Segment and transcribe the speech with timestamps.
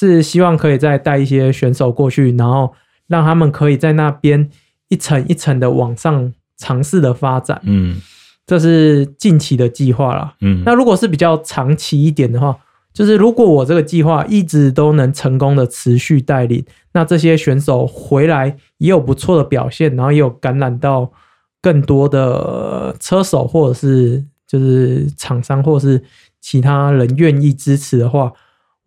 [0.00, 2.72] 是希望可以再带一些选手过去，然后
[3.06, 4.48] 让他们可以在那边
[4.88, 7.60] 一层一层的往上尝试的发展。
[7.64, 8.00] 嗯，
[8.46, 10.34] 这是近期的计划啦。
[10.40, 12.56] 嗯，那如果是比较长期一点的话，
[12.94, 16.64] 就是如果我这个计划一直都能成功的持续带领，
[16.94, 21.12] 那这些选手回来也有不错的表现，然后也有感染到
[21.60, 26.02] 更多的车手或者是就是厂商或者是
[26.40, 28.32] 其他人愿意支持的话。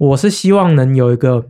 [0.10, 1.46] 我是希望能有一个，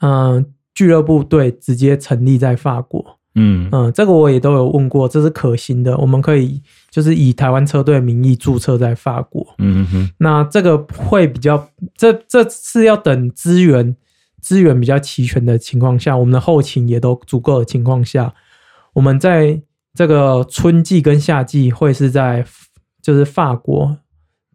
[0.00, 5.96] 嗯、呃，俱乐部队直接成立在法国，嗯嗯、呃，这个我也都有问过，这是可行的。
[5.98, 13.94] 我们可以就是以台湾车队名义注册在法国，嗯哼，那这个会比较，这这是要等资源
[14.40, 18.32] 资源比较齐全的情况下，我们的后勤也都足够的情况下，
[18.94, 19.60] 我们在
[19.92, 22.44] 这个春季跟夏季会是在
[23.02, 23.98] 就是法国。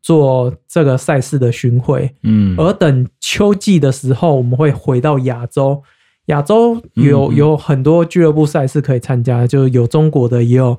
[0.02, 5.84] 做这个赛事的巡回，嗯，而等秋季的时候，我们会回到亚洲。
[6.26, 10.78] 亚洲有有很多俱乐部赛事可以参加，就有中国的，也有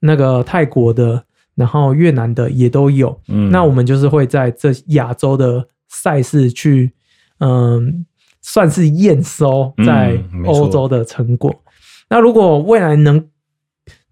[0.00, 3.18] 那个泰国的，然后越南的也都有。
[3.28, 6.92] 嗯，那我们就是会在这亚洲的赛事去，
[7.38, 8.04] 嗯，
[8.42, 11.62] 算是验收在欧洲的成果。
[12.10, 13.28] 那如果未来能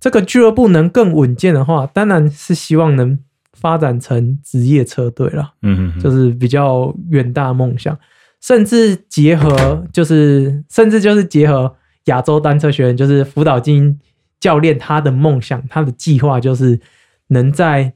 [0.00, 3.18] 这个俱乐部能更稳健的话，当然是希望能。
[3.60, 7.96] 发展成职业车队了，嗯嗯，就是比较远大梦想，
[8.40, 14.00] 甚至结合，就是甚至就是结合亚洲单车学院，就是福岛金
[14.40, 16.80] 教练他的梦想，他的计划就是
[17.28, 17.92] 能在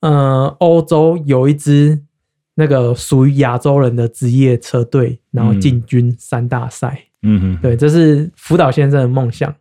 [0.00, 2.00] 呃欧洲有一支
[2.54, 9.54] 那个属于亚洲人的职业车队，然后进军三大赛，嗯嗯，对，这是辅导先生的梦想。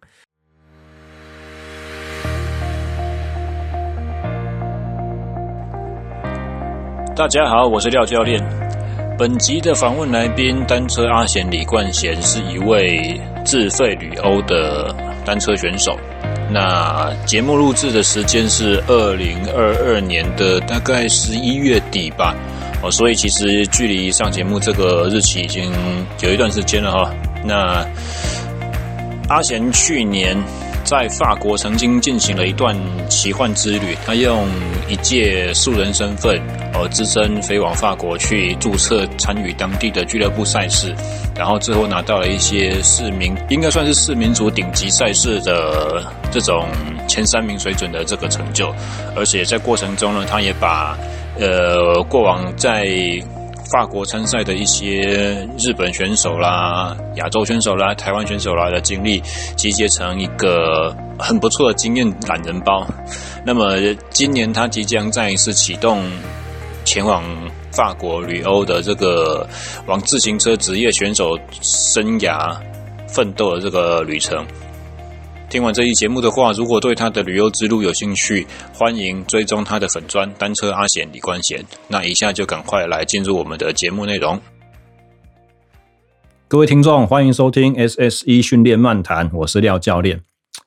[7.16, 8.44] 大家好，我是廖教练。
[9.18, 15.98] 本集的访问来宾，单车阿贤李冠贤是一位自费旅欧的单车选手。
[16.52, 22.36] 那节目录制的时间是二零二二年的大概十一月底吧。
[22.84, 25.72] 哦，所以其实距离上节目这个日期已经
[26.22, 27.14] 有一段时间了哈。
[27.46, 27.88] 那
[29.30, 30.38] 阿贤去年。
[30.86, 32.78] 在法国曾经进行了一段
[33.10, 34.48] 奇幻之旅，他用
[34.88, 36.40] 一介素人身份，
[36.74, 40.96] 呃，只身飞往法国去注册参与当地的俱乐部赛事，
[41.36, 46.68] 然后最后拿到了一些市民，应该算是市民族顶级赛事的这种
[47.08, 48.72] 前三名水准的这个成就，
[49.16, 50.96] 而且在过程中呢，他也把
[51.40, 52.86] 呃过往在。
[53.72, 59.20] 法国参赛的一些日本选手啦、亚洲选手啦、台湾选手啦的经历，
[59.56, 62.86] 集结成一个很不错的经验懒人包。
[63.44, 63.76] 那么
[64.12, 66.04] 今年他即将再一次启动
[66.84, 67.24] 前往
[67.72, 69.48] 法国旅欧的这个
[69.88, 72.56] 往自行车职业选手生涯
[73.08, 74.46] 奋斗的这个旅程。
[75.56, 81.64] 听完这一节目的话，如果对他的旅游之路有兴趣，欢迎追踪他的粉专单车阿贤李冠贤。
[81.88, 84.38] 那以下就赶快来进入我们的节目内容。
[86.50, 90.20] 各位听众，欢迎收听 SSE 训练漫谈，我是廖教练。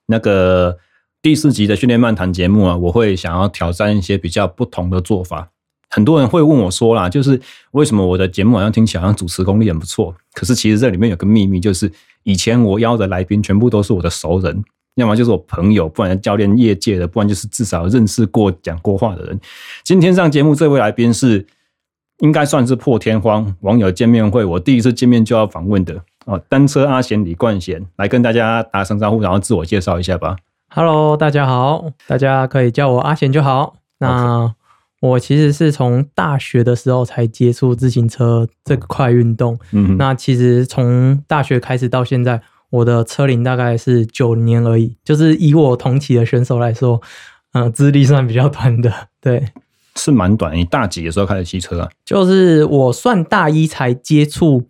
[0.06, 0.78] 那个
[1.20, 5.50] 第四集的训练漫谈节目啊，我会想要挑战一些比较不同的做法。
[5.90, 7.38] 很多人会问我说啦，就是
[7.72, 14.64] 为什么我的节目好像听起来好像主持功力很不错，可是其实这里面有个秘密，就是以前我邀的来宾全部都是我的熟人。
[14.98, 19.40] 要么就是我朋友，不然教练业界的，不然就是至少认识过、讲过话的人。
[19.84, 21.46] 今天上节目这位来宾是，
[22.18, 26.42] 应该算是破天荒网友见面会，我第一次见面就要访问的哦。
[26.48, 30.36] 单车阿贤李冠贤来跟大家打声招呼，然后自我介绍一下吧。
[30.70, 33.76] Hello，大家好，大家可以叫我阿贤就好。
[33.98, 34.52] 那.
[35.00, 39.56] 我其实是从大学的时候才接触自行车这块运动。
[39.70, 42.42] 嗯，那其实从大学开始到现在。
[42.70, 47.00] 我的车龄大概是九年而已，就是以我同期的选手来说，
[47.52, 48.92] 嗯、呃，资历算比较短的，
[49.22, 49.42] 对，
[49.96, 50.54] 是蛮短。
[50.54, 51.88] 你大几的时候开始骑车啊？
[52.04, 54.68] 就是我算大一才接触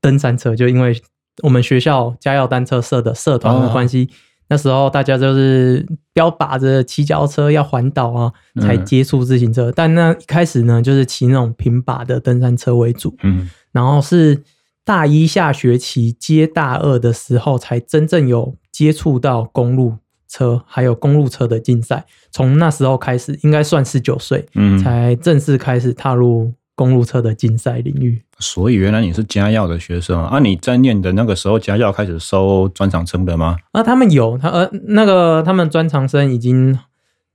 [0.00, 0.96] 登山车，就因为
[1.42, 4.14] 我们学校家耀单车社的社团的关系，哦，
[4.50, 9.72] 那时候大家就是标靶着骑脚车要环岛啊，才接触自行车，嗯。
[9.74, 14.40] 但那一开始呢，就是骑那种平把的登山车为主，嗯，然后是。
[14.84, 19.94] 大一下学期接大二的时候，才真正有接触到公路
[20.28, 22.04] 车，还有公路车的竞赛。
[22.30, 28.22] 从那时候开始，应该算十九岁，嗯，才正式开始踏入公路车的竞赛领域。
[28.38, 30.38] 所以原来你是嘉耀的学生啊？
[30.40, 33.56] 你在念的那个时候，嘉耀开始收专长生的吗？
[33.72, 36.78] 啊，他们有，他呃，那个他们专长生已经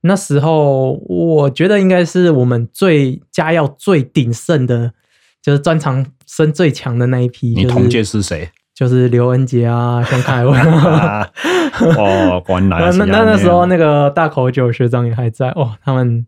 [0.02, 4.94] 那时候，我觉得应该是我们最嘉耀最鼎盛的。
[5.42, 7.54] 就是专长生最强的那一批。
[7.56, 8.50] 你同届是谁？
[8.74, 11.28] 就是刘恩杰啊，像凯文 啊。
[11.98, 16.26] 哦，原来 那那那时候那个大口九学长也还在哦，他们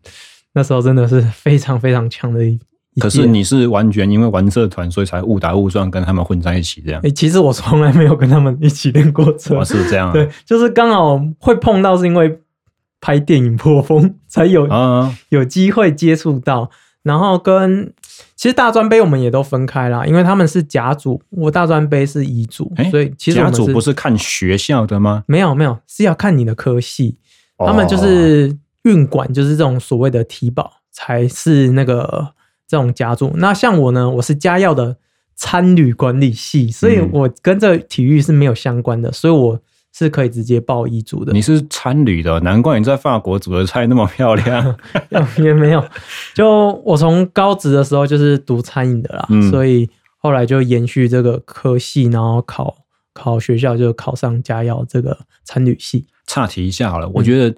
[0.54, 2.58] 那时候真的是非常非常强的一。
[3.00, 7.00] 可是你是完全因为玩社团，所以才误打误撞跟他们混在一起这样？
[7.00, 9.56] 哎、欸，其实我从来没有跟他们一起练过车。
[9.56, 10.12] 我是这样、啊。
[10.12, 12.40] 对，就是刚好会碰到，是因为
[13.00, 16.70] 拍电影破风才有啊，有机会接触到。
[17.02, 17.92] 然后跟
[18.42, 25.22] 其实大专杯我们也都分开啦，因为他们是甲组，我大专杯是乙组，欸、所以其实甲组不是看学校的吗？
[25.28, 27.18] 没有没有，是要看你的科系。
[27.58, 32.34] 哦、他们就是运管，就是这种所谓的体保才是那个。
[32.68, 34.96] 这种甲组，那像我呢，我是嘉耀的
[35.34, 39.60] 餐旅管理系，所以我跟这体育是没有相关的，嗯、所以我
[39.92, 41.32] 是可以直接报一组的。
[41.32, 44.76] 你是餐旅的，难怪你在法国煮的菜那么漂亮。
[45.38, 45.84] 也没有，
[46.34, 52.76] 就我从高职的时候就是读餐饮的啦，嗯、所以后来就延续这个科系，然后考
[53.12, 56.06] 考学校就考上嘉耀这个餐旅系。
[56.26, 57.54] 岔题一下好了，我觉得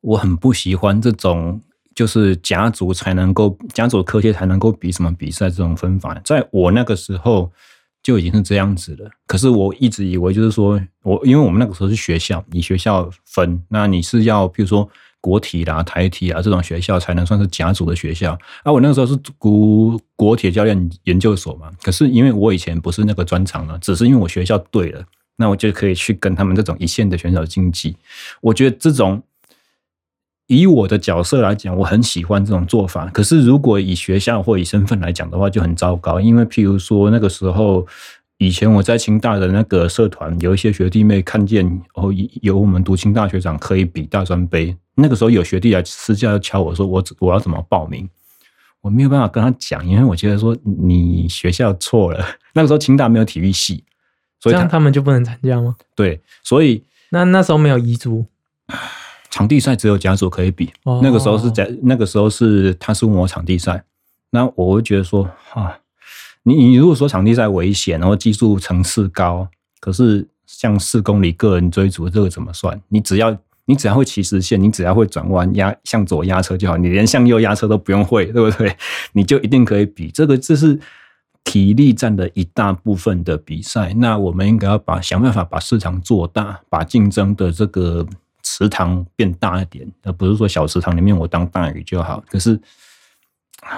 [0.00, 1.60] 我很不喜欢这种。
[1.92, 7.50] 就是甲组才能够甲组科系才能够比什么比赛这种分法，在我那个时候
[8.02, 9.10] 就已经是这样子了。
[9.26, 14.88] 可是我一直以为就是说我因为我们那个时候是学校，以学校分，那你是要比如说
[15.20, 18.32] 国体啦、台体啊这种学校才能算是甲组的学校。
[18.62, 21.70] 啊，我那个时候是读国铁教练研究所嘛。
[21.82, 25.04] 可是因为我以前不是那个专长了，只是因为我学校对了，
[25.36, 27.96] 那我就可以去跟他们这种一线的选手竞技。
[28.40, 29.22] 我觉得这种。
[30.50, 33.06] 以我的角色来讲，我很喜欢这种做法。
[33.10, 36.20] 可是，如果以学校或以身份来讲的话，就很糟糕。
[36.20, 37.86] 因为，譬如说那个时候，
[38.38, 41.64] 以前我在清大的那个社团，有一些学弟妹看见
[41.94, 42.12] 哦，
[42.42, 44.76] 有我们读清大学长可以比大专杯。
[44.96, 48.08] 那个时候有学弟来私下敲我说我我要怎么报名？
[48.80, 52.26] 我没有办法跟他讲，因为我觉得说你学校错了。
[52.54, 53.84] 那个时候清大没有体育系，
[54.40, 55.76] 所以他，他们就不能参加吗？
[55.94, 58.26] 对，所以那那时候没有乙组。
[59.30, 63.84] 场地赛只有甲组可以比，哦、那个时候是在那个时候是他是问我场地赛，
[64.30, 65.78] 那我会觉得说啊，
[66.42, 69.46] 你你如果说场地赛危险，然后技术层次高，
[69.78, 72.78] 可是像四公里个人追逐这个怎么算？
[72.88, 78.76] 你只要你只要会骑实线，你只要会转弯压向左压车就好，你连向右压车都不用会， 对不对？
[79.12, 80.10] 你就一定可以比。
[80.10, 80.76] 这个这是
[81.44, 88.04] 体力占的一大部分的比赛，那我们应该要把想办法把市场做大，把竞争的这个。
[88.50, 92.20] 池塘变大一点，而不是说小池塘里面我当大鱼就好。
[92.28, 92.60] 可是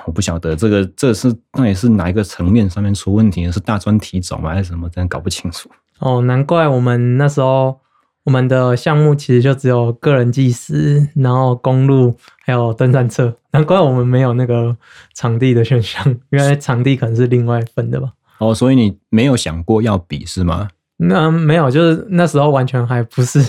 [0.06, 3.50] 我不晓得这个这是那也是哪一个层面上面出问题？
[3.52, 4.50] 是大专体总吗？
[4.50, 4.88] 还是什么？
[4.88, 5.68] 真的搞不清楚。
[5.98, 7.80] 哦，难怪我们那时候
[8.24, 13.36] 我们的项目其实就只有个人技师，然后公路还有登山车。
[13.50, 14.74] 难怪我们没有那个
[15.14, 18.12] 场地的选项， 因为场地可能是另外分的吧。
[18.38, 20.70] 哦，所以你没有想过要比是吗？
[20.96, 23.44] 那没有，就是那时候完全还不是。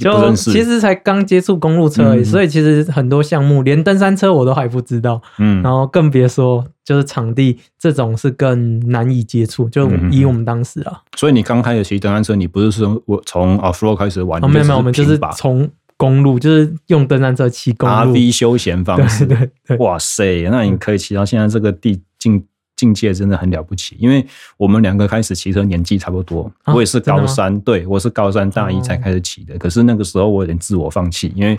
[0.00, 9.68] 就其实才刚接触公路车而已，嗯、所以其实很多项目连登山车我都还不知道，嗯，然后更别说就是场地这种是更难以接触。
[9.68, 14.42] 就以我们当时啊，所以你刚开始骑登山车，你不是说我从 off road 开始玩？
[14.44, 19.24] 哦，没有没有，我们就是从公路，就是用登山车骑公路，RV 休闲方式。
[19.28, 22.44] 对对对，哇塞，那你可以骑到现在这个地境。
[22.80, 29.54] 境界真的很了不起，因为我们两个开始骑车年纪差不多，啊、我也是高三，对，我是高三大一才开始骑的。
[29.54, 31.58] 哦、可是那个时候我有点自我放弃，因为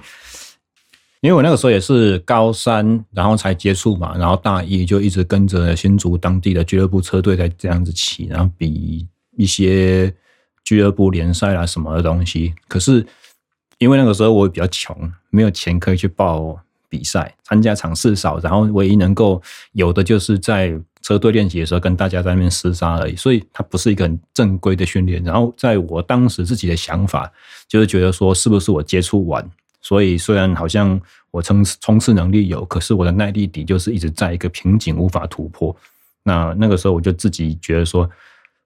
[1.20, 10.12] 因为我那个时候也是高三，然后才接触嘛，然后大一就一直跟着新竹当地的俱乐部车队在这样子骑，然后比一些
[10.64, 12.56] 俱乐部联赛啊什么的东西。
[12.68, 13.06] 可是
[13.78, 16.60] 因为那个时候我比较穷，没有钱可以去报
[16.92, 20.80] 比赛，参加场次少，然后唯一能够有的就是在。
[21.04, 25.22] 车队练习的时候，跟大家在那边厮杀而已，所以它不是一个很正规的训练。
[25.24, 27.28] 然后，在我当时自己的想法，
[27.68, 29.44] 就是觉得说，是不是我接触晚？
[29.82, 35.76] 所以虽然好像我冲冲刺能力有，可是我的耐力底就是一直在一个瓶颈，无法突破。
[36.22, 38.08] 那那个时候，我就自己觉得说，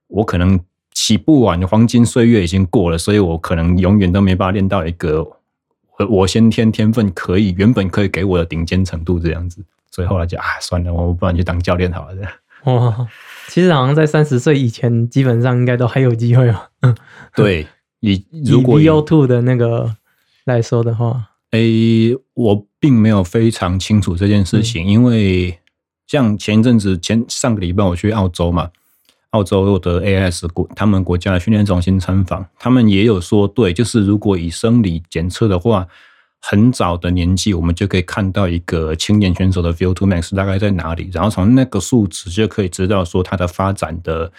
[0.07, 0.59] 我可能
[0.93, 5.25] 起步晚黄金岁月已经过了，所以我可能永远都没办法练到一个
[5.99, 9.63] 我我先天天分可以原本可以给我的顶尖程度这样子。
[9.91, 12.15] 所以后来就啊，算了，我不然去当教练好了。
[12.65, 13.07] 哇，
[13.47, 16.69] 其实好像在三十岁以前，基本上应该都还有机会吧。
[17.33, 17.65] 对，
[18.01, 19.95] 以如果 B O two 的那个
[20.43, 25.59] 来说的话，诶、欸，我并没有非常清楚这件事情，嗯、因为
[26.07, 28.69] 像前一阵子前上个礼拜我去澳洲嘛，
[29.35, 35.87] 澳洲的 AS 国他们国家的训练中心参访，他们也有说，对，就是如果以生理检测的话。
[36.47, 44.31] 很早的年纪，我们就可以看到一个青年选手的 VO2 max 大概在哪里，然后从那个数值就可以知道说他的发展的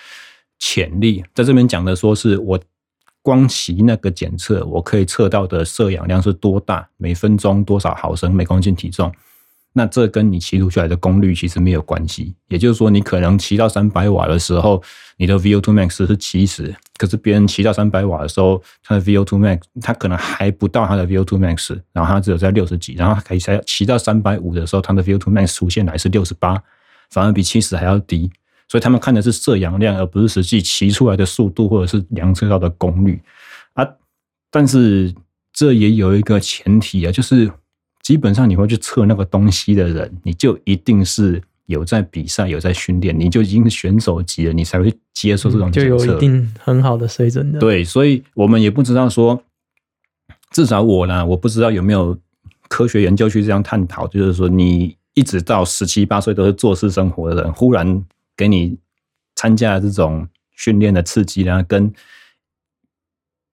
[0.61, 1.25] 潜力。
[1.35, 2.61] 在这边讲的说是我
[3.23, 9.13] 光骑那个检测，我可以测到的摄氧量是多大，每分钟多少毫升，每公斤体重。
[9.79, 14.83] 那这跟你骑出来的功率其实没有关系，也就是说，你可能骑到三百瓦的时候，
[15.19, 26.59] 你的 VO2 max 是七十，可是别人骑到三百瓦的时候，他的 VO2 max 他可能还不到他的 VO2 max，然后他只有在六十几，然后他可以才骑到三百五的时候，他的 VO2 max 出现来是六十八，
[27.11, 28.31] 反而比七十还要低，
[28.69, 33.21] 所以他们看的是摄氧量，而不是实际骑出来的速度或者是量测到的功率
[33.75, 33.87] 啊。
[34.51, 35.15] 但是
[35.53, 37.53] 这也有一个前提啊，就是。
[38.07, 47.59] 基本上你会去测那个东西的人，你就一定是有在比赛、有在训练，你就已经是选手级了，你才会接受这种检测，就有一定很好的水准的。
[47.59, 49.43] 对，所以我们也不知道说，
[50.53, 52.17] 至少我呢，我不知道有没有
[52.69, 58.05] 科学研究去这样探讨，就是说你一直到十七八岁都是做事生活的人，忽然
[58.37, 58.79] 给你
[59.35, 61.93] 参加这种训练的刺激，然后跟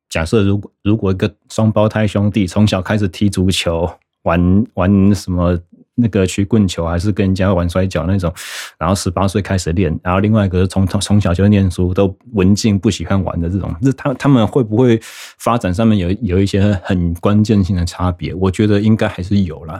[0.09, 3.91] 假设如果如果一个双胞胎兄弟从小开始踢足球。
[4.23, 5.57] 玩玩什么
[5.95, 8.33] 那个曲棍球，还是跟人家玩摔跤那种，
[8.79, 14.99] 然后十八岁开始练，然后另外一个是从从小就念书，都文静不喜欢玩的这种，那他他们会不会
[15.37, 18.33] 发展上面有有一些很关键性的差别？
[18.33, 19.79] 我觉得应该还是有啦。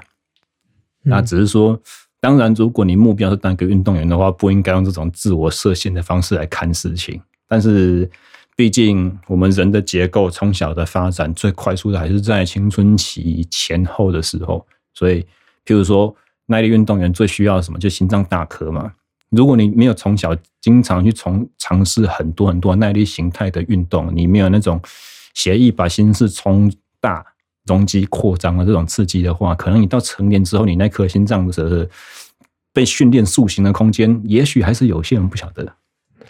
[1.03, 1.79] 那只是说，
[2.21, 8.09] 当然，如果你目标是当一个运动员的话，不应该用这种自我设限的方式来看事情，但是。
[8.55, 14.65] 毕竟，我们人的结构从小的发展最快速的还是在青春期前后的时候。
[14.93, 15.21] 所以，
[15.65, 17.79] 譬如说，耐力运动员最需要什么？
[17.79, 18.93] 就心脏大颗嘛。
[19.29, 24.79] 如果你没有从小经常去从尝试很多很多耐力形态的运动，你没有那种
[25.33, 27.25] 协议把心室冲大、
[27.65, 31.89] 容积扩张的这种刺激的话，可能你到成年之后，你那颗心脏的
[32.71, 35.73] 被训练塑形的空间，也许还是有限，不晓得。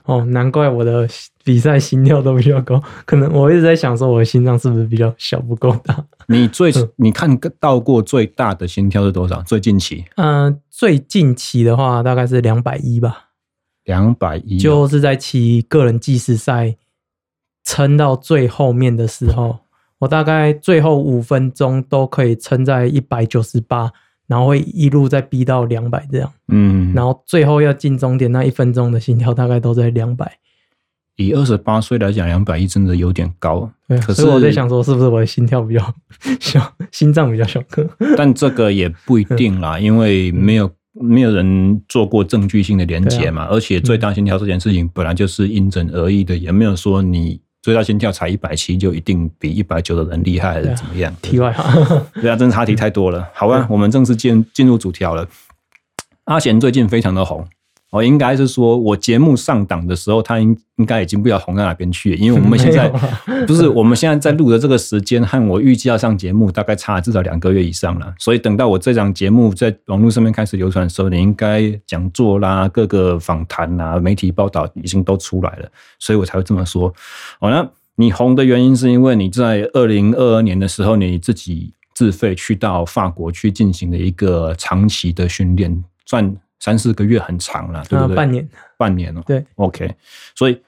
[0.06, 1.08] 哦，难怪我的
[1.44, 6.06] 比赛心跳都比较高，可能我一直在想说，我的心脏是不是比较小，不够大？
[6.28, 9.42] 你最 你看到过最大的心跳是多少？
[9.44, 10.04] 最近期？
[10.16, 13.30] 嗯、呃，最近期的话大概是两百一吧。
[13.86, 16.76] 两百一，就是在骑个人计时赛
[17.64, 19.60] 撑到最后面的时候，
[20.00, 23.92] 我大概最后五分钟都可以撑在一百九十八。
[24.34, 30.40] 然后会一路再逼到两百这样，嗯，然后最后要进终点那一分钟的心跳大概都在两百。
[31.18, 33.70] 以二十八岁来讲，两百一真的有点高。
[33.88, 35.94] 对，可是我在想说，是不是我的心跳比较
[36.42, 37.88] 小，心脏比较小颗？
[38.18, 47.40] 但这个也不一定啦， 因为没有没有人做过证据性的连接嘛，啊、而且最大心跳这件事情本来就是因人而异的，也没有说你。
[47.64, 51.16] 最大心跳才一百七，就一定比一百九的人厉害，还是怎么样？
[51.22, 51.64] 题外话，
[52.22, 53.26] 对啊，真的差题太多了。
[53.34, 55.26] 好啊，我们正式进进入主题好了。
[56.26, 57.48] 阿贤最近非常的红。
[57.94, 62.90] 哦，应该是说，我节目上档的时候，他应应该已经不知道红到哪边去了，因为我们现在
[63.46, 68.12] 不是我们现在在录的这个时间，和我预计要上节目大概差至少两个月以上了。
[68.18, 75.70] 所以等到我这档节目在网络上面开始流传的时候，你应该讲座啦、各个访谈啦、媒体报道已经都出来了，
[76.00, 76.92] 所以我才会这么说。
[77.42, 86.36] 哦，那你红的原因是因为你在二零二二年的时候，你自己自费去到法国去进行了一个长期的训练，赚。
[86.64, 88.16] 三四个月很长了，对不对？
[88.16, 89.22] 半年，半年哦。
[89.26, 89.94] 对，OK。
[90.34, 90.62] 所以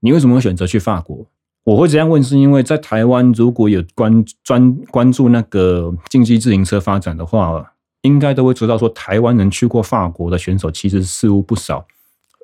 [0.00, 1.24] 你为什么会选择去法国？
[1.62, 11.86] 我会这样问，是因为在台湾如果有关专关注那个竞技自行车发展的话，应该都会知道说，台湾人去过法国的选手其实似乎不少，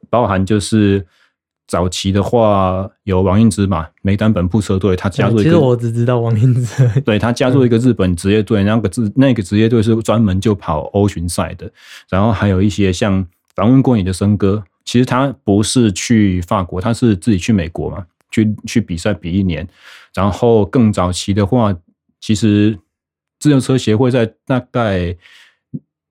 [0.09, 1.05] 包含就是。
[1.71, 5.43] 早期的话有王英之嘛，梅丹本铺车队，他加入一个。
[5.45, 7.01] 其实我只知道王英之。
[7.03, 11.71] 对，他加入一个日本职业队，那个职那个职业队是专门就跑欧巡赛的。
[12.09, 13.25] 然后还有一些像
[13.55, 19.65] 访问过你的森哥，其实他不是去法国，他是自己去美国嘛，去去比赛比一年。
[20.13, 21.73] 然后更早期的话，
[22.21, 22.77] 其实
[23.39, 25.17] 自行车协会在大概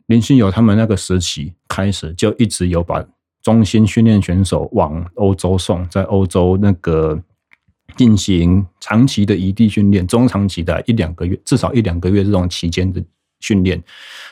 [0.06, 3.06] 林心友他们那个时期开始，就一直有把。
[3.42, 7.22] 中心训练选手往欧洲送，在欧洲那个
[7.96, 13.04] 进行长期的异地训练，中长期的一两个月，至少一两个月这种期间的
[13.40, 13.82] 训练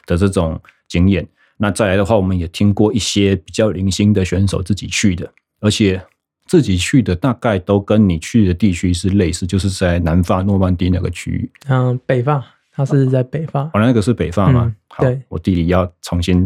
[0.05, 1.27] 的这种经验。
[1.57, 5.99] 那再来的话，我们也听过一些比较零星的选手自己去的，而且
[6.45, 12.43] 自己去的大概都跟你去的地区是类似，就是在南法诺曼底那个区域，嗯，北法。
[12.77, 14.71] 他是在北法，哦，那个是北法吗？
[14.87, 16.45] 好，对，我地理要重新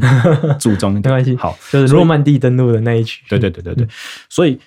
[0.58, 1.36] 注重一点， 没关系。
[1.36, 3.22] 好，就是诺曼底登陆的那一区。
[3.28, 3.88] 对对对对对。
[4.30, 4.58] 所以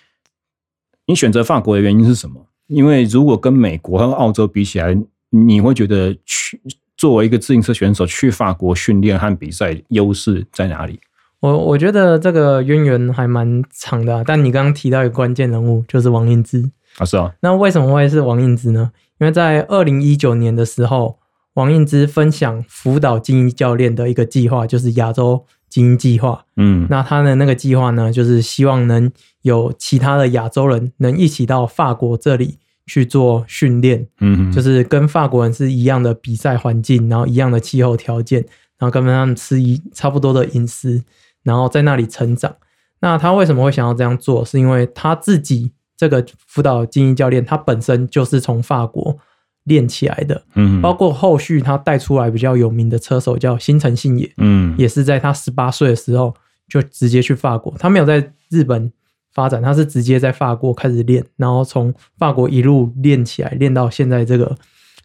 [1.06, 2.46] 你选择法国的原因是什么？
[2.66, 4.94] 因为如果跟美国和澳洲比起来，
[5.30, 6.60] 你会觉得去
[6.98, 11.00] 作为一个自行车选手去法国训练和比赛，优势在哪里？
[11.40, 17.34] 我我觉得这个渊源还蛮长的，啊，但你刚刚提到一个关键人物就是王英之啊，是啊。
[17.40, 18.92] 那为什么会是王英之呢？
[19.18, 21.18] 因为在二零一九年的时候，
[21.54, 26.44] 王英之分享辅导精英教练的一个计划，就是亚洲精英计划。
[26.56, 29.10] 嗯，那他的那个计划呢，就是希望能
[29.42, 34.06] 有其他的亚洲人能一起到法国这里去做训练。
[34.20, 38.40] 嗯，就是跟法国人是一样的比赛环境，然后一样的气候条件，
[38.78, 41.02] 然后跟他们吃一差不多的饮食。
[41.44, 42.56] 然后在那里成长。
[43.00, 44.42] 那他为什么会想要这样做？
[44.42, 49.18] 是因为他自己这个辅导精英教练，他本身就是从法国
[49.64, 50.42] 练起来的。
[50.54, 56.34] 嗯，包括后续他带出来比较有名的车手叫新城信也，嗯，也是在他十八岁的时候
[56.68, 57.74] 就直接去法国。
[57.78, 58.92] 他没有在日本
[59.32, 64.56] 发展，他是直接在法国开始练，然后从法国一路练起来，练到现在这个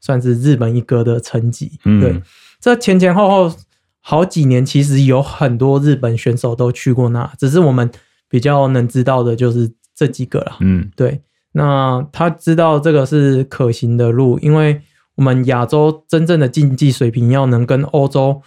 [0.01, 1.71] 算是日本一哥的成绩。
[1.85, 2.21] 嗯，对，
[2.59, 3.55] 这前前后后。
[4.01, 7.91] 好几年，其实有很多日本选手都去过那，只是我们
[8.29, 10.55] 比较能知道的就是这几个了。
[10.61, 11.21] 嗯，对。
[11.53, 14.81] 那他知道这个是可行的路，因为
[15.15, 18.41] 我们亚洲真正的竞技水平要能跟欧洲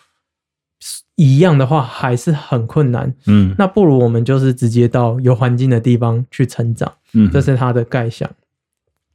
[1.16, 3.14] 一样的话，还是很困难。
[3.26, 6.92] 嗯，那不如我们就是直接到有环境的地方去成长。
[7.14, 8.30] 嗯，这是他的概想。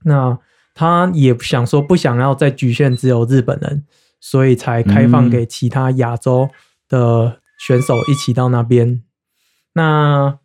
[0.03, 0.37] 那
[0.73, 3.83] 他也想说，不想要再局限只有日本人。
[4.19, 6.49] 所以才开放给其他亚洲
[6.89, 8.89] 的选手一起到那边。
[8.89, 9.03] 嗯、
[9.73, 10.39] 那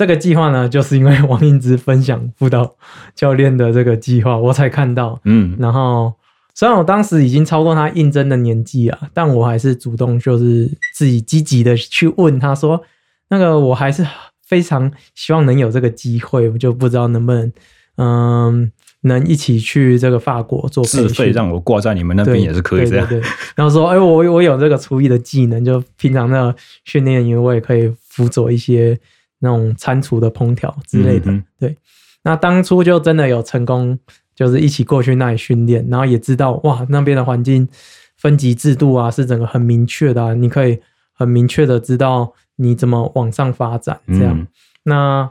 [0.00, 2.74] 这个计划呢，就是因为王英之分享辅导
[3.14, 5.20] 教练的这个计划，我才看到。
[5.24, 6.10] 嗯，然后
[6.54, 12.82] 虽然我当时已经超过他应征的年纪啊，但我还是主动就是自己积极的去问他说
[13.28, 14.02] ：“那个我还是
[14.42, 17.52] 非常希望能有这个机会，我就不知道能不能，
[17.96, 23.08] 嗯。”能一起去这个法国做自费，让我挂在你们那边也是可以这样。
[23.08, 26.54] 对对对，然后说，哎，我我有这个厨艺的技能，就平常的
[26.84, 29.00] 训练营我也可以辅佐一些
[29.40, 31.30] 那种餐厨的烹调之类的。
[31.58, 31.76] 对，
[32.22, 33.98] 那当初就真的有成功，
[34.34, 37.68] 就是一起过去那里训练，然后也知道哇，那边的环境
[38.16, 40.80] 分级制度啊是整个很明确的，你可以
[41.12, 44.00] 很明确的知道你怎么往上发展。
[44.06, 44.46] 这样，
[44.84, 45.28] 那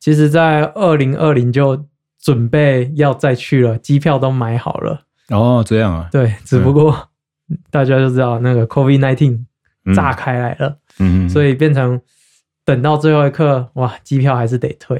[0.00, 1.86] 其实，在二零二零就。
[2.22, 5.06] 准备要再去了，机票都买好了。
[5.30, 6.06] 哦，这样啊。
[6.12, 7.08] 对，只不过
[7.70, 9.42] 大家就知道那个 COVID-19
[9.94, 11.98] 炸开来了，嗯，所以变成
[12.70, 14.96] 等到最后一刻，哇，机票还是得退。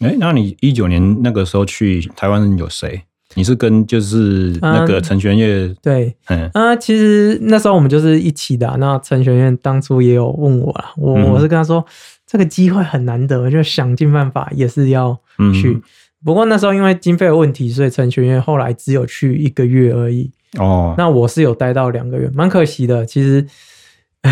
[0.00, 3.04] 哎、欸，那你一九年那个时候去台湾有谁？
[3.34, 5.76] 你是跟就是那个陈玄烨、嗯？
[5.82, 8.76] 对，嗯啊，其实那时候我们就是一起的、啊。
[8.78, 11.82] 那陈玄烨当初也有问我啊，我、嗯、我是跟他说，
[12.26, 15.18] 这个机会很难得，就想尽办法也是要
[15.54, 15.70] 去。
[15.70, 15.82] 嗯
[16.24, 20.28] 不过那时候因为经费的问题，所以陈玄烨后来只有去一个月而已。
[20.58, 23.06] 哦，那我是有待到两个月，蛮可惜的。
[23.06, 23.46] 其实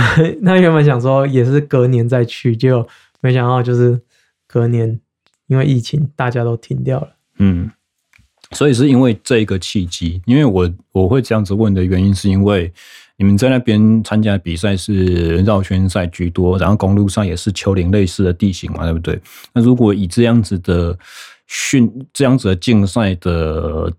[0.43, 2.87] 那原本想说也是隔年再去，结果
[3.21, 4.01] 没想到就是
[4.47, 5.01] 隔年
[5.47, 7.09] 因为疫情大家都停掉了。
[7.39, 7.71] 嗯，
[8.53, 12.73] 所以是因为这个契机，因为我我会这样子问的原因，是因为
[13.17, 19.21] 你们在那边参加的比赛是绕圈赛居多，然后公路上也是丘陵类似的地形嘛，对不对？
[19.53, 20.97] 那如果以这样子的
[21.47, 23.93] 训这样子的竞赛的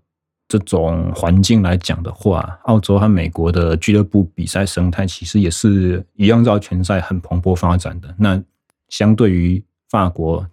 [0.48, 8.14] 这种环境来讲的话，澳洲和美国的俱乐部比赛生态其实也是一样，绕圈赛很蓬勃发展的。
[8.18, 8.40] 那
[8.88, 10.46] 相对于法国，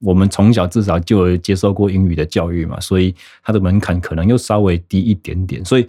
[0.00, 5.64] 我们从小至少就接受过英语的教育嘛，所以它的门槛可能又稍微低一点点。
[5.64, 5.86] 所以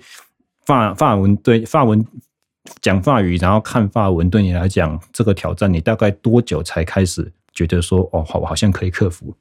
[0.65, 2.05] 法法文对法文
[2.81, 9.33] 讲法语，然后看法文对你来讲这个挑战，你大概多久才开始觉得说哦，好，我好像可以克服？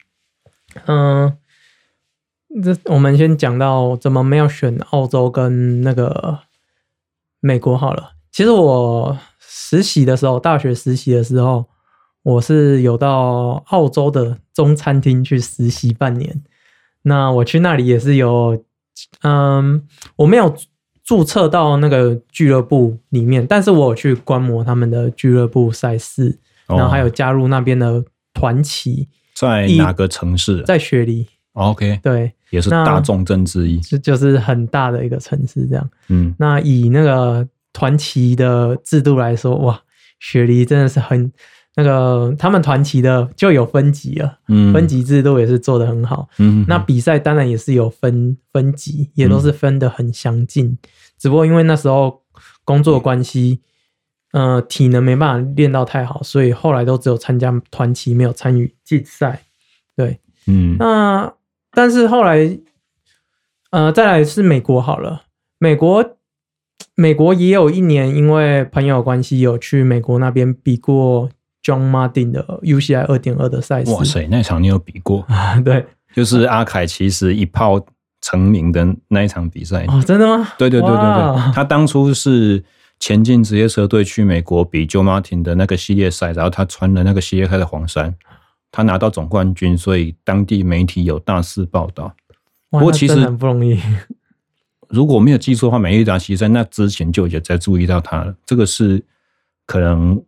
[0.86, 1.32] 嗯，
[2.62, 6.38] 这我们先讲到怎么没有选澳洲跟那个
[7.40, 8.12] 美国好了。
[8.30, 11.66] 其实我实习的时候，大学实习的时候，
[12.22, 16.42] 我是有到澳洲的中餐厅去实习半年。
[17.02, 18.62] 那我去那里也是有，
[19.22, 19.86] 嗯，
[20.16, 20.56] 我没有
[21.04, 29.08] 注册到那个俱乐部里面，但是我有去观摩他们的俱乐部赛事，然后还有加入那边的团旗。
[29.34, 30.62] 在哪个城市？
[30.62, 31.26] 在雪梨。
[31.52, 35.90] OK，对，也是大重镇之一，就就是很大的一个城市这样。
[36.08, 39.80] 嗯，那以那个团旗的制度来说，哇，
[40.20, 41.30] 雪梨真的是很
[41.76, 46.28] 那个，他们团旗的就有分级了，嗯，分级制度也是做得很好。
[46.38, 50.66] 嗯，那比赛当然也是有分分级，也都是分得很详尽。
[50.66, 50.78] 嗯，
[51.18, 52.22] 只不过因为那时候
[52.64, 53.60] 工作关系。
[54.32, 59.40] 呃，体能没办法练到太好，所以后来都只有参加团旗，没有参与竞赛。
[59.94, 61.32] 对，嗯，那
[61.74, 62.58] 但是后来，
[63.70, 65.22] 呃，再来是美国好了。
[65.58, 66.16] 美国
[66.94, 71.28] 美国也有一年，因为朋友关系有去美国那边比过
[71.62, 73.90] John Martin 的 UCI 二点二的赛事。
[73.92, 75.26] 哇塞，那场你有比过？
[75.64, 75.84] 对，
[76.14, 77.84] 就是阿凯其实一炮
[78.20, 79.84] 成名的那一场比赛。
[79.88, 80.52] 哦，真的吗？
[80.58, 82.62] 对对对对对，他当初是
[83.00, 88.14] 前进职业车队去美国比 John Martin 的那个系列赛，然后他穿了那个系列赛的黄衫，
[88.76, 92.12] 他拿到总冠军，所以当地媒体有大肆报道。
[92.70, 93.78] 不过其实很不容易。
[94.90, 98.34] 如果没有记错的话，美利达其实在那之前就已经在注意到他了。
[98.44, 99.00] 这个是
[99.64, 100.20] 可能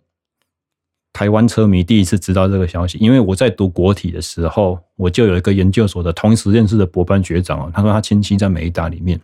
[1.12, 9.20] 台湾车迷第一次知道这个消息，因为我在读国体的时候，我就有一个研究所的同一时认识的博班学长哦，他说他亲戚在美利达里面，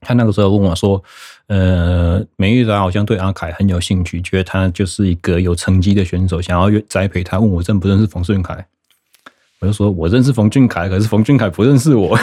[0.00, 1.02] 他那个时候问我说
[1.50, 8.64] ：“呃，美玉达好像对阿凯很有兴趣，觉得他就是一个有成绩的选手，想要栽培他。”问我认不认识冯顺凯。
[9.58, 12.16] 我就说，我认识冯俊凯，可是冯俊凯不认识我，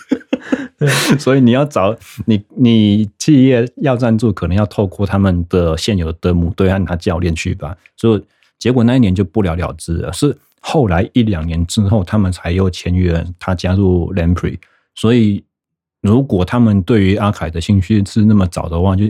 [1.18, 7.74] 所以你要找你你企业要赞助，可能要透过他们的现有的母队和他教练去吧。
[7.96, 8.24] 所以
[8.58, 14.58] 结果那一年就不了了之了，是后来一两年之后，他们才又签约他加入 Lampre。
[14.94, 15.42] 所以
[16.02, 19.04] 如果他们对于阿凯的兴趣是那么早的话，就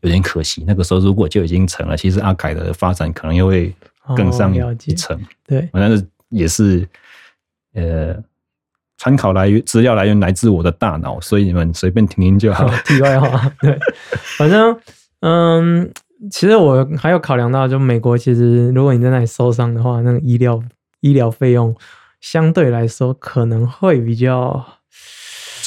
[0.00, 0.64] 有点可惜。
[0.66, 3.72] 那个时候如果就已经成了，其实阿凯的发展可能又会
[4.16, 5.16] 更上一层。
[5.16, 6.04] 哦、对，但是。
[6.30, 6.86] 也是，
[7.72, 8.14] 呃，
[8.98, 12.68] 参考来源资料来源来自我的大脑，所以你们随便听听就好。
[12.84, 13.78] 题外话， 对，
[14.36, 14.78] 反正，
[15.20, 15.90] 嗯，
[16.30, 20.62] 其实我还有考量到，就美国其实如果你在那里受伤的话，那个医疗
[21.00, 21.74] 医疗费用
[22.20, 24.62] 相对来说可能会比较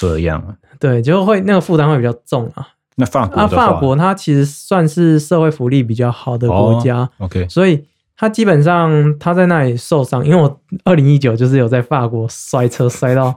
[0.02, 2.68] 这样啊，对，就会那个负担会比较重啊。
[2.96, 7.86] 那法国，那法国它其实算是社会福利比较好的国家，哦，OK，所以。
[8.14, 13.36] 他基本上他在那里受伤，因为我二零一九就是有在法国摔车摔到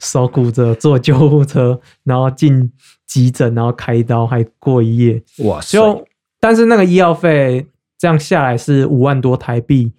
[0.00, 2.68] 手骨折，坐救护车，然后进
[3.06, 5.22] 急诊，然后开刀，还过一夜。
[5.44, 5.78] 哇塞！
[5.78, 6.04] 就
[6.40, 7.64] 但是那个医药费
[7.96, 9.92] 这样下来是五万多台币，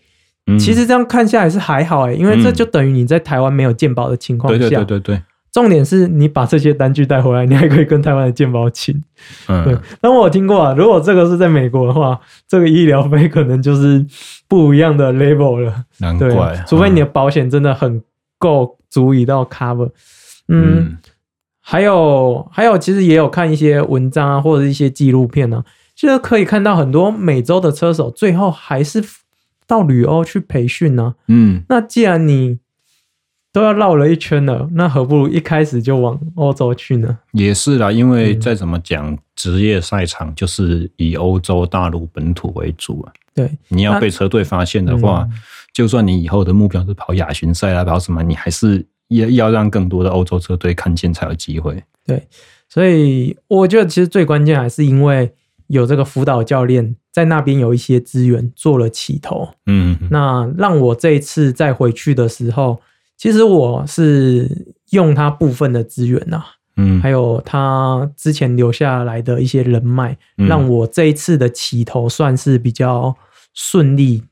[0.48, 4.60] 嗯，其实这样看下来是还好诶，因为这就等于你在台湾没有健保的情况下。
[4.60, 5.22] 对对对对对。
[5.56, 8.94] 重点是你把这些单据带回来，你还可以跟台湾的健保请。
[9.48, 9.78] 嗯，对。
[10.02, 14.06] 那我有听过啊，如果这个是在美国的话，这个医疗费可能就是
[14.50, 15.86] 不一样的 level 了。
[16.00, 18.04] 难怪，对，除非你的保险真的很
[18.38, 19.92] 够，足以到 cover。
[20.50, 20.98] 嗯，嗯
[21.62, 25.66] 还有还有，其实也有看一些文章啊，或者是一些纪录片呢、啊，
[25.96, 29.02] 其实可以看到很多美洲的车手最后还是
[29.66, 31.16] 到旅欧去培训呢。
[31.30, 32.60] 嗯，那既然你
[33.56, 37.18] 都要绕了一圈了，那何不如一开始就往欧洲去呢？
[37.32, 43.14] 也是啦，因为再怎么讲，职业赛场就是以欧洲大陆本土为主啊。
[43.34, 45.26] 对，你要被车队发现的话，
[45.74, 51.82] 就算你以后的目标是跑亚巡赛啊，跑什么，你还是要要让更多的欧洲车队看见才有机会。
[52.06, 52.28] 对，
[52.68, 55.32] 所以我觉得其实最关键还是因为
[55.68, 59.48] 有这个辅导教练在那边有一些资源做了起头。
[59.68, 62.82] 嗯，那让我这一次再回去的时候。
[63.18, 66.44] 其实我是用他部分的资源呐，
[66.78, 73.16] 嗯，还有他之前留下来的一些人脉，让我这一次的起头算是比较
[73.54, 74.24] 顺利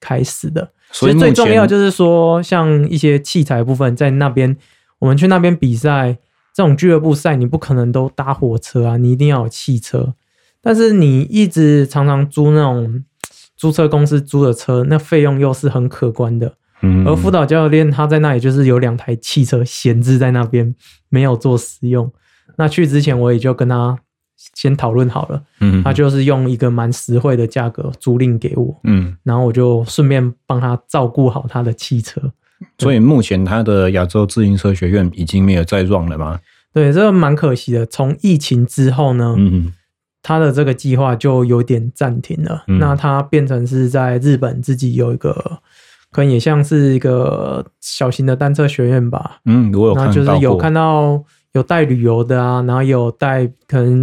[0.00, 0.70] 开始的。
[0.90, 4.56] 所以最重要就是说，像一些器材部分，在那边
[5.00, 6.16] 我们去那边比赛，
[6.54, 10.14] 这种俱乐部赛，你不可能都搭火车啊，你一定要有汽车。
[10.62, 13.04] 但是你一直常常租那种
[13.56, 16.54] 租车公司租的车，那费用又是很可观的。
[17.06, 20.74] 而辅导教练他在那里就是有两台汽车闲置在那边，
[21.08, 22.12] 没有做使用。
[22.56, 23.98] 那去之前我也就跟他
[24.54, 32.20] 先讨论好了，嗯，他就是用一个蛮实惠的价格租赁给我，嗯，然后我就顺便帮他照顾好他的汽车。
[32.78, 36.38] 所以目前他的亚洲自行车学院已经没有再 run 了吗？
[36.74, 37.86] 对，这个蛮可惜的。
[37.86, 39.72] 从疫情之后呢，嗯，
[40.22, 42.64] 他的这个计划就有点暂停了。
[42.66, 45.60] 那他变成是在日本自己有一个。
[46.14, 49.40] 可能也像是一个小型的单车学院吧。
[49.46, 51.20] 嗯，我有看到，就是有看到
[51.54, 54.00] 有带旅游的啊，然后有带可能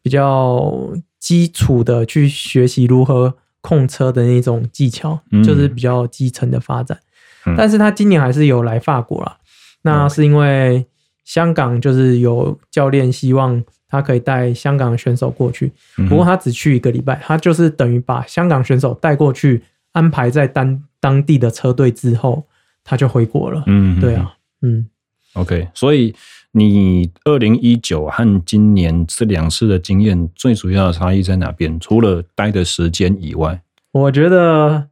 [0.00, 6.98] 比较基础的去学习如何控车的那种技巧，嗯、就是比较基层的发展。
[7.44, 9.36] 嗯、但是他今年还是有来法国啦，
[9.82, 10.86] 那是因为
[11.22, 15.70] 香港就是有教练希望他可以带香港的选手过去，
[16.08, 19.62] 不过他只去一个礼拜，他就是等于把香港选手带过去，
[19.92, 20.82] 安排在单。
[21.02, 22.46] 当地的车队之后，
[22.84, 23.64] 他就回国了。
[23.66, 24.86] 嗯，对啊，嗯
[25.34, 25.66] ，OK。
[25.74, 26.14] 所以
[26.52, 31.80] 你二零一九和今年这两次的经验，最主要的差异在哪边？
[31.80, 33.60] 除了待的时间以外，
[33.90, 34.86] 我觉得，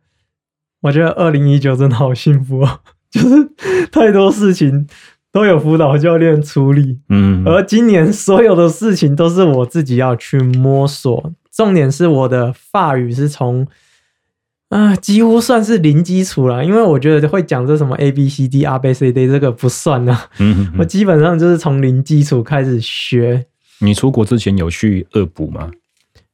[0.81, 3.49] 我觉得二零一九真的好幸福啊， 就是
[3.93, 4.89] 太多事情
[5.31, 6.99] 都有辅导教练处理。
[7.09, 11.33] 嗯，而今年所有的事情都是我自己要去摸索。
[11.53, 13.67] 重点是我的法语是从
[14.71, 20.29] 啊，几乎算是零基础了，因为我觉得会讲这什么 A B C D R B C D 这个不算啊。
[20.39, 23.47] 嗯嗯，我基本上就是从零基础开始学。
[23.81, 25.71] 你出国之前有去恶补吗？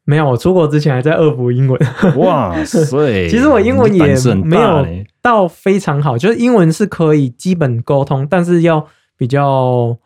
[0.04, 1.80] 没有，我出国之前还在恶补英文。
[2.16, 3.26] 哇塞！
[3.28, 4.04] 其实我英文也
[4.44, 4.86] 没有
[5.22, 9.96] 到非常好，就是英文是可以基本沟通，但是要比较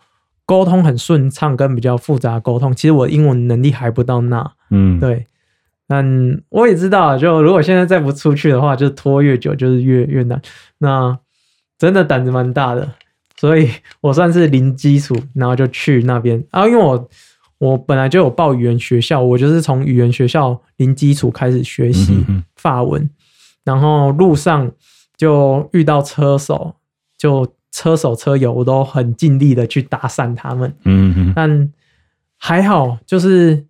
[0.46, 4.52] 沟通很顺畅，跟比较复杂沟通，其实我英文能力还不到那。
[4.70, 5.26] 嗯，对。
[5.92, 10.40] 但我也知道，就如果现在再不出去的话，就拖越久就是越越难。
[10.78, 11.18] 那
[11.76, 12.92] 真的胆子蛮大的，
[13.36, 13.68] 所以
[14.00, 16.44] 我算是零基础，然后就去那边。
[16.52, 17.08] 啊，因为我
[17.58, 22.24] 我本来就有报语言学校，我就是从语言学校零基础开始学习
[22.54, 23.10] 法文，嗯哼哼，
[23.64, 24.70] 然后路上
[25.16, 26.76] 就遇到车手，
[27.18, 30.72] 就车手车友，我都很尽力的去搭讪他们。
[30.84, 31.72] 嗯嗯，但
[32.38, 33.64] 还好，就是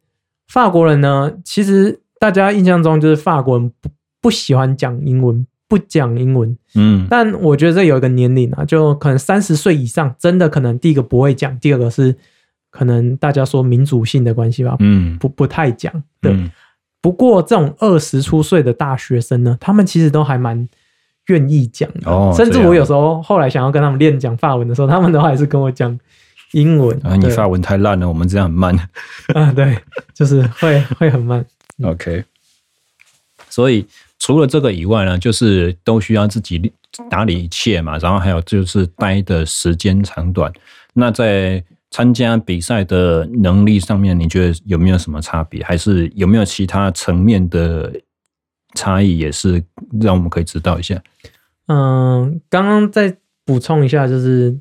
[0.49, 1.99] 法国人呢，其实。
[2.21, 3.89] 大家印象中就是法国人不
[4.21, 6.55] 不喜欢讲英文，不讲英文。
[6.75, 12.15] 嗯，但我觉得这有一个年龄啊，就可能三十岁以上，真的可能第一个不会讲，第二个是
[12.71, 14.77] 可能大家说民族性的关系吧。
[14.81, 15.91] 嗯，不不太讲。
[16.21, 16.51] 对，嗯、
[17.01, 20.69] 不过这种二十出岁的大学生呢，他们其实都还蛮
[21.29, 22.11] 愿意讲的。
[22.11, 25.99] 哦，甚至我有时候后来想要跟他们练讲法文的时候，他们都还是跟我讲
[26.53, 26.95] 英文。
[27.03, 28.77] 啊，你法文太烂了，我们这样很慢。
[29.35, 29.79] 啊，对，
[30.13, 31.43] 就是会会很慢。
[31.83, 32.23] OK，
[33.49, 33.87] 所以
[34.19, 36.71] 除了这个以外呢，就是都需要自己
[37.09, 37.97] 打理一切嘛。
[37.97, 40.53] 然后还有就是待的时间长短。
[40.93, 45.65] 那在参加比赛的能力上面，你觉得有没有什么差别？
[45.65, 47.91] 还是有没有其他层面的
[48.75, 49.17] 差异？
[49.17, 49.65] 也是
[50.01, 51.03] 让我们可以知道一下。
[51.69, 53.17] 嗯，刚刚再
[53.47, 54.55] 补充一下，就是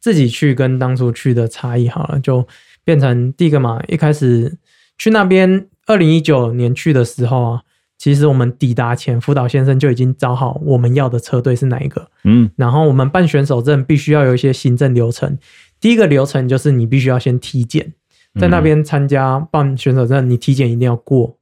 [0.00, 2.48] 自己去跟当初去的差异好了，就
[2.82, 3.82] 变成第一个嘛。
[3.88, 4.56] 一开始
[4.96, 5.68] 去那边。
[5.92, 7.62] 二零一九年去的时候啊，
[7.98, 12.08] 其实我们抵达前，辅导先生就已经找好我们要的车队是哪一个。
[12.24, 15.38] 嗯，然后我们办选手证必须要有一些行政流程。
[15.78, 17.92] 第一个流程就是你必须要先体检，
[18.40, 21.36] 在那边参加办选手证，你体检一定要过，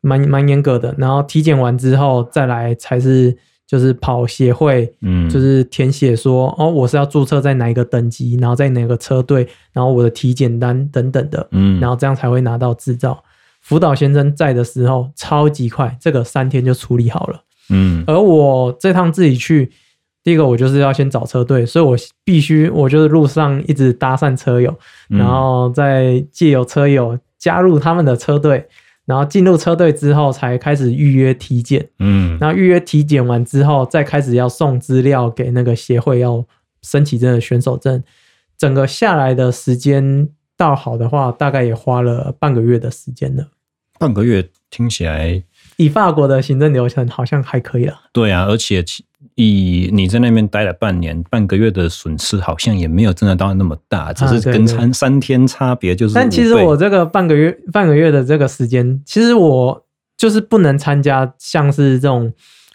[0.00, 0.94] 蛮蛮严格的。
[0.96, 3.36] 然后体检完之后再来才是。
[3.64, 13.24] 就是跑协会，嗯，就是填写说，哦，我是要注册在哪一个等级，然后在哪个车队，然后我的体检单等等的，嗯，然后这样才会拿到执照。
[13.62, 18.04] 辅导先生在的时候超级快，这个三天就处理好了，嗯。
[18.06, 19.72] 而我这趟自己去，
[20.22, 28.68] 第一个我就是要先找车队，所以我必须，我就是路上一直搭讪车友，然后再借由车友加入他们的车队。
[29.04, 31.88] 然后进入车队之后，才开始预约体检。
[31.98, 36.44] 嗯，然后预约体检完之后，再开始要送资料给那个协会，要
[36.82, 38.00] 申请这个选手证。
[38.56, 40.28] 整个下来的时间
[40.62, 43.48] 到好的话，大概也花了半个月的时间了。
[43.98, 45.42] 半个月听起来，
[45.76, 48.00] 以法国的行政流程好像还可以了。
[48.12, 48.84] 对啊，而且。
[49.36, 56.14] 以你在那边待了半年，半个月的损失好像也没有真的到那么大，只是跟三三天差别就是。
[56.14, 59.86] 但其实我这个半个月半个月的这个时间，其实我
[60.18, 62.30] 就是不能参加像是这种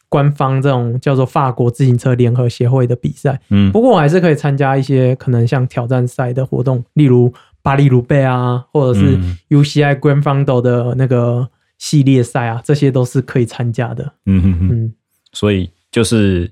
[0.07, 3.39] 官方这种叫做法国自行车联合协会的比赛。
[3.49, 7.31] 嗯，不过我还是可以参加一些可能像挑战赛的活动，例如
[7.67, 9.17] 巴黎鲁贝啊，或者是
[9.49, 14.13] UCI Grand Fondo 的那个系列赛啊，这些都是可以参加的。
[14.25, 14.93] 嗯哼哼，嗯，
[15.33, 15.69] 所以。
[15.89, 16.51] 就是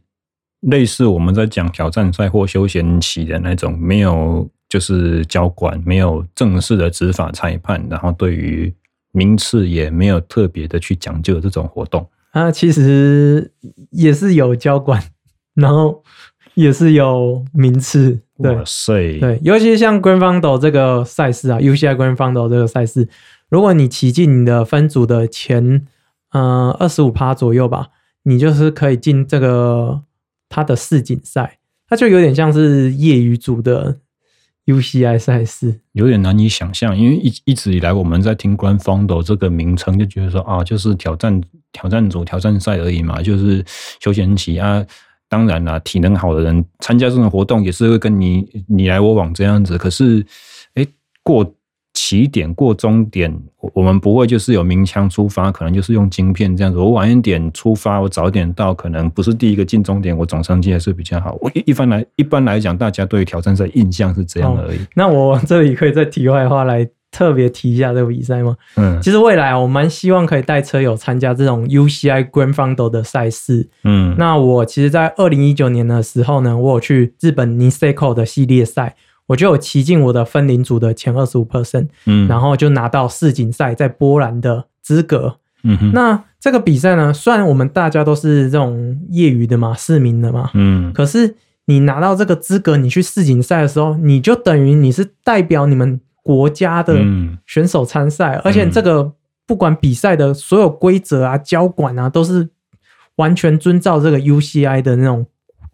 [0.61, 8.73] 类似我们在讲挑战赛或休闲期的那种，没有就是交管，没有正式的执法裁判，然后对于
[9.11, 12.09] 名次也没有特别的去讲究这种活动。
[12.31, 13.51] 啊，其实
[13.91, 15.03] 也是有交管，
[15.53, 16.01] 然后
[16.55, 18.19] 也是有名次。
[18.41, 23.07] 对，哇塞，对，尤其像 Grand Fondo 这个赛事啊，UCI Grand Fondo 这个赛事，
[23.47, 25.85] 如果你骑进你的分组的前
[26.31, 27.89] 嗯二十五趴左右吧。
[28.27, 30.01] 你就是可以进这个
[30.49, 33.99] 它的世锦赛，它就有点像是业余组的
[34.65, 36.97] UCI 赛事，有点难以想象。
[36.97, 41.39] 因为一一直以来我们在听 Grand Fondo 这个名称，就觉得说啊，就是挑战
[41.71, 43.63] 挑战组挑战赛而已嘛，就是
[43.99, 44.83] 休闲骑啊。
[45.35, 49.77] 当然啦，体能好的人参加这种活动也是会跟你你来我往这样子。
[49.77, 50.25] 可是，
[50.75, 50.87] 哎，
[51.23, 51.53] 过。
[51.97, 53.33] 起点过终点，
[53.73, 56.77] 我们不会就是有鸣枪出发，可能就是用晶片这样子。
[56.77, 61.37] 我晚一点出发，我早点到，可能不是第一个进终点，我总成绩还是比较好。
[61.39, 64.77] 我一一般来 一般来讲，大家对于挑战赛印象是这样而已。
[64.77, 68.57] 哦，那我这里可以再题外话来特别提一下这个比赛吗？
[68.75, 73.69] 嗯，其实未来我蛮希望可以带车友参加这种 UCI Grand Fondo 的赛事。
[73.85, 78.97] 嗯，那我其实，在二零一九年的时候呢，我有去日本 Niseko 的系列赛，
[79.27, 85.37] 我就有骑进我的分龄组的前二十五 percent，嗯，然后就拿到世锦赛在波兰的资格。
[85.63, 91.33] 嗯哼，那这个比赛呢，虽然我们大家都是这种业余的嘛，市民的嘛，嗯，可是
[91.67, 96.01] 你拿到这个资格，你去世锦赛的时候，你就等于你是代表你们。
[96.25, 97.05] 国家的
[97.45, 99.13] 选手参赛，而且这个
[99.45, 102.49] 不管比赛的所有规则啊、交管啊，都是
[103.17, 105.27] 完全遵照这个 UCI 的那种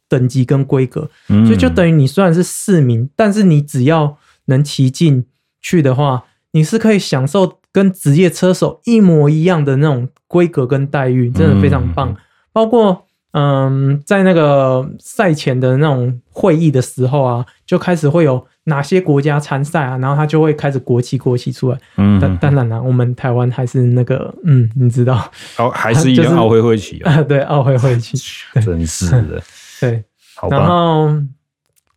[0.09, 5.25] 等级跟规格，所以就等于你虽然是市民，但是你只要能骑进
[5.61, 12.17] 去的话，你是可以享受跟职业车手一模一样的那种规格跟待遇，真的非常棒。
[12.51, 18.45] 包括嗯，在那个赛前的那种会议的时候啊，就开始会有。
[18.65, 19.97] 哪些国家参赛啊？
[19.97, 21.77] 然后他就会开始国旗国旗出来。
[21.97, 28.15] 嗯，但当然了，我们台湾还是那个，嗯，你知道，哦， 还是一个奥会会旗啊， 对，奥会会旗，
[28.61, 29.41] 真是的，
[29.79, 30.03] 对，
[30.35, 30.57] 好吧。
[30.57, 31.31] 然后，嗯、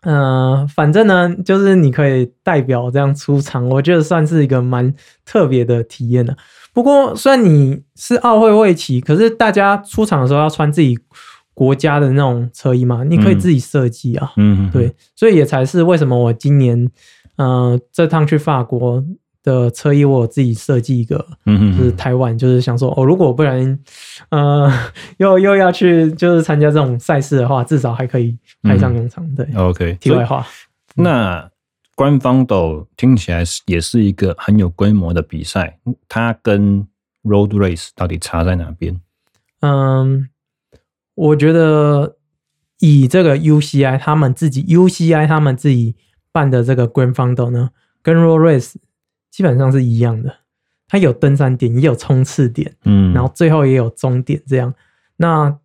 [0.04, 4.94] 呃，反正呢，就是你可以代表这样出场，我觉得算是一个蛮
[5.26, 6.34] 特别的体验的。
[6.74, 10.98] 不过，虽然你是奥会会旗，可是大家出场的时候要穿自己。
[11.56, 14.32] 国家的那种车衣嘛，你可以自己设计啊。
[14.38, 16.90] 嗯，对，所以也才是为什么我今年，
[17.36, 19.00] 呃，这趟去法国
[19.40, 23.78] 的车衣，我自己设计一个，嗯，就是台湾，就是想说，哦，如果不然，
[24.30, 24.68] 呃，
[25.18, 29.24] 又又要去就是参加这种赛事的话，至少还可以派上用场。
[29.36, 29.96] 对，OK。
[30.00, 30.44] 题外话，
[30.96, 31.48] 那
[31.96, 35.78] Grand Fondo 听起来是也是一个很有规模的比赛，
[36.08, 36.86] 它跟
[37.22, 39.00] Road Race 到底差在哪边？
[39.60, 40.28] 嗯。
[41.16, 42.16] 我觉得
[42.80, 45.94] 以这个 UCI 他们自己 UCI 他们自己
[46.32, 47.70] 办的这个 Grand Fondo 呢，
[48.02, 48.74] 跟 Road Race
[49.30, 50.38] 基本上是一样的。
[50.88, 54.74] 它有登山点，也有冲刺点，嗯，然后最后也有终点这样。
[55.18, 55.56] 那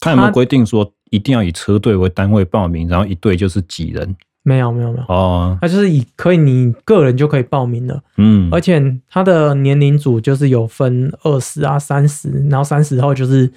[0.00, 4.16] 它有没有规定说一定要以车队为单位报名，然后一队就是几人？
[4.42, 5.04] 没有，没有，没有。
[5.08, 13.52] 哦，他就是以可以你个人就可以报名了，嗯，而且他的年龄组就是有分二十啊、三十，然后三十后就是。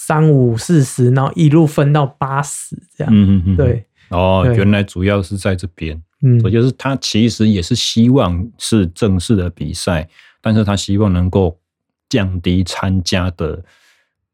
[0.00, 3.12] 三五四十，然后一路分到八十，这样。
[3.12, 3.84] 嗯嗯嗯，对。
[4.10, 6.00] 哦，原来主要是在这边。
[6.22, 10.08] 嗯，也就是他其实也是希望是正式的比赛，
[10.40, 11.58] 但是他希望能够
[12.08, 13.60] 降低参加的。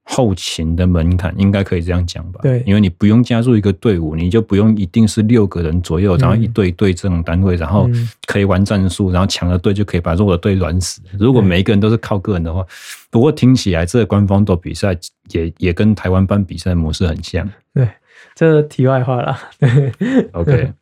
[0.06, 2.40] 后勤的门槛应该可以这样讲吧？
[2.42, 7.88] 对，因为你不用加入一个队伍，你就不用一定是六个人左右，然后一队一队这种单位，然后
[8.26, 11.00] 可以玩战术，然后强的队就可以把弱的队软死。
[11.18, 12.64] 如果每一个人都是靠个人的话，
[13.10, 14.94] 不过听起来这个官方的比赛
[15.30, 17.50] 也也跟台湾办比赛模式很像。
[17.72, 17.88] 对，
[18.34, 19.38] 这题外话了。
[19.58, 19.92] 对，
[20.32, 20.72] OK。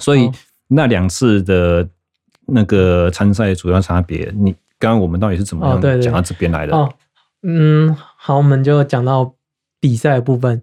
[0.00, 0.30] 所以
[0.68, 1.86] 那两次的
[2.46, 6.74] 那个参赛主要差别，你刚刚我们到底是怎么样讲到这边来的？
[6.74, 6.90] 哦
[7.50, 9.34] 嗯，好，我们就讲到
[9.80, 10.60] 比赛的部分。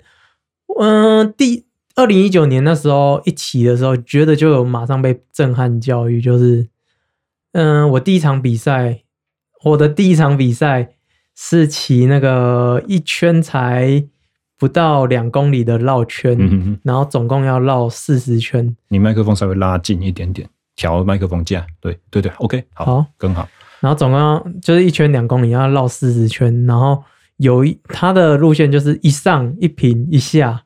[0.79, 6.67] 嗯，第二零一九年那时候一起的时候，觉得就有马上被震撼教育，就是，
[7.53, 9.01] 嗯，我第一场比赛，
[9.63, 10.91] 我的第一场比赛
[11.33, 14.05] 是骑那个一圈才
[14.55, 16.37] 不到两公里的绕圈，
[16.83, 18.75] 然后总共要绕四十圈。
[18.89, 23.49] 你麦克风稍微拉近一点点，调麦克风架，对对对，OK，好，好更好。
[23.85, 26.65] 然后总共就是一圈两公里，要绕四十圈。
[26.65, 27.03] 然后
[27.37, 30.63] 有一它的路线就是一上一平一下，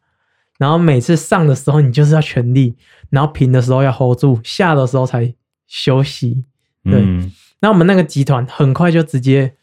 [0.58, 2.77] 然后每次上的时候你就是要全力，
[3.10, 5.36] 然后平的时候要 hold 住，下的时候才
[5.67, 6.45] 休息。
[6.86, 7.29] 对，嗯、
[7.60, 9.55] 那我们那个集团很快就直接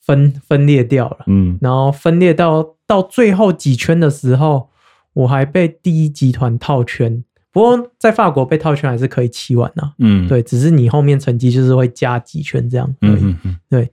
[0.00, 1.18] 分分裂掉了。
[1.28, 4.70] 嗯，然后分裂到到最后几圈的时候，
[5.12, 7.22] 我还被第一集团套圈。
[7.54, 13.88] 不过在法国被套圈还是可以骑完的，嗯，对，只是你后面成绩就是会加几圈这样，嗯嗯嗯，对，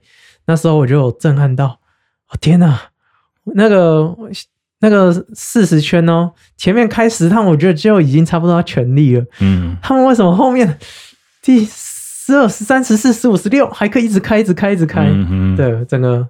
[0.46, 1.78] 那时候我就有震撼到，
[2.28, 2.76] 哦天哪，
[3.54, 4.16] 那个
[4.80, 10.76] 那个四十圈哦，前面开十趟我觉得就已经差不多要全力了，嗯，他们为什么后面
[11.40, 15.06] 第十二、十三、十四、十五、十六还可以一直开、一直开、一直开？
[15.08, 16.28] 嗯，对，整个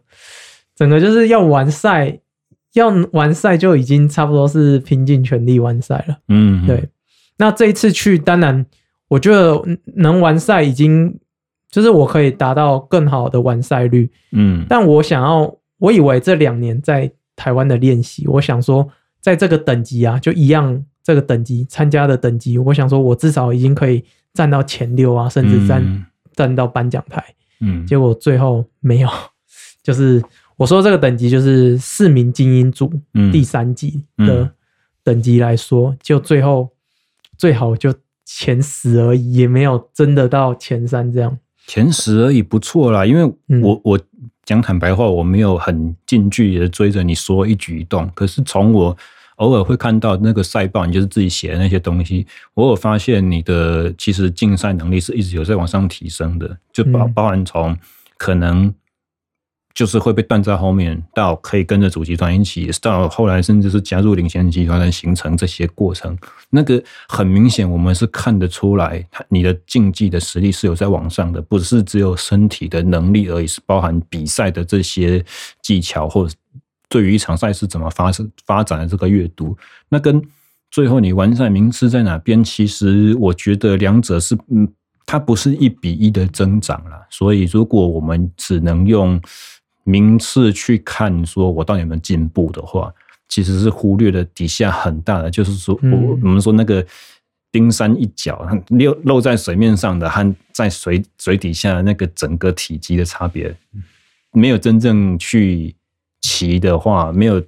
[0.76, 2.18] 整个就是要完赛，
[2.74, 6.86] 要完赛就已经差不多是拼尽全力完赛了，嗯，对。
[7.42, 8.64] 那这一次去，当然，
[9.08, 9.60] 我觉得
[9.96, 11.18] 能完赛已经
[11.68, 14.64] 就是我可以达到更好的完赛率，嗯。
[14.68, 18.88] 但我想要，我以为这两年在台湾的练习，我想说，
[19.20, 27.24] 在这个等级啊，就一样这个等级参加的等级，我想说我至少已经可以站到前六啊，甚至站、嗯、站到颁奖台，
[27.60, 27.84] 嗯。
[27.84, 29.08] 结果最后没有，
[29.82, 30.22] 就是
[30.56, 32.88] 我说这个等级就是四名精英组，
[33.32, 34.48] 第三级的
[35.02, 36.68] 等级来说，就最后。
[37.42, 37.92] 最好就
[38.24, 41.36] 前十而已，也没有真的到前三这样。
[41.66, 44.00] 前十而已不错啦，因为我、嗯、我
[44.44, 48.96] 讲坦白话，我没有很近距离的追着你说一举一动，可是从我
[49.38, 52.24] 偶尔会看到那个赛报，你就是自己写的那些东西，
[52.54, 57.76] 我有发现你的其实竞赛能力是一直有在往上提升的，就包包含从
[58.16, 58.72] 可能。
[59.74, 66.16] 就是会被断在后面，到可以跟着主集团一起，到后来甚至是加入领先集团的形成这些过程，
[66.50, 75.24] 那个很明显，我们是看得出来，你的竞技的实力是有在往上的，不是只有身体的能力而已，是包含比赛的这些
[75.62, 76.34] 技巧，或者
[76.88, 79.56] 对于一场赛事怎么发生发展的这个阅读，
[79.88, 80.22] 那跟
[80.70, 84.68] 最后你完赛名次在哪边，其实我觉得两者是嗯，
[85.06, 89.18] 它不是一比一的增长了，所以如果我们只能用。
[89.84, 92.92] 名次去看，说我到底有没有进步的话，
[93.28, 96.86] 其实是忽略了底下很大的，就是说我我们说那个
[97.50, 103.52] 冰山一角，露露在水面上的和在水水底下那个整个体积的差别，
[104.32, 105.74] 没有真正去
[106.20, 107.42] 骑的话，没有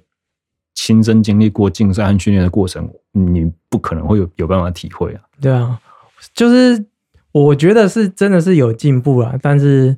[0.73, 5.21] 亲身经历过竞赛和训练的过程，你不可能会有有办法体会啊。
[5.39, 5.79] 对啊，
[6.33, 6.85] 就是
[7.31, 9.97] 我觉得是真的是有进步了，但是。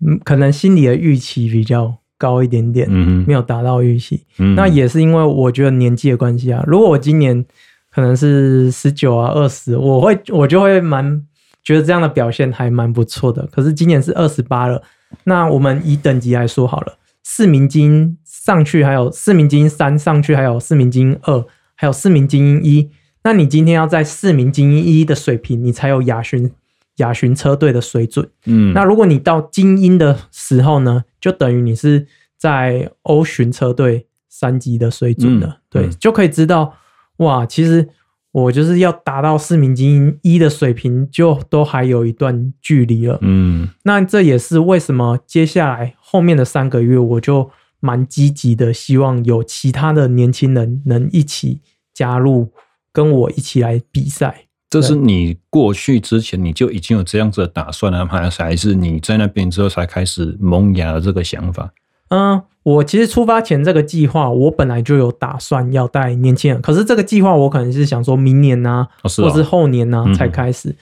[0.00, 6.62] 嗯，可能心里的预期比较高一点点，嗯，没有达到预期，嗯，那也是因为我觉得年纪的关系啊。
[6.66, 7.44] 如果我今年
[7.90, 11.22] 可能是十九啊二十，我会我就会蛮
[11.62, 13.46] 觉得这样的表现还蛮不错的。
[13.52, 14.82] 可是今年是二十八了，
[15.24, 22.90] 那我们以等级来说好了，四名精英上去，还有四名精英三上去，还有四名精英二，还有四名精英一。
[23.22, 26.52] 那你今天要在四名精英一的水平，你才有亚巡。
[26.96, 36.74] 亚巡车队的水准，嗯，那如果你到精英的时候呢，就等于你是在欧巡车队三级的水准了，嗯、对、嗯，就可以知道，
[37.16, 37.88] 哇，其实
[38.30, 51.60] 我就是要达到四名精英一的水平，就都还有一段距离了，嗯，那这也是为什么接下来后面的三个月，我就蛮积极的，希望有其他的年轻人能一起
[51.92, 52.52] 加入，
[52.92, 54.46] 跟我一起来比赛。
[54.80, 61.72] 这是你过去之前你就已经有这样子的打算了，还是还是你在那边之后才开始萌芽的这个想法？
[62.08, 70.74] 嗯，我其实出发前这个计划，我本来就有打算要带年轻人，可是这个计划我可能是想说明年呐、啊哦，或是后年呐、啊、才开始。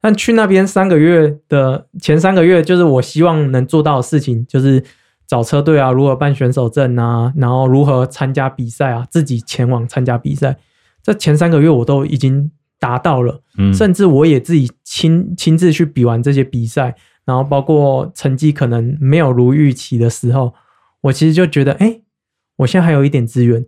[0.00, 4.84] 但去那边三个月的前三个月，就是我希望能做到的事情，就是
[5.26, 10.58] 找车队啊，如何办选手证啊，然后如何参加比赛啊，自己前往参加比赛。
[11.02, 12.50] 这前三个月我都已经。
[12.78, 13.42] 达到了，
[13.74, 20.54] 甚至我也自己亲亲自去比完这些比赛，然后包括成绩可能没有如预期的时候，
[21.00, 22.00] 我其实就觉得，哎，
[22.56, 23.66] 我现在还有一点资源，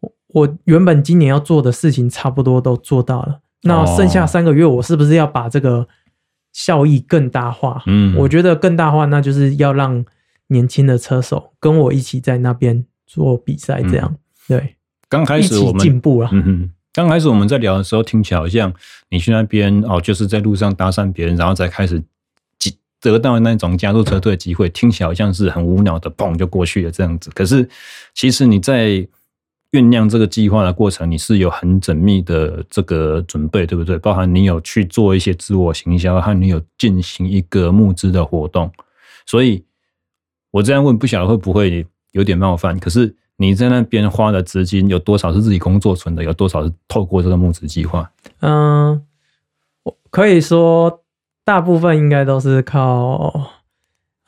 [0.00, 5.88] 我我原本今年要做的事情差不多都做到了，那剩下三个月，我是不是要把这个
[6.52, 7.82] 效益更大化？
[7.86, 10.04] 嗯，我觉得更大化，那就是要让
[10.48, 14.76] 年轻的车手跟我一起在那边做比赛，这样对。
[15.08, 16.30] 刚开始我们进步了。
[16.92, 18.72] 刚开始我们在聊的时候，听起来好像
[19.08, 22.02] 你去那边哦，就是在路上搭讪别人，然后再开始
[23.00, 27.30] 得到那种加入车队的机会，听起来好像是很无脑的，砰就过去了这样子。
[27.34, 27.66] 可是
[28.14, 28.90] 其实你在
[29.72, 33.96] 酝酿这个计划的过程，你是有很缜密的这个准备，对不对？
[33.98, 38.70] 包含你有去做一些自我行销，和你有进行一个募资的活动。
[39.24, 39.64] 所以
[40.50, 42.78] 我这样问，不晓得会不会有点冒犯？
[42.78, 43.16] 可是。
[43.42, 46.22] 你在那边花的资金有多少是自己工作存的？
[46.22, 48.08] 有多少是透过这个募资计划？
[48.38, 49.02] 嗯，
[49.82, 51.02] 我可以说
[51.44, 53.50] 大部分应该都是靠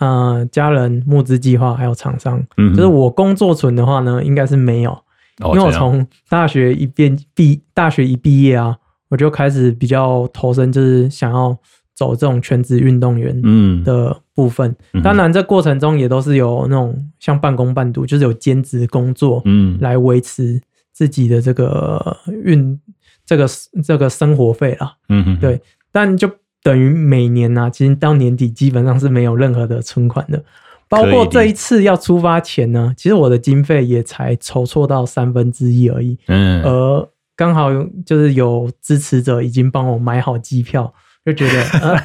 [0.01, 2.45] 嗯家人募资计划还有厂商。
[2.57, 4.91] 嗯，就是我工作存的话呢，应该是没有，
[5.39, 8.77] 因为我从大学一毕毕大学一毕业啊，
[9.11, 11.57] 我就开始比较投身，就是想要。
[11.95, 13.40] 走这种全职运动员
[13.84, 20.61] 的部分，嗯，当然这过程中也都是有那种像半工半读，就是有兼职工作，嗯，来维持
[20.92, 22.76] 自己的这个运
[23.24, 23.47] 这个
[23.84, 25.61] 这个生活费啦，嗯，对，
[25.92, 26.28] 但就
[26.64, 30.42] 等于每年呢，啊，其实到年底基本上是没有任何的存款的，
[30.88, 37.70] 包括这一次要出发前呢，其实我的经费也才筹措到三分之一而已，嗯，而刚好
[38.05, 40.92] 就是有支持者已经帮我买好机票。
[41.25, 41.97] 就觉得，呃，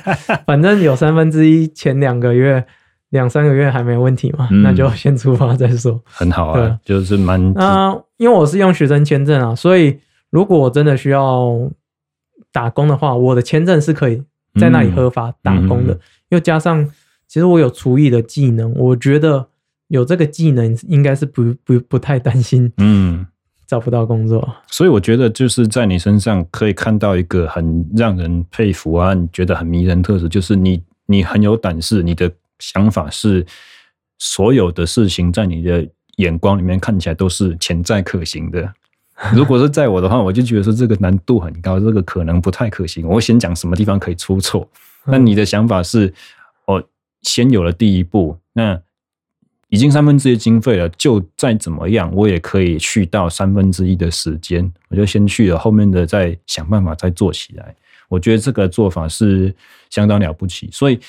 [0.46, 2.66] 反正有三分之一前两个月、
[3.10, 6.02] 两三个月还没问题嘛，嗯，那就先出发再说。
[6.06, 10.00] 很好啊，就是蛮啊，因为我是用学生签证啊，所以
[10.30, 11.70] 如果我真的需要
[12.52, 14.24] 打工的话，我的签证是可以
[14.60, 15.94] 在那里合法打工的。
[15.94, 16.00] 嗯，
[16.30, 16.90] 又加上，
[17.28, 19.50] 其实我有厨艺的技能，我觉得
[19.90, 22.72] 有这个技能应该是不不不太担心。
[22.78, 23.28] 嗯。
[23.70, 24.56] 找不到工作。
[24.68, 33.46] 所以我觉得就是在你身上可以看到一个很让人佩服啊，你觉得很迷人特质，就是你你很有胆识，你的想法是
[34.18, 38.74] 所有的事情在你的眼光里面看起来都是潜在可行的。
[39.36, 43.06] 如果是在我的话，我就觉得说这个难度很高，这个可能不太可行。
[43.08, 44.68] 我先讲什么地方可以出错。
[45.06, 46.12] 那你的想法是，
[46.66, 46.84] 哦，
[47.22, 48.82] 先有了第一步，那
[49.70, 57.76] 已经三分之一经费了，就再怎么样，我也可以去到三分之一的时间，我就先去了，后面的再想办法再做起来。
[58.08, 59.56] 我觉得这个做法是
[59.90, 60.70] 相当了不起。
[60.72, 61.00] 所以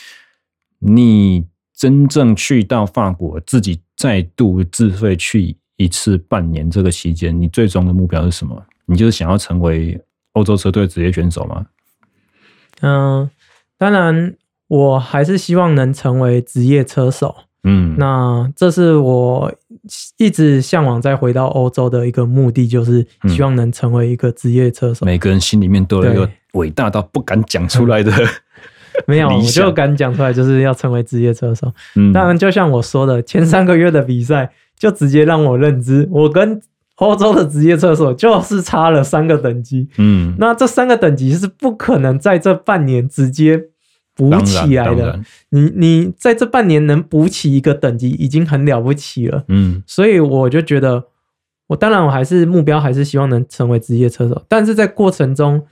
[0.79, 1.45] 你
[1.75, 5.57] 真正去到法国，自己再度自费去。
[5.77, 8.63] 一次半年这个期间，你最终的目标是什么？
[8.85, 9.99] 你就是想要成为
[10.33, 11.67] 欧洲车队职业选手吗？
[12.83, 13.31] 嗯，
[13.79, 14.37] 当然，
[14.67, 17.35] 我还是希望能成为职业车手。
[17.65, 19.53] 嗯，那这是我
[20.17, 25.07] 一直向往再回到欧洲的一个目的，就是希望能成为一个职业车手。
[25.07, 28.13] 每个人心里面都有一个伟大到不敢讲出来的，
[29.07, 31.73] 没有，我就敢讲出来，就是要成为职业车手。
[31.97, 34.51] 嗯，当然，就像我说的，前三个月的比赛。
[34.81, 36.59] 就直接让我认知，我跟
[36.95, 39.87] 欧洲的职业车手就是差了三个等级。
[39.99, 43.63] 嗯，那这三个等级是不可能在这半年直接
[44.29, 45.21] 补起来的。
[45.49, 49.45] 你你在这半年能补起一个等级，已经很了不起了。
[49.49, 51.05] 嗯，所以我就觉得，
[51.69, 55.67] 我当然我还是目标还是希望能成为职业车手，但是在过程中，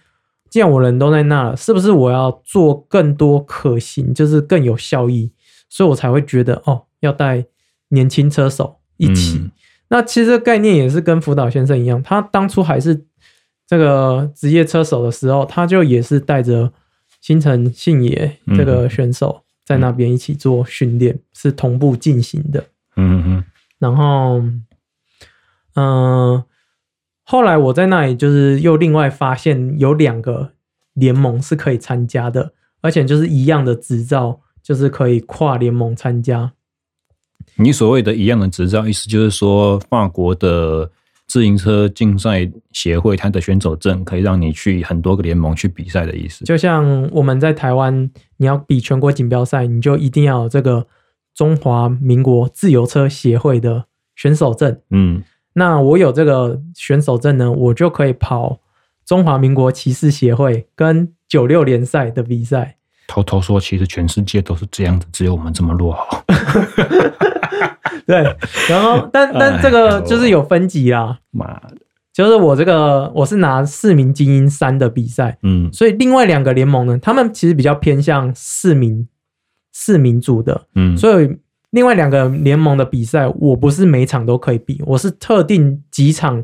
[0.48, 5.30] 既然我人都在那了，是不是我要做更多可行，就是更有效益？
[5.68, 7.44] 所以我才会觉得哦，要带
[7.90, 8.76] 年轻车手。
[9.00, 9.52] 一起，嗯、
[9.90, 13.04] 那其实概念也是跟福岛先生一样，他当初还是
[13.64, 16.72] 这个职业车手的时候，他就也是带着
[17.20, 22.64] 新城信也这个选手在那边一起做训练，嗯、是同步进行的。
[22.96, 23.44] 嗯嗯。
[23.78, 24.40] 然后，
[25.74, 26.44] 嗯、呃，
[27.22, 30.52] 后来我在那里就是又另外发现有两个
[30.94, 36.52] 联盟是可以参加的，而且就是一样的执照，就是可以跨联盟参加。
[37.56, 40.90] 你所谓的一样的执照，意思就是说，法国的
[41.28, 46.44] 自行车竞赛协会它的选手证可以让你去很多个联盟去比赛的意思。
[46.46, 50.86] 就像我们在台湾，你要比全国锦标赛，你就一定要有这个
[51.34, 53.84] 中华民国自由车协会的
[54.16, 54.80] 选手证。
[54.90, 55.22] 嗯，
[55.52, 58.60] 那我有这个选手证呢，我就可以跑
[59.04, 62.76] 中华民国骑士协会跟九六联赛的比赛。
[63.06, 66.22] 偷偷说，其实全世界都是这样子，只有我们这么落后。
[68.06, 68.16] 对，
[68.68, 71.18] 然后但但这个就是有分级啦。
[71.30, 71.46] 妈。
[71.46, 71.76] 的，
[72.12, 79.06] 就是我这个我是拿市民精英三的比赛，嗯，所以另外两个联盟呢，他们其实比较偏向市民
[79.72, 81.36] 市民组的，嗯，所以
[81.70, 86.42] 另外两个联盟的比赛，我不是每场都可以比，我是特定几场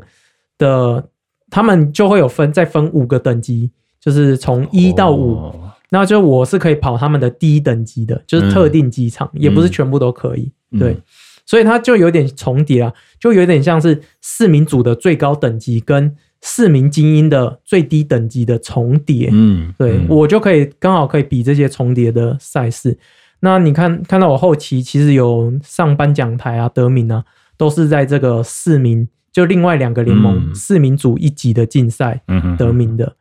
[0.57, 1.09] 的，
[1.49, 5.35] 他们就会有分再分五个等级，就是从一到五。
[5.35, 10.51] 哦那就我是可以跑他们的第一等级的，就是特定机场，嗯、也不是全部都可以。
[10.71, 10.97] 嗯、对，
[11.45, 19.29] 所以它就有点重叠啊，就有点像是市民组的最高等级跟市民精英的最低等级的重叠。
[19.31, 22.97] 嗯，对，嗯、我就可以刚好可以比这些重叠的赛事。
[23.41, 27.23] 那你看看到我后期其实有上颁奖台啊，得名啊，
[27.57, 32.21] 都是在这个市民就另外两个联盟、嗯、市民组一级的竞赛
[32.57, 33.15] 得名的，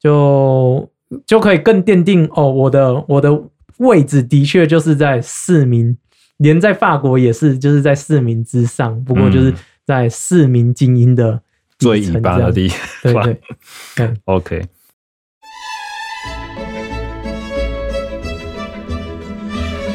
[0.00, 0.90] 就。
[1.26, 3.42] 就可以更奠定哦，我的我的
[3.78, 5.96] 位置的确就是在市民，
[6.38, 9.52] 连在法国也是，就是在市民之上，不过就是
[9.84, 11.40] 在市民精英的
[11.78, 12.78] 最尾巴的地方。
[13.02, 13.40] 对对
[13.96, 14.66] 对，OK。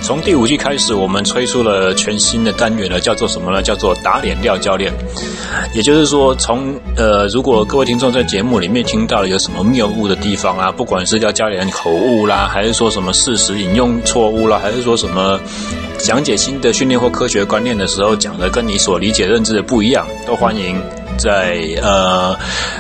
[0.04, 3.62] 从第五季开始，我们推出了全新的单元了，叫做什么呢？
[3.62, 4.94] 叫做打脸廖教练。
[5.74, 15.40] 也就是说，从呃，如果各位听众在节目里面听到了有什么谬误的地方啊，不管是廖教练口误啦，还是说什么事实引用错误啦，还是说什么
[15.98, 21.03] 讲解新的训练或科学观念的时候讲的跟你所理解认知的不一样，都欢迎。
[21.18, 22.38] 在呃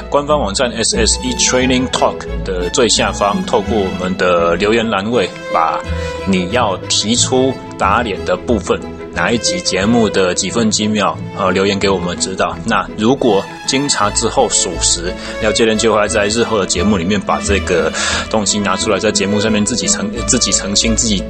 [0.09, 5.79] 官方网站 SSE Training Talk 的最下方，透过我们的留言栏位，把
[6.27, 8.79] 你要提出打脸的部分，
[9.13, 12.57] 哪一集节目的几分几秒，呃留言给我们知道。
[12.65, 17.91] 那如果经查之后属实，廖教练就会在日后的节目里面把这个
[18.29, 21.23] 东西拿出来，在节目上面自己澄自己澄清、自己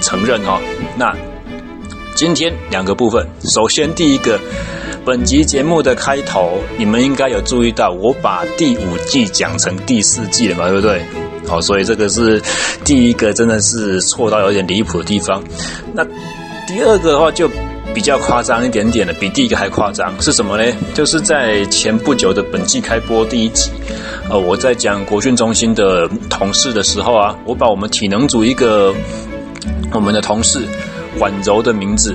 [0.00, 0.60] 承认哦。
[0.96, 1.16] 那
[2.14, 4.38] 今天两个部分，首先第一个。
[5.04, 11.02] 本集节目的开头，你们应该有注意到，我把第五季讲成第四季了嘛，对不对？
[11.46, 12.40] 好，所以这个是
[12.84, 15.42] 第一个真的是错到有点离谱的地方。
[15.94, 16.04] 那
[16.66, 17.48] 第二个的话，就
[17.94, 20.72] 比较夸张一点点的，比第一个还夸张是什么呢？
[20.92, 23.70] 就是在前不久的本季开播第一集，
[24.28, 28.94] 呃，我在讲国训中心的同事的时候啊，我把我们体能组一个
[29.92, 30.60] 我们的同事
[31.18, 32.14] 婉柔的名字，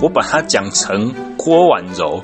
[0.00, 2.22] 我把它讲成郭婉柔，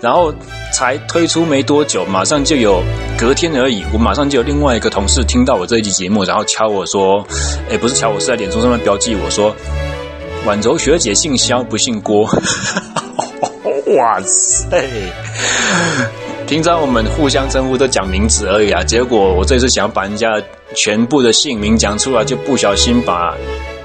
[0.00, 0.32] 然后
[0.72, 2.82] 才推出没多久，马上就有
[3.18, 7.26] 隔天而已，我马上就有另外一个同事听到我这一集节目，然后敲我说，
[7.68, 9.54] 诶，不是敲我，是在脸书上面标记我说。
[10.46, 12.22] 婉柔学姐姓肖不姓郭，
[13.94, 14.88] 哇塞！
[16.46, 20.40] 平常我们互相称呼都讲名字而已啊，结果我这次想要把人家
[20.74, 23.36] 全部的姓名讲出来，就不小心把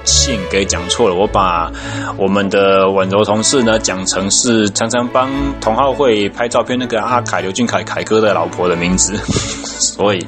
[0.06, 1.14] 姓给讲错了。
[1.14, 1.70] 我把
[2.16, 5.28] 我们的婉柔同事呢讲成是常常帮
[5.60, 10.26] 同好会拍照片那个阿凯刘俊凯凯哥的老婆的名字， 所以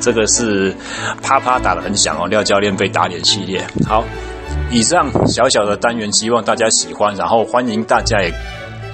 [0.00, 0.72] 这个是
[1.22, 2.28] 啪啪打得很响哦。
[2.28, 4.04] 廖教练被打脸系列，好。
[4.70, 8.32] 以上小小的单元，希望大家喜欢，然后欢迎大家也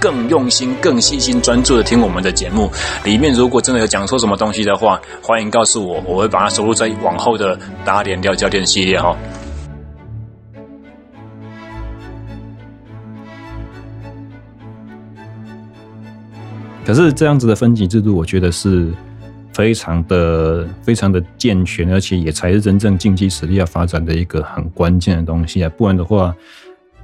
[0.00, 2.70] 更用心、更细心、专注的听我们的节目。
[3.04, 9.16] 里面如果真的有讲错什么东西的话，欢迎告诉我，我会把它收录在往后的打脸廖教练系列哈。
[16.90, 18.92] 可是这样子的分级制度，我觉得是。
[19.52, 25.70] 非常的非常的健全，而且也才是真正竞技实力要发展的一个很关键的东西啊！
[25.76, 26.34] 不然的话，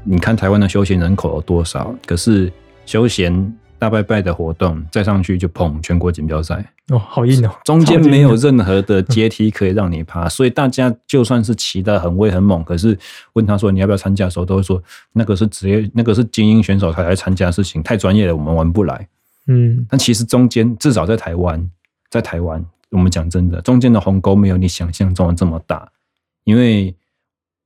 [0.05, 1.93] 你看台湾的休闲人口有多少？
[2.07, 2.51] 可是
[2.87, 7.51] 休闲大拜拜的活动再上去就碰全国锦标赛哦，好硬哦！
[7.65, 12.97] 中间没有任何的阶梯可以让你爬，所以大家就算是骑得很威很猛，可是
[13.33, 14.81] 问他说你要不要参加的时候，都会说
[15.13, 19.07] 那个是职业，那个是精英选手才来参加的事情，太专业了，我们玩不来。
[19.47, 21.71] 嗯，但其实中间至少在台湾。
[22.09, 25.91] 在台湾，我们讲真的，中间的鸿沟没有你想象中的这么大，
[26.45, 26.95] 因为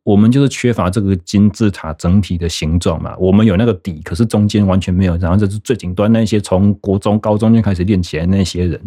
[0.02, 3.14] 我们就是缺乏这个金字塔整体的形状嘛。
[3.18, 5.14] 我们有那个底，可是中间完全没有。
[5.18, 8.80] 然后这是最顶端那些从国中、高中就开始练起来那些人，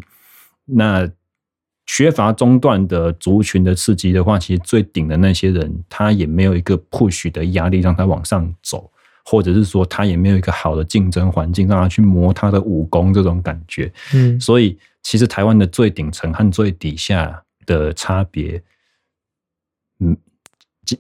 [0.66, 1.08] 那
[1.86, 8.92] 缺乏中段的族群的刺激的话，其实最顶的那些人，他也没有一个 push 的压力让他往上走，
[9.26, 13.92] 或者是说他也没有一个好的竞争环境让他去磨他的武功这种感觉。
[14.14, 14.78] 嗯，所以。
[15.06, 18.64] 其实台湾的最顶层和最底下的差别，
[20.00, 20.16] 嗯，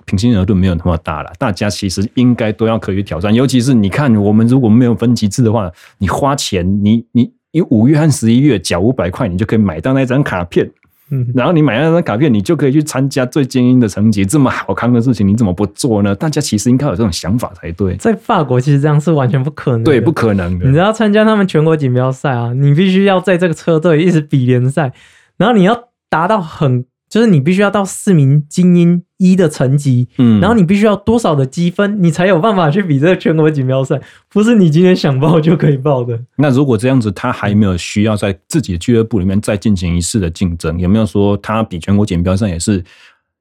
[0.05, 1.31] 平心而论没有那么大了。
[1.39, 10.69] 大家其实应该都要可以挑战，尤其是你看，我们如果没有分级制的话，你花钱，你你你五月和十一月缴五百块，你就可以买到那张卡片。
[11.11, 14.25] 嗯，然后你买了那张卡片，你就可以去参加最精英的成绩。
[14.25, 16.15] 这么好康的事情，你怎么不做呢？
[16.15, 17.95] 大家其实应该有这种想法才对。
[17.97, 19.91] 在法国，其实这样是完全不可能的。
[19.91, 20.69] 对，不可能的。
[20.69, 24.93] 你要参加他们全国锦标赛啊，你必须要在这个车队一直比联赛，
[25.37, 26.85] 然后你要达到很。
[27.13, 34.01] 就是你必须要到四名精英一的层级，嗯，然后你必须要多少的积分，你才有办法去比这个全国锦标赛，
[34.31, 36.19] 不是你今天想报就可以报的。
[36.37, 42.83] 那如果这样子，他还没有需要在自己的俱乐部里面再进行一次的竞争，有没有说他比全国锦标赛也是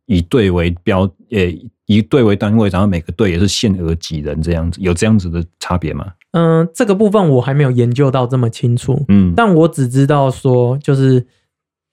[0.05, 6.09] 以队为标，呃，以队为单位，然后每个队也是限额几人这样子，有这样子的差别吗？
[6.33, 11.27] 嗯，这个部分我还没有研究到这么清楚，嗯，但我只知道说就是。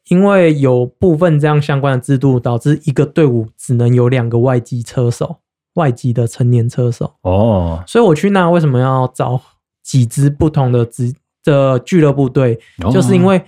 [0.10, 5.38] 因为有部分这样相关的制度，导致一个队伍只能有两个外籍车手，
[5.76, 7.14] 外籍的成年车手。
[7.22, 9.40] 哦，所以我去那为什么要找
[9.84, 12.60] 几支不同的职的俱乐部队？
[12.92, 13.40] 就是因为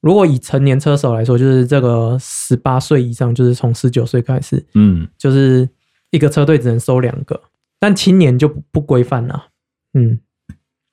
[0.00, 5.68] 如果以成年车手来说，就是这个十八岁以上，就是从十九岁开始，嗯，就是
[6.10, 7.42] 一个车队只能收两个，
[7.80, 9.46] 但青年就不规范了。
[9.94, 10.20] 嗯，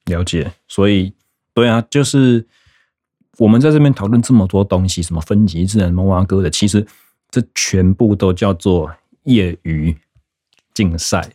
[0.05, 0.51] 了解。
[0.67, 1.13] 所以，
[1.53, 2.47] 对啊，就是。
[3.41, 6.85] 我们在这边讨论这么多东西，什么分级制、什么挖哥的，其实
[7.31, 8.91] 这全部都叫做
[9.23, 9.95] 业余
[10.75, 11.27] 竞赛。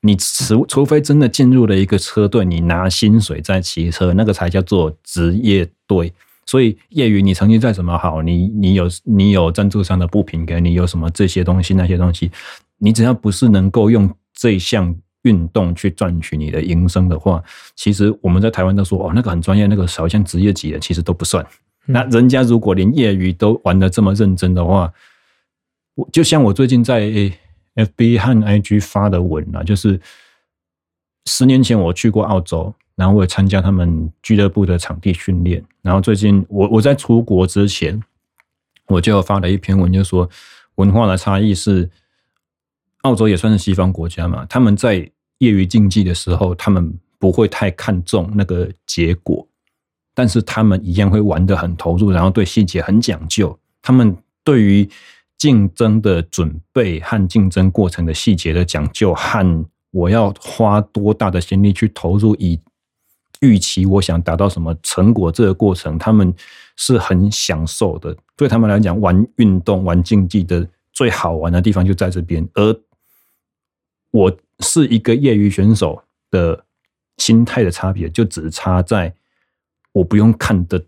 [0.00, 6.10] 你除除非真的进入了一个车队，你拿薪水在骑车，那个才叫做职业队。
[6.46, 12.30] 所以业余你成绩再怎么好，你你有你有赞助商的不平给你有什么这些东西那些东西，
[12.78, 14.96] 你只要不是能够用这项。
[15.22, 17.42] 运动去赚取你的营生的话，
[17.76, 21.46] 其实我们在台湾都说哦，那个很专业，那个好像职业级的，其实都不算。
[21.86, 24.92] 那人家如果连业余都玩的这么认真的话，
[25.94, 27.02] 我就像我最近在
[27.74, 30.00] FB 和 IG 发的文啊，就是
[31.26, 35.62] 十年前我去过澳洲，然后我也参加他们俱乐部的场地训练。
[35.82, 38.02] 然后最近我我在出国之前，
[38.86, 40.28] 我就发了一篇文，就说
[40.76, 41.90] 文化的差异是。
[43.02, 44.96] 澳洲也算是西方国家嘛，他们在
[45.38, 49.46] 业余竞技的时候，他们不会太看重那个结果，
[50.14, 53.58] 但是他们一样会玩得很投入，然后对细节很讲究。
[53.80, 54.88] 他们对于
[55.38, 62.60] 竞争的准备和竞争过程的细节的讲究和我要花多大的心力去投入，以
[63.40, 66.34] 预期我想达到什么成果，这个过程他们
[66.76, 68.14] 是很享受的。
[68.36, 72.46] 对他们来讲，玩运动、玩竞技的最好玩的地方就在这边。
[72.52, 72.76] 而
[74.10, 76.64] 我是一个业余选手的
[77.18, 79.12] 心态的差别，就只差在
[79.92, 80.82] 我不用看的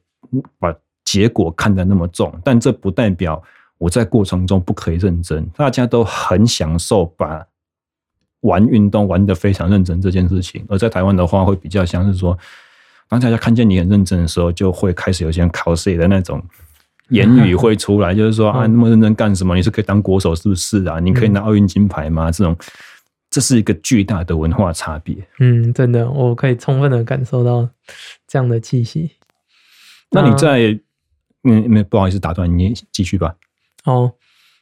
[0.58, 3.42] 把结果看得那么重，但这不代表
[3.78, 5.46] 我在过程中不可以认真。
[5.56, 7.46] 大家都很享受把。
[8.42, 12.36] 玩运动玩得非常认真这件事情，而在台湾的话，会比较像是说，
[13.08, 16.42] 当大家看见你很认真的时候，就会开始有些考试的那种
[17.10, 19.54] 言语会出来，就是说啊，那么认真干什么？
[19.54, 20.98] 你是可以当国手是不是啊？
[20.98, 22.32] 你可以拿奥运金牌吗？
[22.32, 22.56] 这种，
[23.32, 25.16] 这是一个巨大的文化差别。
[25.40, 27.68] 嗯，真的，我可以充分的感受到
[28.28, 29.10] 这样的气息。
[30.10, 30.78] 那你在，
[31.42, 33.34] 嗯，没不好意思打断你，继续吧。
[33.84, 34.12] 哦，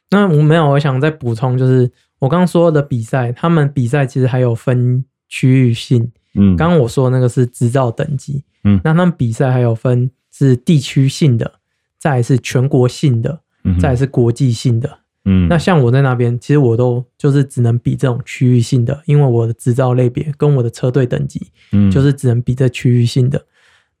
[0.09, 1.91] 那我没有，我想再补充就是。
[2.21, 6.11] 我刚刚说的比赛，他们比赛其实还有分区域性。
[6.35, 8.43] 嗯，刚刚我说的那个是执照等级。
[8.63, 11.51] 嗯，那他们比赛还有分是地区性的，
[11.97, 13.41] 再是全国性的，
[13.79, 14.99] 再是国际性的。
[15.25, 23.45] 嗯，那像我在那边，其实我都就是只能比这种区域性的，因为我的执照类别跟我的车队等级，嗯，就是只能比这区域性的。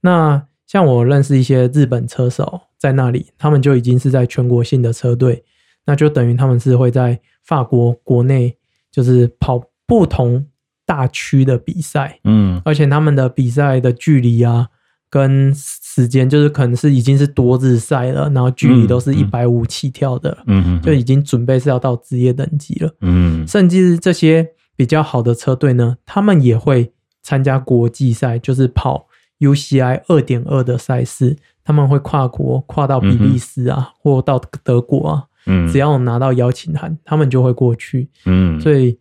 [0.01, 5.43] 那像我认识一些日本车手在那里，他们就已经是在全国性的车队，
[5.85, 7.19] 那就等于他们是会在。
[7.43, 8.55] 法国国内
[8.91, 10.45] 就是跑不同
[10.85, 14.67] 大区的比赛，嗯，而且他们的比赛的距离啊，
[15.11, 29.07] 跟时间就是可能是已经是多日赛了，然后距离都是一百五起跳的，嗯，就已经准备是要到职业等级了，嗯，甚至这些比较好的车队呢，他们也会参加国际赛，就是跑
[29.39, 35.25] UCI 二点二的赛事，他们会跨国跨到比利时啊，或到德国啊。
[35.47, 38.07] 嗯，只要拿到邀请函，他们就会过去。
[38.25, 38.97] 嗯，所以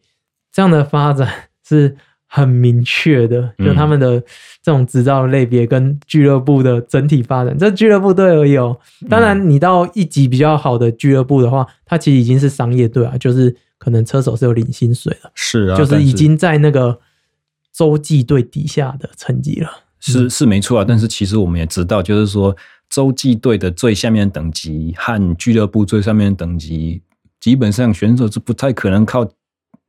[0.51, 1.31] 这样的发展
[1.63, 1.95] 是
[2.33, 4.21] 很明确的，就他们的
[4.63, 7.59] 这种执照类别跟俱乐部的整体发展。
[7.59, 8.79] 这俱乐部队而已哦。
[9.09, 15.31] 当然，你到一级比较好的俱乐部的话，它其实已经是商业队啊，就是可能车手是有领薪水了。
[15.35, 17.01] 是啊，就是已经在那个
[17.73, 19.69] 洲际队底下的层级了。
[19.99, 22.57] 是是没错啊，但是其实我们也知道，就是说。
[22.91, 27.01] 洲际队的最下面等级和俱乐部最上面等级，
[27.39, 29.25] 基本上选手是不太可能靠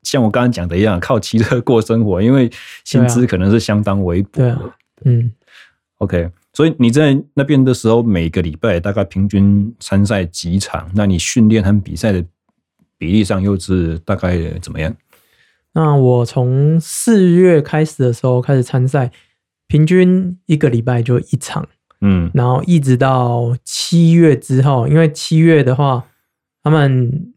[0.04, 2.50] 像我刚刚讲的一样靠骑车过生活，因为
[2.84, 4.74] 薪资可能是相当微薄的。
[5.06, 5.32] 嗯
[5.98, 10.90] ，OK，所以你在那边的时候，每个礼拜大概平均参赛几场？
[10.94, 12.24] 那你训练和比赛的
[12.98, 14.96] 比例上又是大概怎么样？
[15.74, 19.12] 那我从四月开始的时候开始参赛，
[19.68, 21.68] 平均一个礼拜就一场。
[22.02, 26.04] 嗯，然后一直到七月之后，因为七月的话，
[26.64, 27.31] 他们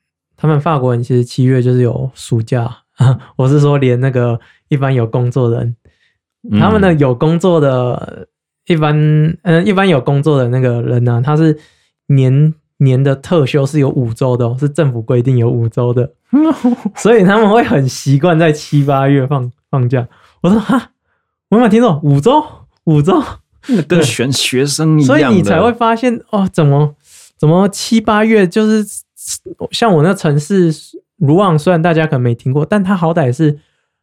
[0.45, 2.71] 他们法国人其实七月就是有暑假，
[3.37, 4.39] 我是说连那个
[4.69, 5.75] 一般有工作的人，
[6.61, 8.29] 他们的有工作的，
[8.67, 8.95] 一般
[9.41, 11.59] 嗯一般有工作的那个人呢，他是
[12.09, 16.13] 年年的特休是有五周的，是政府规定有五周的，
[16.95, 20.07] 所以他们会很习惯在七八月放放假。
[20.43, 20.91] 我说哈，
[21.49, 22.45] 我没有听错，五周？
[22.85, 23.23] 五周。
[23.67, 26.95] 那跟学学生一样，所以你才会发现哦，怎么
[27.39, 28.85] 怎么七八月就是
[29.71, 30.71] 像我那城市
[31.19, 33.59] 卢昂，虽然大家可能没听过，但它好歹是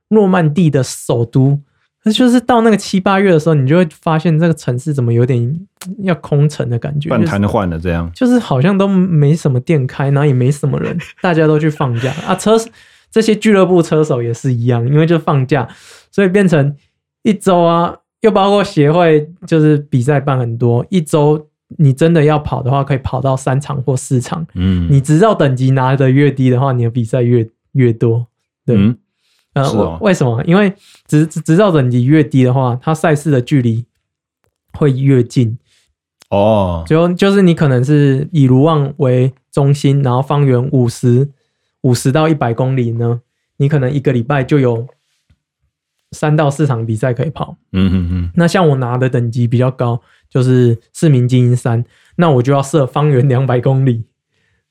[0.09, 1.59] 诺曼底的首都。
[2.03, 5.67] 那就是到那个七八月的时候，你就会发现这个城市怎么有点
[5.99, 12.34] 要空城的感觉，半瘫痪了这样，就是好像都没什么店开，然后也没什么人，大家都去放假啊。
[12.34, 12.57] 车
[13.11, 15.67] 这些俱乐部车手也是一样，因为就放假，
[16.11, 16.76] 所以变成
[17.24, 17.95] 一周啊。
[18.22, 21.47] 又包括协会，就是比赛办很多，一周
[21.78, 24.45] 你真的要跑的话，可以跑到三场或四场。
[24.53, 28.28] 嗯，你执照等级拿的越低的话，你的比赛越越多。
[28.65, 28.97] 对，嗯，
[29.53, 30.43] 呃，我为什么？
[30.45, 30.74] 因为
[31.07, 33.86] 执执照等级越低的话，它赛事的距离
[34.74, 35.57] 会越近。
[36.30, 41.30] 哦，就就是你可能是以卢旺为中心，然后方圆五十
[41.82, 43.22] 五十到一百公里呢，
[43.57, 44.88] 你可能一个礼拜就有。
[46.13, 48.32] 三到四场比赛可以跑，嗯嗯嗯。
[48.36, 50.01] 那像我拿的等级比较高，
[50.32, 54.05] 就是市民精英三，那我就要设方圆两百公里，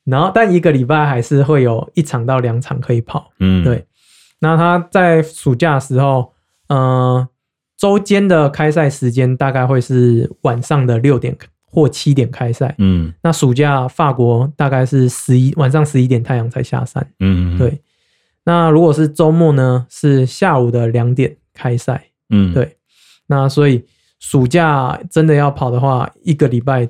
[0.04, 3.86] 然后但一个礼拜还是会有一场到两场可以跑，嗯，对。
[4.40, 6.32] 那他在暑假的时候，
[6.68, 7.28] 呃，
[7.76, 13.12] 周间的开赛时间大概会是晚上的六点或七点开赛，嗯。
[13.22, 17.80] 那暑假法国大概是十一晚上十一点太阳才下山，嗯，对。
[18.44, 19.86] 那如果是周末呢？
[19.90, 22.06] 是下午的两点开赛。
[22.30, 22.78] 嗯，对。
[23.26, 23.84] 那所以
[24.21, 26.89] 暑假真的要跑的话，一个礼拜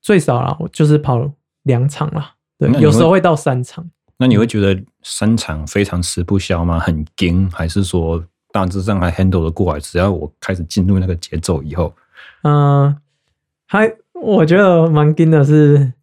[0.00, 1.30] 最少啦，就是跑
[1.64, 2.34] 两场啦。
[2.56, 3.90] 对，有时候会到三场。
[4.16, 6.78] 那你会觉得三场非常吃不消吗？
[6.78, 9.80] 很紧，还是说大致上还 handle 得过来？
[9.80, 11.94] 只要我开始进入那个节奏以后，
[12.42, 12.96] 嗯、呃，
[13.66, 15.94] 还我觉得蛮紧的是，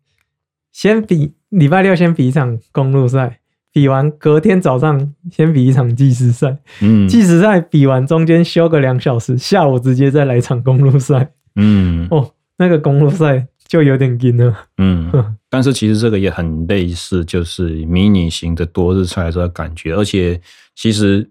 [0.72, 3.40] 先比礼拜六先比一场公路赛，
[3.78, 15.38] 比完隔天早上先比一场计时赛，嗯，计时赛比完中间休个两小时，下午直接再来一场公路赛，嗯，哦，那个公路赛就有点紧了，嗯。
[15.48, 20.42] 但是其实这个也很类似，就是迷你型的多日赛这个感觉，而且
[20.74, 21.30] 其实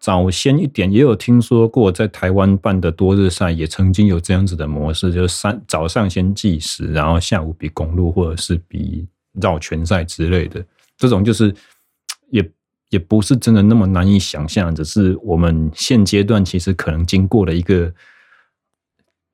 [0.00, 9.06] 早先一点也有听说过，在台湾办的多日赛也曾经有这样子的模式，就是三早上先计时，然后下午比公路或者是比
[9.40, 10.64] 绕圈赛之类的，
[10.98, 11.54] 这种就是
[12.30, 12.52] 也
[12.90, 17.90] 也不是真的那么难以想象，只是我们现阶段其实可能经过了一个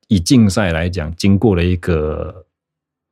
[0.07, 2.47] 以竞赛来讲，经过了一个。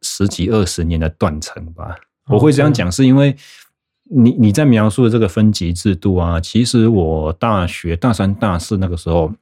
[0.05, 1.97] 十几二十年的断层吧，
[2.27, 3.37] 我会这样讲，是因为
[4.03, 9.33] 你你在描述的这个分级制度啊，其实我大学大三、大四那个时候，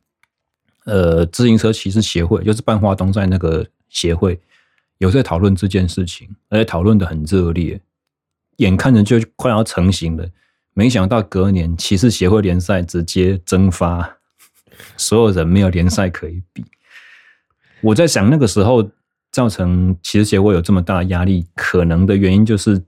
[0.85, 4.39] 呃，自行车骑士协会就是办花东赛那个协会，
[4.99, 7.81] 有在讨论这件事情，而且讨论的很热烈，
[8.61, 10.27] 眼看着就快要成型了，
[10.73, 14.17] 没想到隔年骑士协会联赛直接蒸发，
[14.97, 16.65] 所有人没有联赛可以比。
[17.83, 18.91] 我在想那个时候。
[19.33, 22.83] 造成骑士协会有这么大的压力，可能的原因就是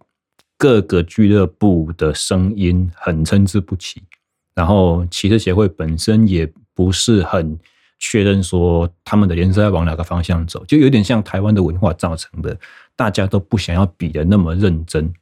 [0.59, 4.03] 各个俱乐部的声音很参差不齐，
[4.53, 7.57] 然后骑士协会本身也不是很
[8.01, 12.59] 确认说他们的联赛要往哪个方向走，就有点像台湾的文化造成的，
[12.97, 15.15] 大家都不想要比的那么认真，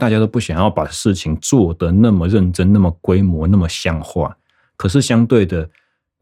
[0.00, 4.36] 大家都不想要把事情做得那么认真、那么规模、那么像话，
[4.76, 5.68] 可是相对的，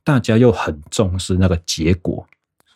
[0.02, 2.26] 大家又很重视那个结果。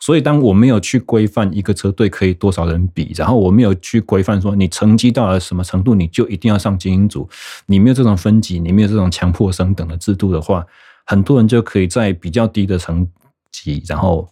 [0.00, 7.28] 所以，当我没有去规范一个车队可以多少人比，然后我没有去规范说你成绩到了什么程度，你就一定要上精英组，
[7.66, 10.66] 你没有这种分级，你没有这种强迫升等的制度的话，
[11.06, 13.06] 很多人就可以在比较低的成
[13.52, 14.28] 绩，然后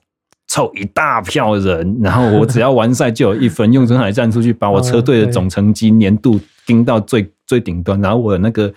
[0.48, 6.40] 凑一大票人，然后我只要完赛就有一分， 用真海战术去把我车队的总成绩年度
[6.70, 8.72] 盯到最最顶端，然后我那个。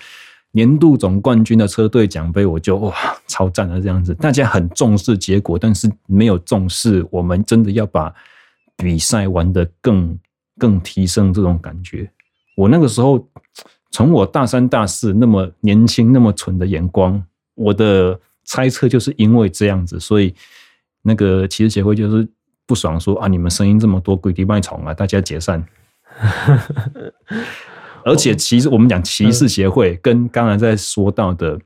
[0.56, 2.94] 年度总冠军的车队奖杯，我就哇
[3.26, 4.14] 超赞的这样子。
[4.14, 8.14] 大家很重视结果，但是没有重视我们真的要把
[8.78, 10.16] 比赛玩得更
[10.60, 12.08] 更提升这种感觉。
[12.56, 13.28] 我那个时候，
[13.90, 17.20] 从我大三大四那么年轻那么蠢的眼光，
[17.56, 20.36] 我的猜测就是因为这样子，所以
[21.02, 22.28] 那个骑士协会就是
[22.68, 25.66] 不爽说啊，你们声音这么多，鬼地卖虫啊，大家解散。
[28.06, 31.60] 而且，其实我们讲骑士协会跟刚才在说到的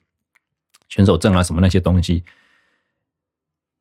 [0.88, 2.24] 选手证啊什么那些东西，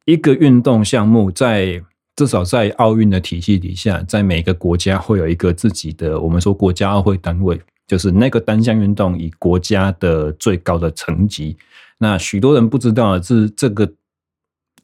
[0.06, 1.82] 一个运动项目在
[2.16, 11.56] 至少在奥运的体系底下，在每个国家会有一个自己的我们说国家奥会单位，就是那个单项运动以国家的最高的层级。
[11.98, 13.92] 那许多人不知道的是，这个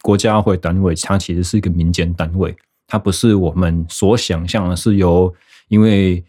[0.03, 2.55] 国家奥会单位它其实是一个民间单位，
[2.87, 5.35] 它不是我们所想象的是由
[5.69, 6.23] 因为。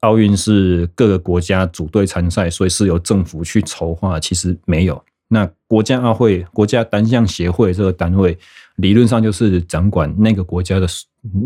[0.00, 4.20] 奥运是各个国家组队参赛，所以是由政府去筹划。
[4.20, 8.38] 其实没有，那国家奥会、国家单项协会这个单位，
[8.76, 10.86] 理论上就是掌管那个国家的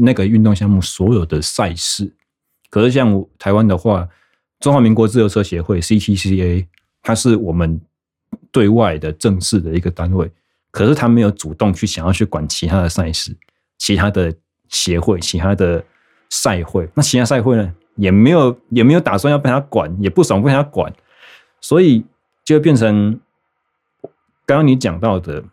[0.00, 2.12] 那个运动项目所有的赛事。
[2.68, 4.06] 可是像台湾的话，
[4.60, 6.66] 中华民国自由车协会 （CTCA）
[7.02, 7.80] 它是我们
[8.50, 10.30] 对外的正式的一个单位，
[10.70, 13.34] 可是它没有主动去想要去管其他的赛事、
[13.78, 14.34] 其他的
[14.68, 15.82] 协会、其他的
[16.28, 16.88] 赛会。
[16.94, 17.74] 那其他赛会呢？
[18.02, 20.92] 也没有也没有打算要被他管，也不爽被他管，
[21.60, 22.04] 所以
[22.44, 23.12] 就变成
[24.44, 25.44] 刚刚你讲到的，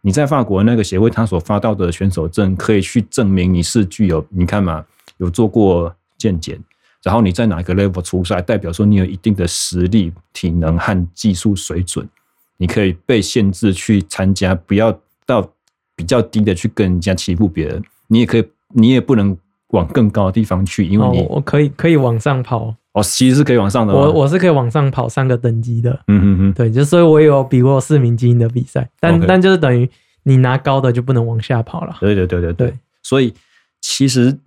[0.00, 4.84] 你在法国那个协会，他所发到的选手证可以去证明你是具有，你看嘛，
[5.18, 6.58] 有做过健检，
[7.04, 12.08] 然后你在哪一个 level 出赛，代表说你有一定的实力、体能和技术水准，
[12.56, 15.48] 你可以被限制去参加，不要到
[15.94, 19.38] 比较低的去跟人家欺负别人，你也可以，你也不能。
[19.72, 23.94] 往更高的地方去，因为你、哦、我可以可以往上跑哦，其实是可以往上的。
[23.94, 25.90] 我我是可以往上跑三个等级的。
[26.08, 29.88] 嗯嗯嗯，对，就所以我有比过市民精英的比赛，但、但就是等于
[30.24, 31.96] 你拿高的就不能往下跑了。
[32.00, 33.32] 对对对对对，所以
[33.80, 34.38] 其实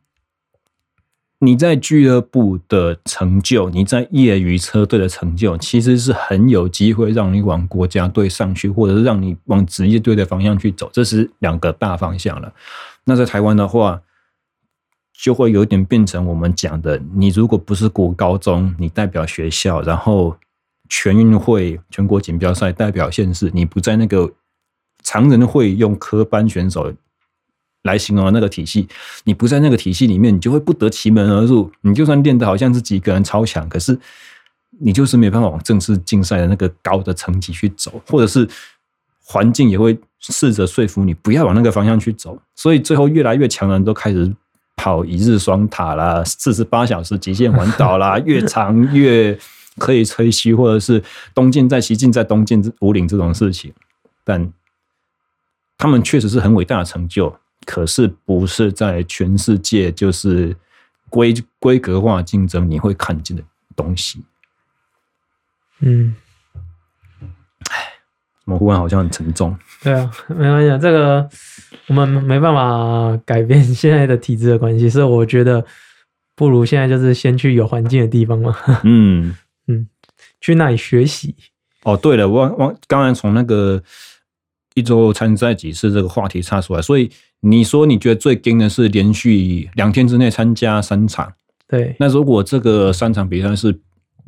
[1.40, 12.54] 你在俱乐部的成就，你在业余车队的成就，其实是很有机会让你往国家队上去，或者是让你往职业队的方向去走，这是两个大方向了。
[13.06, 14.00] 那在台湾的话。
[15.22, 20.36] 就会有点变成我们讲的，你如果不是国高中，你代表学校，然后
[20.90, 24.32] 全运会、全国锦标赛代表县市，你不在那个
[25.04, 26.94] 常人会用科班选手
[27.84, 28.88] 来形容的那个体系。
[29.24, 31.72] 你不在那个体系里面，你就会不得其门而入。
[31.82, 33.98] 你就算练得好像自己一个人超强，可是
[34.80, 38.48] 你就是没办法往正式竞赛的那个高的层级去走，或者是
[39.24, 42.38] 环境也会试着说服你不要往那个方向去走。
[42.56, 44.32] 所以最后越来越强的人都开始
[44.76, 49.38] 跑一日双塔啦，四十八小时极限环岛啦， 越长越
[49.78, 51.04] 可以吹嘘，或者是
[51.34, 53.74] 东进在西进再东进五岭这种事情。
[54.24, 54.52] 但
[55.78, 60.56] 他们确实是很伟大的成就，可是不是在全世界就是
[61.10, 63.44] 规规格化竞争你会看见的
[63.76, 64.24] 东西。
[65.80, 66.25] 嗯，哎，
[68.46, 69.56] 我们忽然好像很沉重。
[69.84, 71.28] 对啊，没关系，这个
[71.88, 75.64] 我们没办法改变现在的体制的关系，所以我觉得
[76.36, 78.56] 不如现在就是先去有环境的地方嘛。
[78.84, 79.36] 嗯
[79.68, 79.88] 嗯，
[80.40, 81.36] 去那里学习。
[81.84, 83.84] 哦，对了，我我刚才从那个。
[84.78, 91.32] 一周参赛几次这个话题插出来，所以你说你觉得最惊的是连续两天之内参加三场，
[91.66, 91.96] 对。
[91.98, 93.80] 那如果这个三场比赛是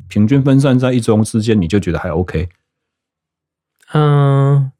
[0.08, 2.48] 平均分散在一周之间，你就觉得还 OK？
[3.92, 4.70] 嗯，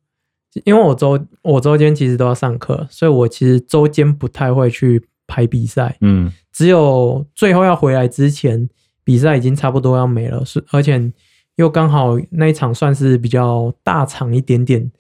[0.64, 5.96] 因为我周我周间其实都要上课，所以我其实周间不太会去排比赛。
[6.00, 8.68] 嗯，只有最后要回来之前，
[9.04, 11.12] 比赛已经差不多要没了，是而且
[11.56, 14.90] 又刚好那一场算是比较大场一点点。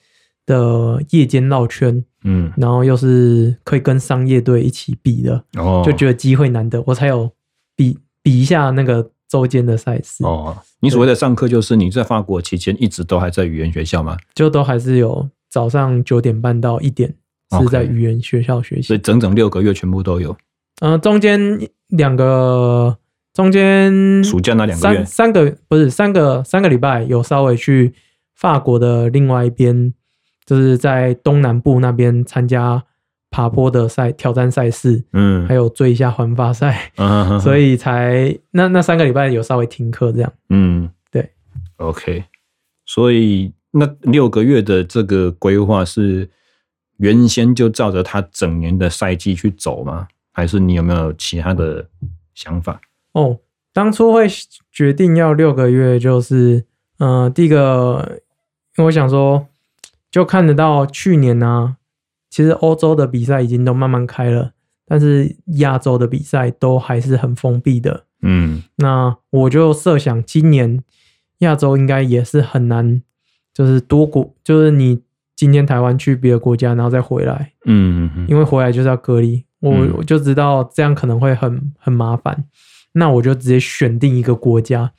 [0.48, 7.30] 的夜间绕圈，嗯，然后又是可以跟商业队一起比的，哦，就觉得机会难得，我才有
[7.76, 10.24] 比比一下那个周间的赛事。
[10.24, 14.16] 哦，你所谓的上课，就是你在法国期间一直都还在语言学校吗？
[14.34, 17.14] 就都还是有早上九点半到一点
[17.58, 20.32] 是在语言学校学习，所以整整六个月全部都有。
[20.80, 22.96] 嗯、呃，中间两个，
[23.34, 27.92] 中间暑假那两个月，三三个不是三个三个礼拜有稍微去
[28.34, 29.92] 法国的另外一边。
[30.46, 32.82] 就是在东南部那边参加
[33.30, 41.30] 爬坡的赛挑战赛事，嗯，还有追一下环法赛， 嗯，所以才那那三个礼拜有稍微停课这样，嗯，对
[41.76, 42.24] ，OK，
[42.86, 46.28] 所以那六个月的这个规划是
[46.98, 50.08] 原先就照着他整年的赛季去走吗？
[50.32, 51.86] 还是你有没有其他的
[52.34, 52.80] 想法？
[53.12, 53.38] 哦，
[53.72, 54.26] 当初会
[54.72, 56.64] 决定要六个月，就是
[56.98, 58.20] 嗯、呃，第一个，
[58.76, 59.46] 因为我想说。
[60.10, 61.76] 就看得到去年呢、啊，
[62.38, 64.52] 其实欧洲的比赛已经都慢慢开了，
[64.86, 68.04] 但是亚洲的比赛都还是很封闭的。
[68.22, 70.80] 嗯，那我就设想今年
[71.38, 73.02] 亚洲应该也是很难，
[73.52, 75.00] 就是多国，就是你
[75.34, 77.54] 今天台湾去别的国家，然后再回来。
[77.64, 82.44] 嗯嗯，因为回来就是要隔离，我我就知道这样可能会很很麻烦，
[82.92, 84.92] 那我就直接选定一个国家。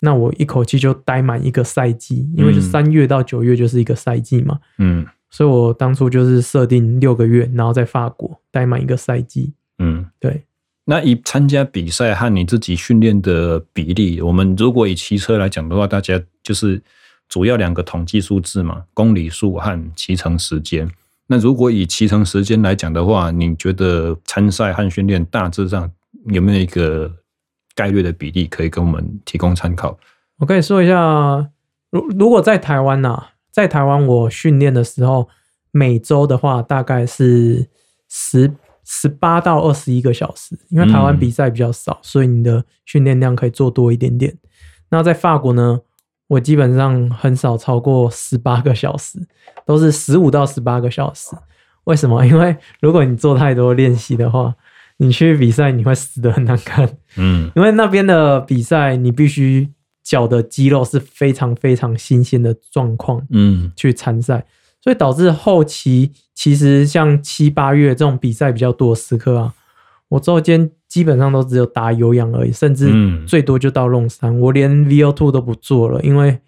[0.00, 4.58] 那我一口气就待满一个赛季，因为就三月到九月就是一个赛季嘛。
[4.78, 9.54] 嗯，所以我当初就是设定六个月，然后在法国待满一个赛季。
[9.78, 10.44] 嗯，对。
[10.84, 16.82] 那以参加比赛和你自己训练的比例，我们如果以骑车来讲的话，大家就是
[17.28, 20.90] 主要两个统计数字嘛，公里数和骑乘时间。
[21.26, 25.90] 那如果以骑乘时间来讲的话，你觉得参赛和训练大致上
[26.26, 27.10] 有没有一个？
[27.72, 29.96] 概率的比例可以跟我们提供参考。
[30.38, 31.50] 我可以说一下，
[31.90, 35.28] 如如果在台湾呐，在台湾我训练的时候，
[35.70, 37.68] 每周的话大概是
[38.08, 38.52] 十
[38.84, 44.36] 十八到二十一个小时，因为台湾比赛比较少，所以你的训练量可以做多一点点。
[44.90, 45.80] 那在法国呢，
[46.28, 49.18] 我基本上很少超过十八个小时，
[49.64, 51.36] 都是十五到十八个小时。
[51.84, 52.24] 为什么？
[52.26, 54.54] 因为如果你做太多练习的话。
[55.02, 56.86] 你去比赛，你会死的很难看，
[57.16, 59.66] 嗯，因为那边的比赛，你必须
[60.10, 64.44] 脚的肌肉是非常非常新鲜的状况，嗯，去参赛，
[64.80, 69.54] 所以导致后期其实像七八月这种比赛比较多的时刻啊，
[70.08, 72.92] 我周间基本上都只有打有氧而已，甚至
[73.24, 76.40] 最多就到弄伤，我连 VO2 都不做了，因为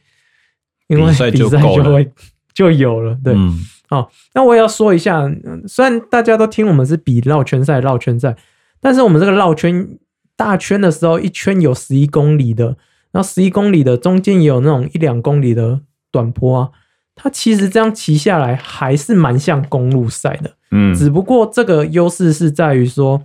[0.89, 2.11] 因为比赛就会
[2.53, 3.33] 就有了，对。
[3.35, 3.61] 嗯。
[3.91, 5.31] 哦，那我也要说一下，
[5.69, 8.35] 虽然大家都听我们是比绕圈赛、绕圈赛，
[8.81, 9.87] 但是我们这个绕圈
[10.35, 12.79] 大圈的时候，一圈有十一公里的，
[13.13, 16.71] 然后十一公里的中间也有那种一两公里的短坡啊，
[17.15, 23.23] 它其实这样骑下来还是蛮像公路赛的，嗯，只不过这个优势是在于说，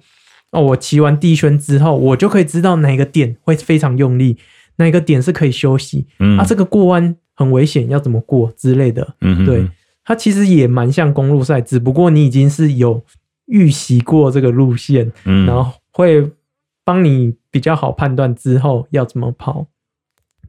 [0.51, 4.37] 哦，我骑完第一圈之后，我就可以知道哪个点会非常用力，
[4.75, 9.67] 哪个点是可以休息，嗯，啊，这个过弯很危险，要怎么过之类的，嗯，对。
[10.03, 13.03] 它其实也蛮像公路赛，只不过你已经是有
[13.47, 16.31] 预习过这个路线，嗯，然后会
[16.85, 19.67] 帮你比较好判断之后要怎么跑。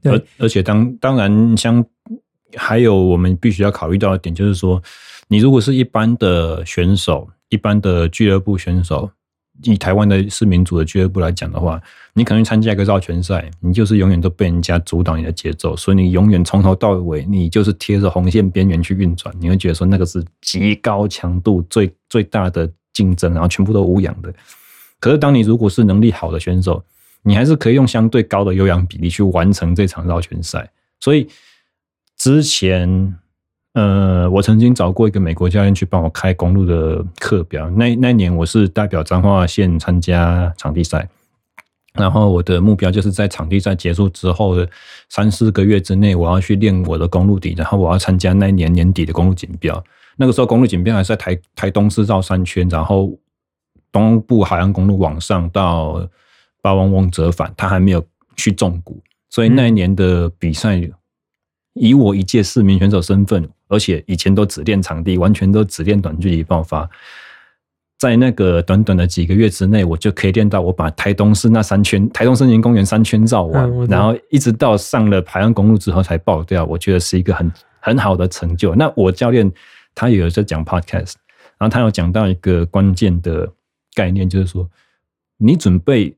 [0.05, 1.85] 而而且当当然，像
[2.57, 4.83] 还有我们必须要考虑到的点，就是说，
[5.29, 9.11] 你如果是一般的选手，一般的俱乐部选手，
[9.65, 11.81] 以台湾的市民组的俱乐部来讲的话，
[12.15, 24.33] 你可能参加一个绕圈赛，你就是永远都被人家阻挡你的节奏，所以你永远从头到尾，你就是贴着红线边缘去运转，你会觉得说那个是极高强度、最最大的竞争，然后全部都无氧的。
[25.01, 26.83] 可是当你如果是能力好的选手，
[27.29, 30.69] 你还是可以用相对高的有氧比例去完成这场绕圈赛。
[30.99, 31.29] 所以
[32.17, 33.15] 之前。
[33.75, 37.71] 呃，我曾经找过一个美国教练去帮我开公路的课表。
[37.71, 41.09] 那那年我是代表彰化县参加场地赛，
[41.93, 44.69] 然后我的目标就是在场地赛结束之后的
[45.09, 49.85] 三四个月之内，我要去练我的公路底，然后我要参加那一年年底的公路锦标。
[50.17, 53.17] 那个时候公路锦标还是在台台东市绕三圈，然后
[53.93, 56.05] 东部海岸公路往上到
[56.63, 58.07] 八王翁折返，他还没有
[58.37, 60.81] 去中谷，所以那一年的比赛，
[61.75, 63.49] 以我一届市民选手身份。
[63.71, 66.89] 而且以前都只练场地，完全都只练短距离爆发。
[67.99, 76.65] 在那个短短的几个月之内，我就可以练到我把台东市那三圈、台东森林公园三圈绕完，嗯、然后一直到上了海岸公路之后才爆掉。
[76.65, 78.75] 我觉得是一个很很好的成就。
[78.75, 79.53] 那我教练
[79.95, 81.17] 他也有在讲 podcast，
[81.59, 83.53] 然后他有讲到一个关键的
[83.95, 84.67] 概念，就是说
[85.37, 86.17] 你准备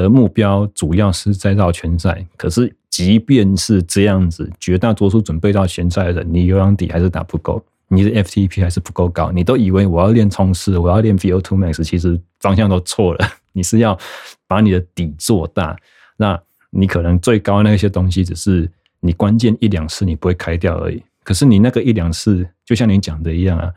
[0.00, 2.74] 的目标主要是在绕圈赛，可是。
[2.92, 13.26] 即便是这样子，绝大多数准备到现在的人，你有氧底还是打不够，你的 FTP 还是不够高，你都以为我要练冲刺，我要练 VO2 max，其实方向都错了。
[13.54, 13.98] 你是要
[14.46, 15.74] 把你的底做大，
[16.18, 16.38] 那
[16.68, 18.70] 你可能最高那些东西，只是
[19.00, 21.02] 你关键一两次你不会开掉而已。
[21.24, 23.72] 可是你那个一两次，就像你讲的一样啊，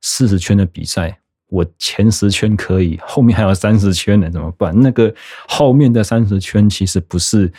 [0.00, 1.18] 四十圈的比赛，
[1.50, 4.74] 我前十圈可以，后面还有三十圈呢，怎么办？
[4.80, 5.14] 那个
[5.46, 7.52] 后面的三十圈其实不是。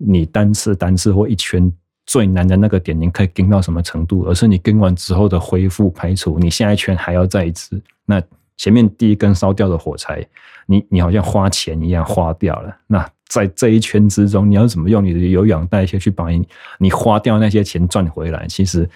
[0.00, 1.72] 你单次、单次或一圈
[2.06, 4.22] 最难的那个点，你可以跟到什么程度？
[4.28, 7.82] 而是你跟完之后的恢复排除，你下一圈还要再一次。
[8.06, 8.22] 那
[8.56, 10.24] 前面第一根烧掉的火柴，
[10.66, 12.76] 你你好像花钱一样花掉了。
[12.86, 16.46] 那在这一圈之中，你要怎么用你的有氧代谢去把你
[16.78, 18.46] 你花掉那些钱赚回来？
[18.46, 18.88] 其实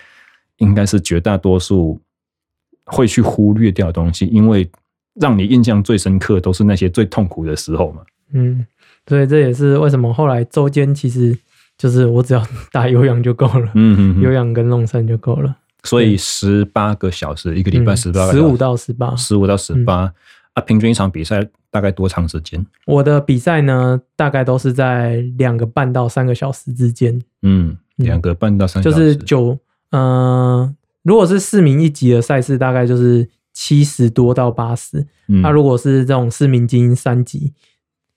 [0.58, 2.00] 应该是绝大多数
[2.86, 4.70] 会去忽略掉的东西，因为
[5.14, 8.02] 让你印象最深刻都是那些最痛苦的时候嘛。
[8.32, 8.66] 嗯。
[9.08, 11.36] 所以这也是为什么后来周间其实
[11.76, 15.56] 就是我只要打有氧就够了，嗯嗯，有氧跟弄散就够了。
[15.82, 20.12] 所以十八个小时一个礼拜十八个，十五到十八，十五到十八
[20.52, 22.64] 啊，平均一场比赛大概多长时间？
[22.86, 27.20] 我的比赛呢，大概都是在两个半到三个小时之间。
[27.42, 29.58] 嗯，两个半到三个小时，就是九
[29.90, 35.06] 嗯、呃，如果是市民一级的赛事，大概就是七十多到八十。
[35.26, 37.52] 那如果是这种市民精英三级。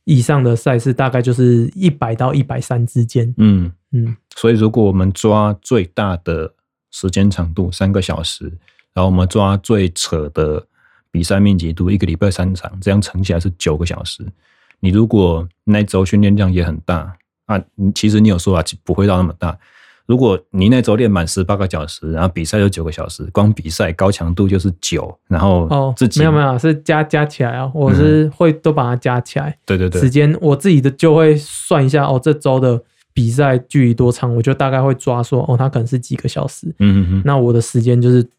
[0.07, 3.33] 以上的赛事大概就是一百到一百三之间。
[3.38, 6.53] 嗯嗯，所以如果我们抓最大的
[6.91, 8.45] 时间长度三个小时，
[8.93, 10.63] 然后我们抓最扯的
[11.09, 14.23] 比赛密集度，一个礼拜三场，这样乘起来是九个小时。
[14.79, 17.17] 你如果那周训练量也很大
[17.47, 17.59] 啊，
[17.95, 19.57] 其实你有说啊，不会到那么大。
[20.06, 29.49] 如果你那周练满十八个小时，然后比赛就九个小时，光比赛高强度就是九，然后自己、哦、没有没有是加加起来啊，我是会都把它加起来。
[29.49, 32.80] 嗯、对对对，时间我自己的就会算一下哦，这周的
[33.14, 36.68] 比赛距离多长，我就大概会抓说哦，它可能是几个小时。
[36.80, 37.22] 嗯嗯嗯。
[37.26, 38.30] 那我的时间就是，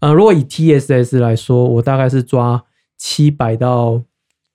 [0.00, 2.60] 呃，如果以 TSS 来说，我大概是抓
[2.96, 4.02] 七百到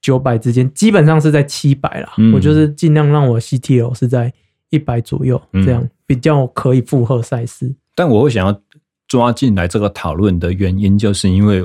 [0.01, 2.13] 九百之间，基本上是在七百啦。
[2.17, 4.33] 嗯、我就是尽量让我 CTL 是在
[4.69, 5.81] 一百左右这样。
[5.81, 8.61] 嗯比较可以负荷赛事，但我会想要
[9.07, 11.63] 抓进来这个讨论的原因，就是因为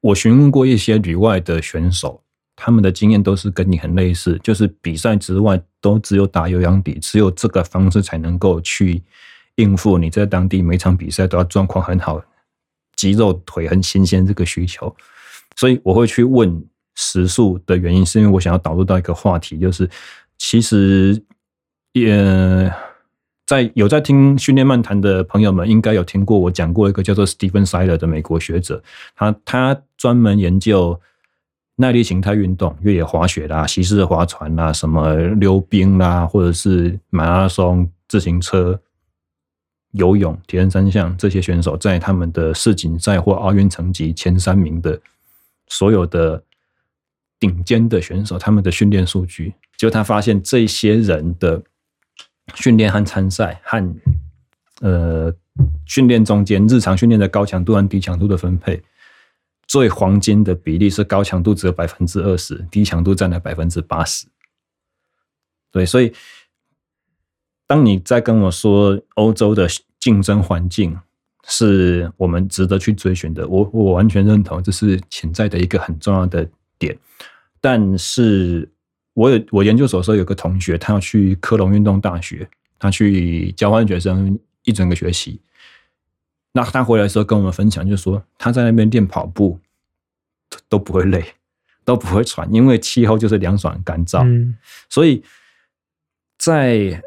[0.00, 2.20] 我询问过一些旅外的选手，
[2.56, 9.00] 他们的经验都是跟你很类似，就是比赛之外都只有打有氧底，只有这个方式才能够去
[9.54, 12.20] 应付你在当地每场比赛都要状况很好，
[12.96, 14.92] 肌肉腿很新鲜这个需求。
[15.54, 16.60] 所以我会去问
[16.96, 19.88] 时速的原因，是因为我想要导入到一个话题，就是
[20.38, 21.22] 其实
[21.94, 22.72] 也。
[23.46, 28.82] 在有在听训练漫谈的朋友们，应该有听过我讲过一个叫做 Stephen Siler 的美国学者，
[29.14, 30.98] 他他专门研究
[31.76, 38.80] 耐力形态运动，越野滑雪啦、西式划船啦、什么溜冰啦，或者是马拉松、自行车、
[39.90, 44.98] 游泳、铁人三项这些选手，在他们的世锦赛或奥运成绩前三名的
[45.66, 46.42] 所有的
[47.38, 51.62] 顶尖的选手，他们的训练数据，就他发现这些人的。
[52.54, 53.94] 训练和参赛和
[54.80, 55.34] 呃
[55.86, 58.82] 训练中间日常训练的高强度和低强度的分配，
[59.66, 64.26] 最黄金的比例是高强度只有百分之二十，低强度占了百分之八十。
[65.70, 66.12] 对，所以
[67.66, 69.66] 当你在跟我说欧洲的
[69.98, 70.98] 竞争环境，
[71.46, 73.46] 是我们值得去追寻的。
[73.48, 76.48] 我我完全认同，这是潜在的一个很重要的
[76.78, 76.96] 点。
[77.60, 78.70] 但是
[79.14, 85.40] 我有我研究所的时候有个同学，他要去科隆运动大学，他去交换学生一整个学期。
[86.52, 89.58] 那他回来的时候跟我们分享，就是说他在那边练跑步
[90.68, 91.24] 都不会累，
[91.84, 94.22] 都不会喘，因为气候就是凉爽干燥。
[94.24, 94.56] 嗯，
[94.90, 95.22] 所以
[96.38, 97.02] 在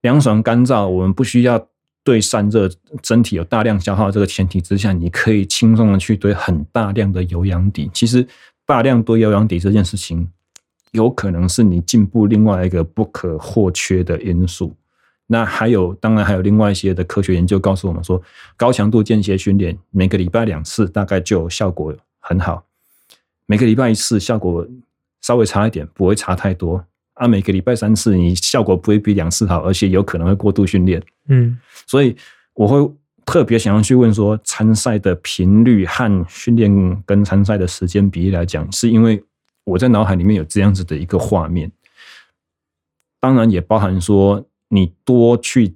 [0.00, 1.68] 凉爽干燥，我们不需要
[2.02, 2.70] 对散热，
[3.02, 7.90] 身体有大量消耗这个前提之下，你可以轻松的去堆很大量的有氧底。
[7.92, 8.26] 其实。
[8.68, 10.30] 大量堆有氧底这件事情，
[10.92, 14.74] 有可能是你进步另外一个不可或缺的因素。
[15.26, 18.20] 那还有，当然还有另外一些的科学研究告诉我们说，
[18.56, 22.64] 高强度间歇训练每个礼拜两次，大概就效果很好；
[23.46, 24.66] 每个礼拜一次，效果
[25.20, 26.84] 稍微差一点，不会差太多。
[27.14, 31.02] 啊，每个礼拜三次，你效果不会比两次好，而且有可能会过度训练。
[31.28, 32.16] 嗯，所以
[32.54, 32.94] 我会。
[33.28, 39.22] 特别想要去问说，参赛的频率和训练跟参赛的时间比例来讲，是因为
[39.68, 41.70] 我在脑海里面有这样子的一个画面。
[43.20, 45.74] 当然也包含说，你多去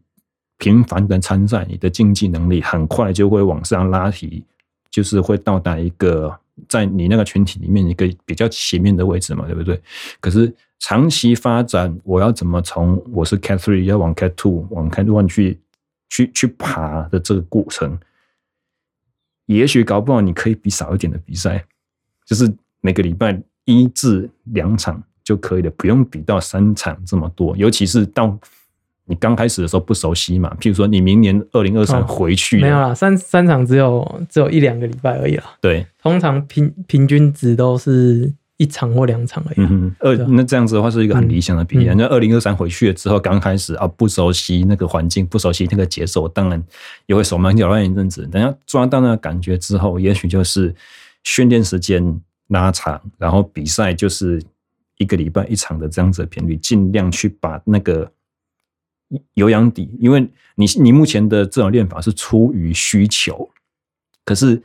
[0.58, 4.44] 频繁的参赛，你的竞技能力很快就会往上拉提，
[4.90, 6.38] 就是会到达一个
[6.68, 9.80] 在你那个群体里面一个比较前面的位置嘛，对不对？
[10.20, 15.58] 可是长期发展，我要怎么从我是 Cat Three 要往 Cat Two 往 Cat One 去？
[16.14, 17.98] 去去爬的这个过程，
[19.46, 21.64] 也许搞不好你可以比少一点的比赛，
[22.26, 27.56] 就是每个礼拜一至两场就可以了，不用比到三场这么多。
[27.56, 28.38] 尤其是到
[29.06, 35.44] 你刚开始的时候不熟悉嘛，譬如说你明年二零二三回去，哦，没有啦，三三场只有只有一两个礼拜而已啦。
[35.60, 38.32] 对，通常平平均值都是。
[38.58, 39.54] 一场或两场而已。
[39.56, 41.90] 嗯，二那这样子的话是一个很理想的比例。
[41.96, 46.62] 那二零二三回去了之后，刚开始啊不熟悉那个环境，不熟悉那个节奏，当然
[47.06, 48.24] 也会手忙脚乱一阵子。
[48.28, 50.72] 等下抓到那个感觉之后，也许就是
[51.24, 52.20] 训练时间
[52.52, 54.42] 拉长，然后比赛就是
[54.98, 58.10] 一个礼拜一场的这样子的频率，尽量去把那个
[59.34, 60.20] 有氧底，因为
[60.54, 63.50] 你你目前的这种练法是出于需求，
[64.24, 64.62] 可是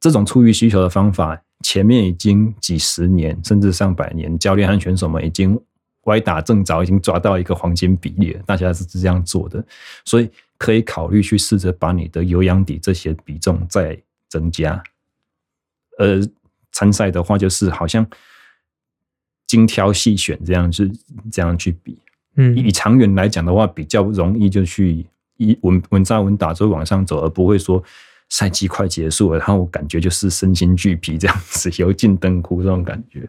[0.00, 1.40] 这种出于需求的方法。
[1.62, 5.58] 前面已经几十年甚至上百年，教练和选手们已经
[6.02, 8.42] 歪打正着，已经抓到一个黄金比例了。
[8.44, 9.64] 大家是这样做的，
[10.04, 10.28] 所以
[10.58, 13.98] 可以考虑去试着把你的有氧底这些比重再
[14.28, 14.82] 增加。
[15.96, 16.20] 呃
[16.74, 18.06] 参赛的话，就是好像
[19.46, 20.92] 精挑细选这样，是
[21.32, 21.96] 这样去比。
[22.36, 25.06] 嗯，以长远来讲的话，比较容易就去
[25.38, 27.82] 一稳稳扎稳打就往上走，而不会说。
[28.30, 33.28] 赛季快结束了，然后我感觉就是身心俱疲这样子，油尽灯枯这种感觉。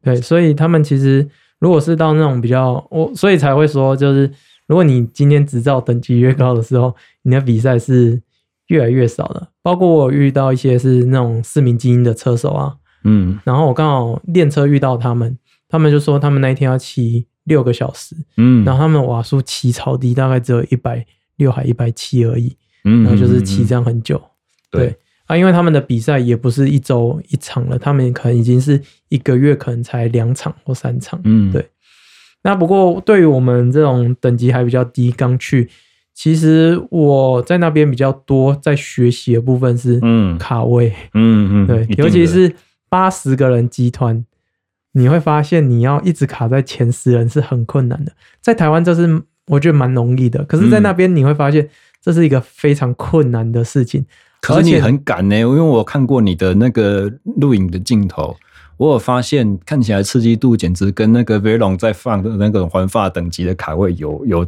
[0.00, 1.28] 对，所以他们其实
[1.58, 4.32] 如果是到那种比较，我所以才会说，就是
[4.68, 8.22] 如果你今天执照等级越高的时候，你的比赛是
[8.72, 9.50] 越来越少了。
[9.62, 12.74] 包括我遇到一些是那种市民精英的车手啊，
[13.04, 15.38] 嗯，然后我刚好练车遇到他们，
[15.68, 21.04] 他们就说他们那一天要骑六个小时，嗯，然后他们瓦数骑超低，大概只有一百
[21.36, 22.56] 六还一百七而已。
[22.84, 24.20] 嗯，然后就是骑这样很久，
[24.70, 24.98] 对，对。
[25.26, 31.64] 啊，因为他们的比赛也不是一周一场了，他们可能已经是一个月可能才两场或三场，嗯，对。
[32.42, 35.70] 那不过对于我们这种等级还比较低，刚去，
[36.22, 40.38] 其实我在那边比较多在学习的部分是嗯。
[40.38, 42.54] 卡位，嗯嗯， 对，尤其是
[42.88, 44.24] 八十个人集团，
[44.92, 51.68] 你会发现你要一直卡在前十人是很困难的，在台湾这是我觉得蛮容易的，可是在那边你会发现。
[52.04, 54.04] 这是一个非常困难的事情，
[54.40, 58.36] 可是你很敢呢，因为我看过你的那个录影的镜头，
[58.76, 64.44] 我有发现看起来刺激度简直跟那个 Velo 在放的那个环法等级的卡位有有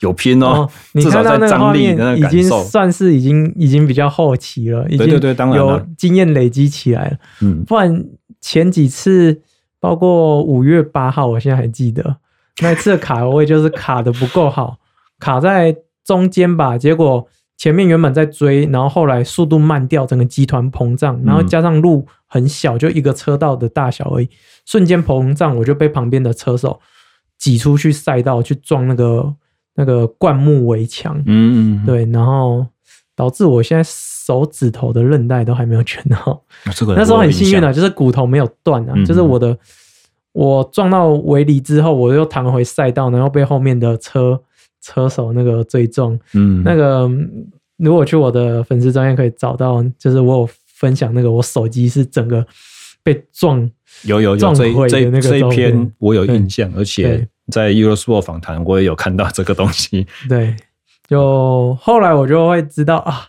[0.00, 0.70] 有拼哦，哦。
[0.92, 5.06] 你看到那个画面，已经算是已经已经比较后期了，已经
[5.54, 7.16] 有经验累积起来了。
[7.42, 8.04] 嗯，不然
[8.40, 9.40] 前几次，
[9.80, 12.16] 包括五月八号，我现在还记得
[12.60, 14.78] 那一次的卡位就是卡的不够好，
[15.18, 15.76] 卡在。
[16.04, 24.30] 中间吧，结果前面原本在追，然后后来速度慢掉，整个集团膨胀，然后加上路很小，就一个车道的大小而已，
[24.64, 26.80] 瞬间膨胀，我就被旁边的车手
[27.36, 29.34] 挤出去赛道去撞那个
[29.78, 32.66] 那个灌木围墙，嗯，嗯，对，然后
[33.14, 36.42] 导致我现在手指头的韧带都还没有全好。
[36.66, 39.56] 那时候很幸运啊，就是骨头没有断啊，就是我的
[40.32, 44.40] 我撞到围篱之后，我又弹回赛道，然后被后面的车。
[44.80, 47.10] 车手那个追撞，嗯，那个
[47.78, 52.46] 如果去我的粉丝专页可以找到，就是我有分享那个我手机是整个
[53.02, 53.68] 被撞，
[54.04, 60.06] 有有有撞毁的那个这一篇我有印象，而且在 Eurosport 访谈我也有看到这个东西。
[60.28, 60.54] 对，
[61.08, 63.26] 就后来我就会知道啊，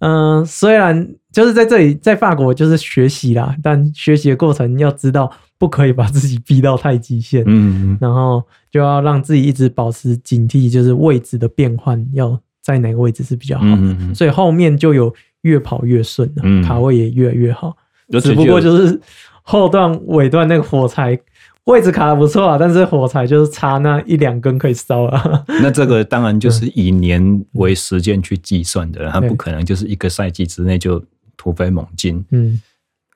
[0.00, 17.76] 嗯、呃，虽然就是在这里在法国就是学习啦，但学习的过程要知道不可以把自己逼到太极限，嗯嗯，然后就要让自己一直保持警惕，就是位置的变换要在哪个位置是比较好的，嗯嗯，所以后面就有越跑越顺的，嗯、卡位也越来越好，
[18.10, 19.00] 就只不过就是
[19.42, 21.16] 后段尾段那个火柴。
[21.64, 25.44] 位置卡的不错啊，但是火柴就是差那一两根可以烧啊。
[25.62, 31.02] 那这个当然就是以年为时间去计算的，它不可能就是一个赛季之内就
[31.38, 32.22] 突飞猛进。
[32.32, 32.60] 嗯，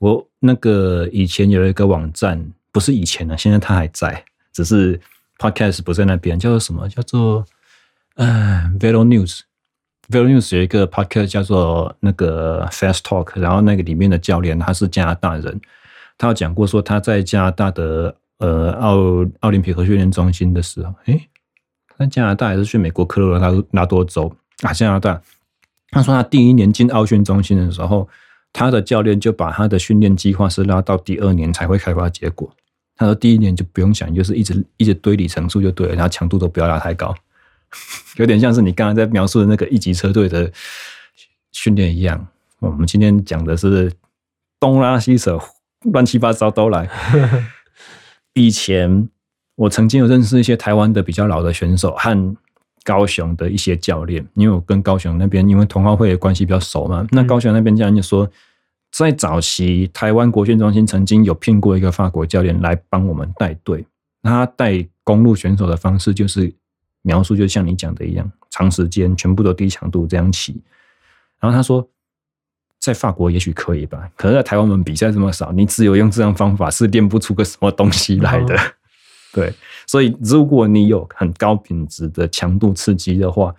[0.01, 2.43] 我那个以前有一个网站，
[2.73, 4.99] 不是以前了，现在它还在，只是
[5.39, 6.89] Podcast 不在那边，叫做什么？
[6.89, 7.45] 叫做
[8.15, 9.41] 呃 Velo News。
[10.09, 15.61] Velo News 有一个 Podcast 叫做那个 Fast Talk，然后那个里面的教练他是加拿大人，
[16.17, 18.15] 他有讲过说他在加拿大的。
[18.39, 18.97] 呃，奥
[19.41, 21.29] 奥林匹克训练中心的时候，诶，
[21.99, 24.33] 在加拿大还是去美国科罗拉拉多州
[24.63, 24.73] 啊？
[24.73, 25.21] 加拿大，
[25.91, 28.09] 他说他第一年进奥训中心的时候，
[28.53, 32.49] 他的教练就把他的训练计划是拉到第二年才会开发结果。
[32.95, 37.13] 他说第一年就不用想，就是一直一直堆里程数就对了，然后强度都不要拉太高，
[38.19, 40.49] 有点像是你刚才在描述的那个一级车队的
[41.51, 42.27] 训练一样。
[42.61, 43.93] 我们今天讲的是
[44.61, 45.39] 东拉西扯，
[45.93, 46.89] 乱七八糟都来。
[48.39, 49.09] 以前
[49.57, 52.37] 我曾经有认识一些台湾的比较老的选手和
[52.85, 57.07] 高雄的一些教练，因为我跟高雄那边因为同好会的关系比较熟嘛。
[57.11, 58.31] 那高雄那边教练就说，
[58.93, 63.85] 在早期台湾国训中心曾经有聘过一个法国教练来帮我们带队，
[64.23, 66.55] 他带公路选手的方式就是
[67.03, 70.63] 描述，就像你讲的一样，长时间全部都低强度这样骑。
[71.41, 71.89] 然后他说。
[72.81, 78.57] 在法国也许可以吧，可是在台湾我们比赛这么少，你只有用这样方法是练不出个什么东西来的。
[79.35, 79.53] 对，
[79.87, 83.55] 所以如果你有很高品质的强度刺激的话，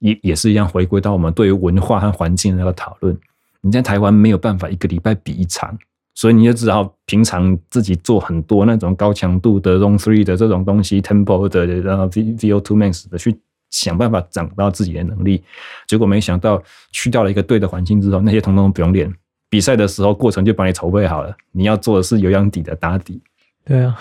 [0.00, 3.16] 也也是一样回归到我们对于文化和环境的那个讨论。
[3.60, 5.78] 你在台湾没有办法一个礼拜比一场，
[6.14, 13.38] 所以你就只好平常自己做很多那种高强度的 Zone Three 的这种东西，Tempo 的然后 VO2 Max 的去。
[13.74, 15.42] 想办法长到自己的能力，
[15.88, 19.12] 结果没想到去到了一个对的环境之后，那些通通不用练。
[19.50, 21.36] 比赛的时候，过程就帮你筹备好了。
[21.50, 23.20] 你要做的是有氧底的打底。
[23.64, 23.98] 对啊，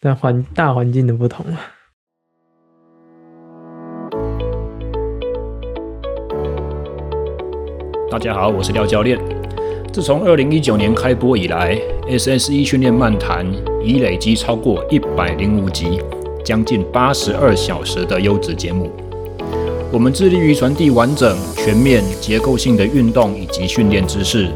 [0.00, 1.60] 但环大环境的不同啊。
[8.10, 9.18] 大家好，我是廖教练。
[9.92, 11.76] 自从二零一九年开播以来
[12.08, 13.46] ，SSE 训练漫谈
[13.84, 16.00] 已累积超过一百零五集。
[16.44, 18.90] 将近八十二小时的优质节目，
[19.92, 24.48] 我们致力于传递完整、全面、结构性的运动以及训练知识。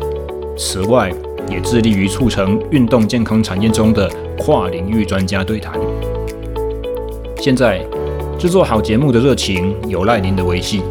[0.56, 1.12] 此外，
[1.48, 5.78] 也致力于促成运动健康产业中的跨领域专家对谈。
[7.40, 7.80] 现在，
[8.38, 10.82] 制作好节目的热情有赖您的维系。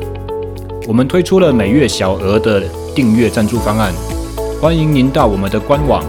[0.88, 2.61] 我们推出了每月小额的
[2.94, 3.91] 订阅赞助方案，
[4.61, 6.03] 欢迎您到我们的官网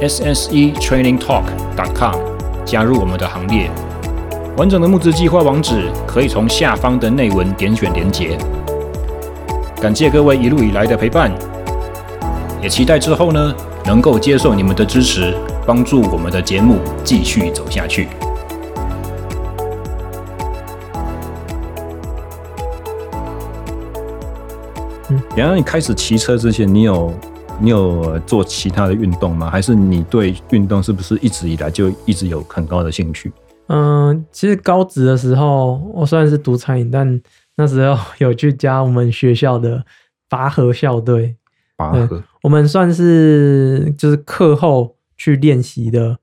[0.00, 2.14] ssetrainingtalk.com
[2.64, 3.70] 加入我们的行列。
[4.58, 8.36] 完整的募资计划网址可以从下方的内文点选连结。
[9.80, 11.32] 感谢各位一路以来的陪伴，
[12.62, 13.54] 也期待之后呢
[13.86, 15.34] 能够接受你们的支持，
[15.66, 18.08] 帮助我们的节目继续走下去。
[25.08, 27.12] 嗯，然后你开始骑车之前，你有
[27.58, 29.48] 你有做其他的运动吗？
[29.50, 33.32] 还是你对运动是不是一直以来就一直有很高的兴趣？
[33.74, 37.20] 嗯，其实高职的时候，我虽然是读餐饮，但
[37.56, 39.82] 那时候有去加我们学校的
[40.28, 41.36] 拔河校队。
[41.74, 46.18] 拔河，我们算是就是课后去练习的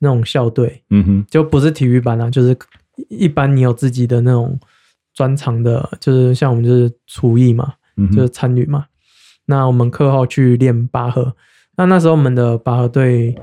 [0.00, 0.82] 那种校队。
[0.90, 2.54] 嗯哼，就不是体育班啊，就是
[3.08, 4.60] 一般你有自己的那种
[5.14, 7.72] 专长的，就是像我们就是厨艺嘛，
[8.12, 8.84] 就是参与嘛。
[9.46, 11.34] 那我们课后去练拔河，
[11.76, 13.34] 那那时候我们的拔河队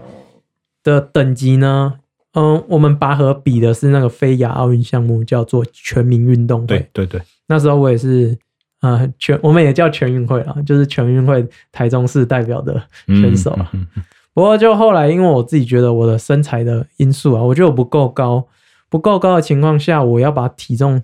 [0.84, 1.96] 的等级呢？
[2.40, 6.68] 嗯，我们拔河比的是那个非亚奥运项目，叫做全民运动会。
[6.68, 8.38] 对对对，那时候我也是，
[8.82, 13.68] 呃，全我们也叫全运会啊，就是全运会台中市代表的选手啊。
[13.74, 14.04] 嗯嗯嗯、
[14.36, 18.48] 不过就后来，因为我自己觉得我的身材的因素啊，我觉得我不够高，
[18.88, 21.02] 不够高的情况下，我要把体重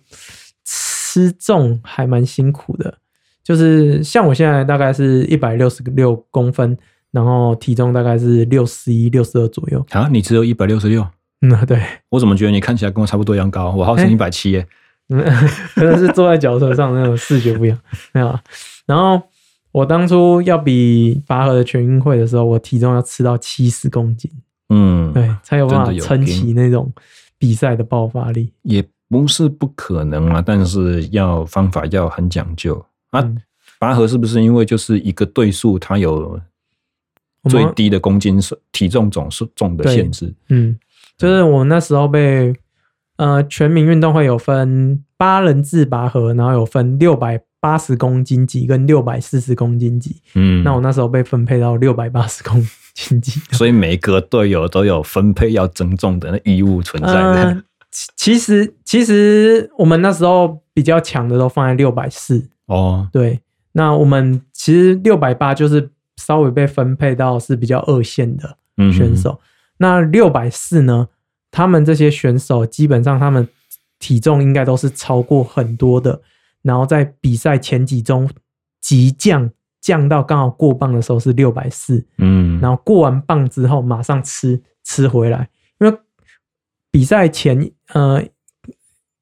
[0.63, 2.99] 吃重还蛮辛苦的。
[3.43, 6.77] 就是像我现在大概是一百六十六公分，
[7.09, 9.83] 然后体重大概是六十一、六十二左右。
[9.89, 11.03] 啊，你只有一百六十六？
[11.43, 11.79] 嗯，对，
[12.09, 13.71] 我怎么觉得你看起来跟我差不多一样高？
[13.71, 14.65] 我号称一百七耶，
[15.09, 15.21] 嗯，
[15.75, 17.77] 可能是坐在脚车上那种视觉不一样，
[18.13, 18.39] 没有。
[18.85, 19.21] 然后
[19.73, 24.31] 我当初要比拔河的全运会的时候，我体重要吃到七十公斤，
[24.69, 26.91] 嗯，对，才有办法撑起那种
[27.37, 28.53] 比赛的爆发力。
[28.61, 33.19] 也不是不可能啊，但是要方法要很讲究啊。
[33.19, 33.37] 嗯、
[33.79, 36.39] 拔河是不是因为就是一个对数，它有
[37.49, 40.33] 最低的公斤数体重总数重的限制？
[40.49, 40.77] 嗯，
[41.17, 42.53] 就是我那时候被
[43.17, 50.21] 呃全民运动会有分八人制拔河，然后有分六百八十公斤级跟六百四十公斤级。
[50.35, 52.55] 嗯，那我那时候被分配到六百八十公
[52.93, 57.43] 斤级， 所以每个队友都有分配要增重的那义务存在的。
[57.43, 57.63] 呃
[58.17, 63.07] 其实，其实我们那时候比较强的都放在六百四哦。
[63.13, 63.39] 对，
[63.73, 68.57] 那我们其实六百八就是稍微被分配到是比较二线的
[68.91, 69.39] 选手。
[69.77, 71.09] 那六百四呢？
[71.51, 73.47] 他们这些选手基本上他们
[73.99, 76.21] 体重应该都是超过很多的，
[76.61, 78.27] 然后在比赛前几周
[78.81, 79.49] 急降，
[79.81, 82.05] 降到刚好过磅的时候是六百四。
[82.17, 85.97] 嗯，然后过完磅之后马上吃吃回来，因为。
[86.91, 88.23] 比赛前呃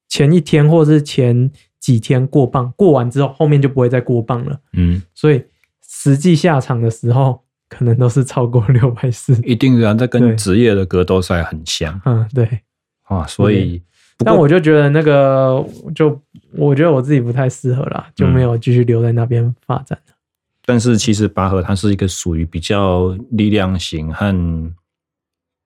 [0.06, 1.50] 前一天或者是前
[1.80, 4.60] 几天过磅，过完之后后面就不会再过磅了。
[4.74, 5.42] 嗯，所以
[5.88, 7.41] 实际下场的时候
[7.72, 9.32] 可能都是超过六百四。
[9.42, 11.98] 一定的，这跟职业的格斗赛很像。
[12.04, 12.46] 嗯，对。
[13.04, 13.82] 啊，所以，
[14.18, 16.20] 但我就觉得那个，就
[16.52, 19.98] 我觉得我自己不太适合啦，就没有继续留在那边发展。
[20.06, 20.12] 嗯。
[20.64, 24.74] 但是其实拔河它是一个属于比较力量型和。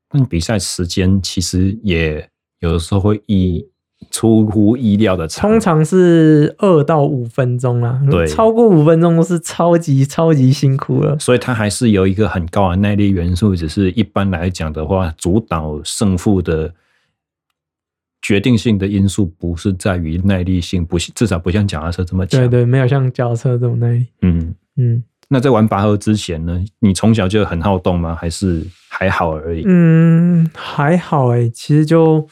[0.08, 2.30] 但比赛时间其实也
[2.60, 3.66] 有的时候会意
[4.10, 11.18] 出乎意料的长，通常是二到五分钟啦，对，超过五分钟都是超级超级辛苦了。
[11.18, 16.72] 所以它还是有一个很高的耐力元素，只是一般来讲的话，主导胜负的
[18.22, 22.40] 决定性的因素不是在于耐力性，不至少不像脚踏车这么强。
[22.40, 24.06] 对对，没有像脚踏车这种耐力。
[24.22, 24.54] 嗯嗯。
[24.94, 28.14] 嗯那在玩拔河之前呢，你从小就很好动吗？
[28.14, 29.64] 还是还好而已？
[29.66, 32.24] 嗯，还好哎、欸，其实就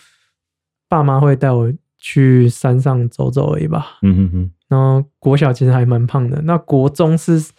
[0.89, 3.99] 爸妈会带我去山上走走而已吧。
[4.03, 4.51] 嗯哼哼。
[4.69, 7.51] 然后国小其实还蛮胖的，那国中是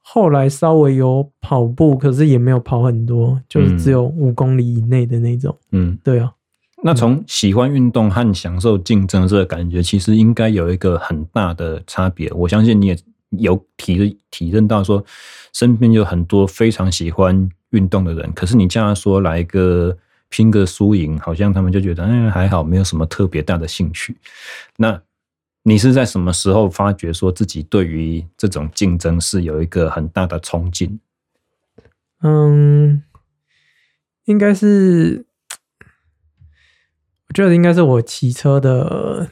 [0.00, 5.56] 后来稍微有跑步，可是也没有跑很多，就是只有五公里以内的那种。
[5.70, 6.32] 嗯，对啊。
[6.84, 12.30] 那从喜欢运动和享受竞争这个感觉，其实应该有一个很大的差别。
[12.32, 12.96] 我相信你也。
[13.38, 15.02] 有体体认到说，
[15.54, 19.96] 身边有很多非常喜欢运动的人，可是你叫他说来个
[20.32, 24.16] 拼个输赢，好像他们就觉得嗯还好，没有什么特别大的兴趣。
[24.78, 25.02] 那
[25.62, 30.98] 你是在什么时候发觉说自己对于这种竞争是有一个很大的冲劲？
[32.22, 33.02] 嗯，
[34.24, 35.26] 应该是，
[37.28, 39.28] 我觉得应该是我骑车的。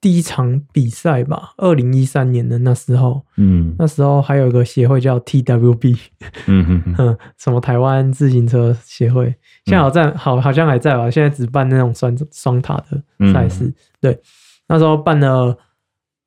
[0.00, 5.98] 第一场比赛吧，二零一三年的那时候，嗯，那时候还有一个协会叫 TWB，
[6.46, 9.26] 嗯哼哼， 什么台湾自行车协会，
[9.66, 14.20] 现在好在好好像还在吧，现在只办那种双双塔的赛事，嗯、对，
[14.68, 15.58] 那时候办了，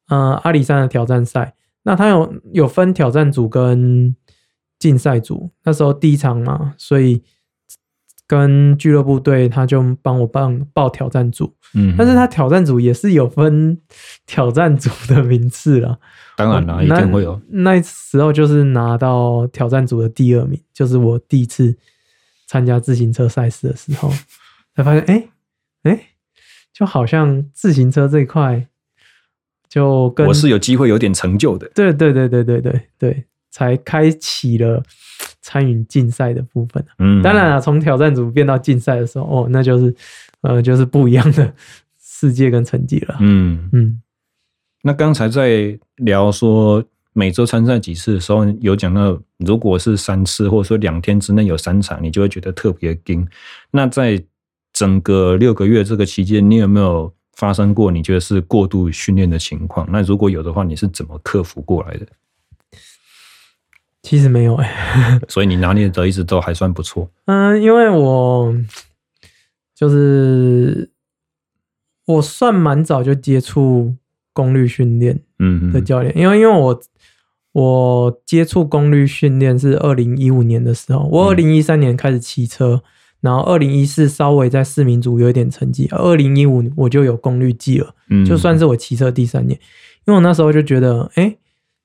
[0.10, 4.16] 呃，阿里山的挑战赛，那他有有分挑战组跟
[4.78, 7.24] 竞赛组，那时候第一场嘛，所以。
[8.36, 13.80] 跟俱乐部队，他就帮我报报挑战组，嗯，但是他挑战组也是有分
[14.26, 16.00] 挑战组的名次了。
[16.36, 17.40] 当然了，一定会有。
[17.50, 21.78] 那时候就是拿到挑战组的第二名，就是我第一次
[22.48, 24.10] 参加自行车赛事的时候，
[24.76, 25.30] 才发现，哎、欸，
[25.84, 26.06] 哎、欸，
[26.74, 28.68] 就好像自行车这一块，
[29.70, 31.70] 就跟我是有机会有点成就的。
[31.76, 34.84] 对对对对对对对，才开启了。
[35.42, 39.94] 参与竞赛的部分，嗯，当然了，从挑战组变到竞赛的时候，哦，那就是，
[40.40, 41.54] 呃，就是不一样的
[42.02, 44.02] 世界跟成绩了，嗯嗯。
[44.82, 46.82] 那刚才在聊说
[47.12, 53.28] 每周参赛几次的时候，有讲到，如果是三次，或者说两天之内有三场，你就会觉得特别惊。
[53.70, 54.22] 那在
[54.72, 59.86] 整个六个月这个期间，你有没有发生过你觉得是过度训练的情况？
[59.92, 62.08] 那如果有的话，你是怎么克服过来的？
[64.04, 67.10] 其实没有哎， 所以你拿捏的一直都还算不错。
[67.26, 68.54] 嗯，因为我
[69.74, 70.92] 就是
[72.06, 73.96] 我算蛮早就接触
[74.34, 76.82] 功率训练，嗯的教练，因为因为我
[77.54, 82.84] 我接触功率训练是二零一五年的时候，我二零一三年开始骑车，
[83.22, 89.58] 然后二零一四稍微在市民组有一点成绩，二零一五我就有功率计了，嗯就算是我骑车第三年，
[90.06, 91.38] 因为我那时候就觉得，哎。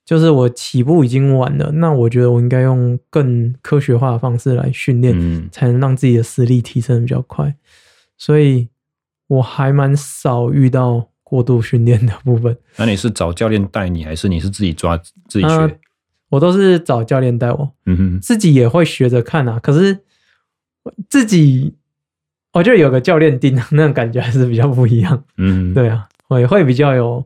[0.08, 7.54] 就是我起步已经晚了，那我觉得我应该用更科学化的方式来训练，嗯、才能让自己的实力提升比较快。
[8.16, 8.68] 所以
[9.26, 12.56] 我还蛮少遇到过度训练的部分。
[12.78, 15.46] 那你是找教练带你，还是你是自己抓自己学？
[15.46, 15.70] 呃、
[16.30, 19.60] 我都是找教练带我，嗯哼，自己也会学着看啊。
[19.62, 19.98] 可是
[21.10, 21.74] 自己，
[22.54, 25.22] 我觉得有个教练盯，那种感觉还是比较不一样。
[25.36, 27.22] 嗯，对啊，会会比较有，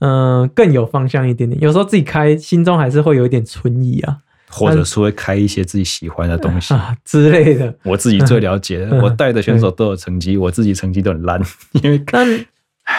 [0.00, 1.58] 嗯、呃，更有方向一点点。
[1.62, 4.18] 有时候自己开，心中还是会有一点存疑啊，
[4.50, 7.74] 或者是会开一些自己喜欢的东西啊 之类的。
[7.84, 11.40] 我自己最了解我带的选手都有成绩，嗯、我自己成绩都很烂。
[11.82, 12.26] 因为但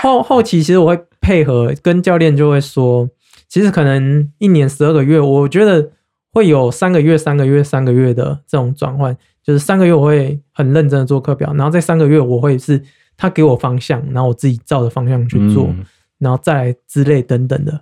[0.01, 3.09] 后后期其实我会配合跟教练就会说，
[3.47, 5.91] 其实可能一年十二个月，我觉得
[6.31, 9.15] 会有三个月、三个月、三个月的这种转换。
[9.43, 12.79] 就是三个月我会很认真的做课表，然后这三个月我会是
[13.17, 15.83] 他给我方向，然后我自己照着方向去做，嗯、
[16.21, 17.81] 然后再来之类等等的。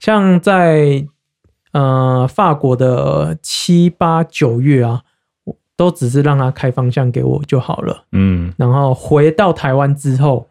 [0.00, 1.06] 像在
[1.72, 5.02] 呃法国的七八九月啊，
[5.76, 8.04] 都只是让他开方向给我就好了。
[8.12, 10.48] 嗯，然后回到台湾之后，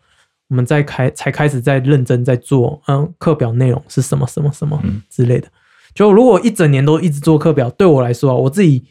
[0.49, 4.79] 我们再开才开始在认真在做，嗯，课表内容是什么什么什么
[5.09, 5.47] 之类的。
[5.95, 8.85] 就如果一整年都一直做课表，对我来说啊，我自己。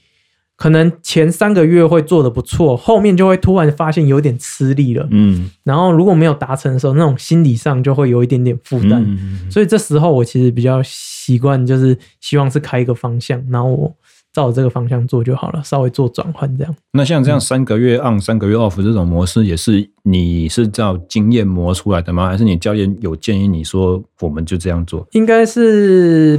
[0.60, 5.08] 可能前三个月会做的不错，后面就会突然发现有点吃力了。
[5.10, 9.02] 嗯，然后如果没有达成的时候，那种心理上就会有一点点负担。
[9.02, 13.90] 嗯，所以这时候我其实比较习惯，就是希望是开一个方向，然后我
[14.34, 16.76] 照着这个方向做就好了，稍微做转换这样。
[16.92, 22.28] 那像这样三个月 on 三个月 off 这种模式，也是你是照经验磨出来的吗？
[22.28, 25.08] 还是你教练有建议你说我们就这样做？
[25.12, 26.38] 应该是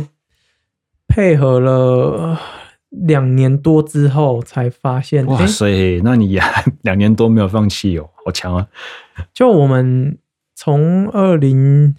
[1.07, 2.39] 配合了。
[2.91, 5.65] 两年多之后才发现，哇塞！
[5.65, 8.67] 欸、那你还 两年多没有放弃哦，好强啊！
[9.33, 10.17] 就我们
[10.55, 11.95] 从二零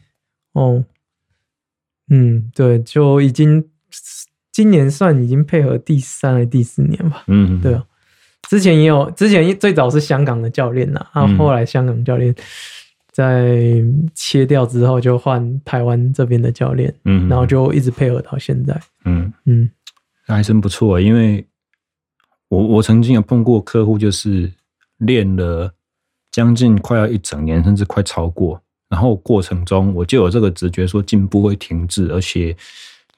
[0.53, 0.85] 哦，
[2.11, 3.65] 嗯，对，就已经
[4.51, 7.25] 今年算已经配合第三还第四年吧。
[7.27, 7.83] 嗯，对啊，
[8.51, 12.35] 之前也有，之前最早是香港的教练呐，然后后来香港教练
[13.11, 13.83] 在
[14.15, 19.71] 切掉之后，就换台湾这边的教练，嗯，然后就一直配合到现在，嗯嗯。
[20.27, 21.45] 那还真不错，因为
[22.49, 24.53] 我我曾经有碰过客户，就是
[24.99, 25.73] 练了
[26.31, 32.57] 将近快要一整年，甚至快超过，然后过程中我就有这个直觉，说进步会停滞，而且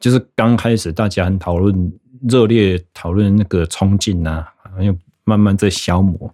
[0.00, 1.92] 就是刚开始大家很讨论、
[2.28, 4.50] 热烈讨论那个冲劲啊，
[4.80, 6.32] 又慢慢在消磨。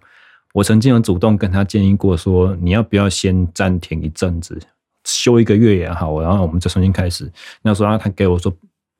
[0.53, 4.57] 我曾经有主动跟他建议过，说你要不要先暂停一阵子，
[5.03, 7.29] 休一个月也好，然后我们再重新开始。
[7.61, 8.53] 那时候他给我说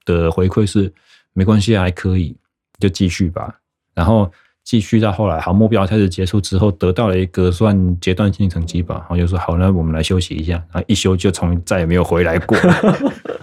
[0.03, 0.93] 的回馈是。
[1.33, 2.35] 没关系，还可以，
[2.79, 3.59] 就继续吧。
[3.93, 4.31] 然后
[4.63, 8.95] 继续到后来，好，目标开始结束之后，得到了一个算阶段性成绩吧。
[8.95, 10.53] 然后就说好，那我们来休息一下。
[10.71, 12.57] 然后一休就从再也没有回来过。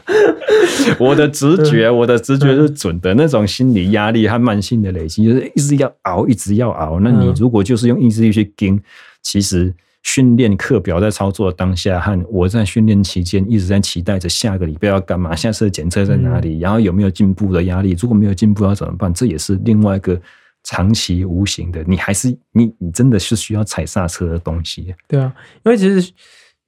[0.99, 3.15] 我的直觉，我的直觉是准的。
[3.15, 7.01] 那种心理压力和慢性的累积，就是一直要熬，一直要熬。
[7.01, 8.81] 那你如果就是用意志力去盯，
[9.23, 9.75] 其实。
[10.11, 17.95] 训练课表在操作的当下，和我在训练期间一直在期待着下个礼拜要干嘛，下次的检测在哪里，然后有没有进步的压力？
[18.01, 19.13] 如果没有进步要怎么办？
[19.13, 20.19] 这也是另外一个
[20.65, 24.95] 长期无形的，你还是你你真的是需要踩刹车的东西。
[25.07, 25.31] 对啊，
[25.63, 26.11] 因为其实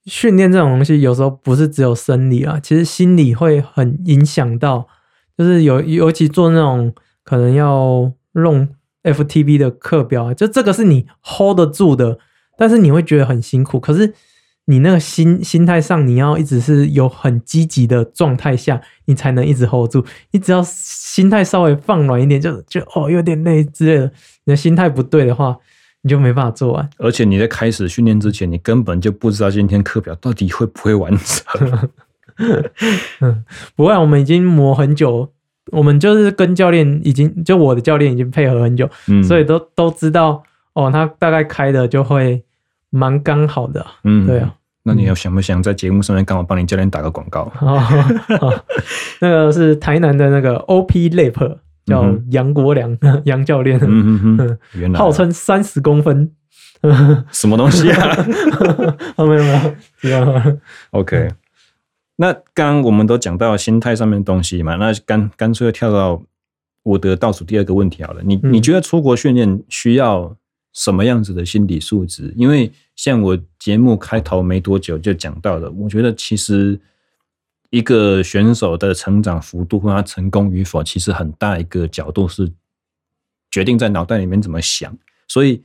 [0.04, 4.86] 训练这种东西有时候不是只有生理啊，其实心理会很影响到，
[5.38, 6.92] 就是有尤其做那种
[7.24, 8.68] 可能要弄
[9.02, 12.18] FTV 的课表，就这个是你 hold 得住的。
[12.60, 14.12] 但是你会觉得很辛苦，可是
[14.66, 20.04] 你那个心心态上，你要一直是有很积极的状态下，你才能一直 hold 住。
[20.32, 24.12] 你只要心态稍微放软一点，就就哦有点累之类的，
[24.44, 25.56] 你的心态不对的话，
[26.02, 26.90] 你就没办法做完。
[26.98, 31.90] 而且你在开始训练之前，你根本就不知道今天课表到底会不会完成。
[33.22, 33.42] 嗯，
[33.74, 35.32] 不会，我们已经磨很久，
[35.72, 40.42] 我们就是跟教练已经，就我的教练已经配合很久，嗯，所以都都知道
[40.74, 42.44] 哦，他大概开的就会。
[42.90, 44.54] 蛮刚好的，嗯，对啊。
[44.82, 47.52] 那你要想不想在节目上面刚好帮你教练打个广告？
[47.60, 47.78] 哦
[48.40, 48.64] 哦？
[49.20, 52.96] 那个是台南的那个 OP Lap，叫杨国良
[53.26, 56.32] 杨教练，嗯嗯嗯，号称三十公分，
[57.30, 58.26] 什么东西啊？
[59.18, 59.44] 没有
[60.00, 60.56] 没有
[60.92, 61.28] ，OK。
[62.16, 66.22] 那刚刚我们都讲到心态上面的东西嘛，那干干脆跳到
[66.84, 68.22] 我的倒数第二个问题好了。
[68.24, 70.34] 你你觉得出国训练需要？
[70.72, 72.32] 什么样子的心理素质？
[72.36, 76.80] 因为像我节目开头没多久就讲到了，我觉得其实
[77.70, 82.52] 一个选手的成长幅度和他成功与否，其实很大一个角度是
[83.50, 84.96] 决定在脑袋里面怎么想。
[85.26, 85.60] 所以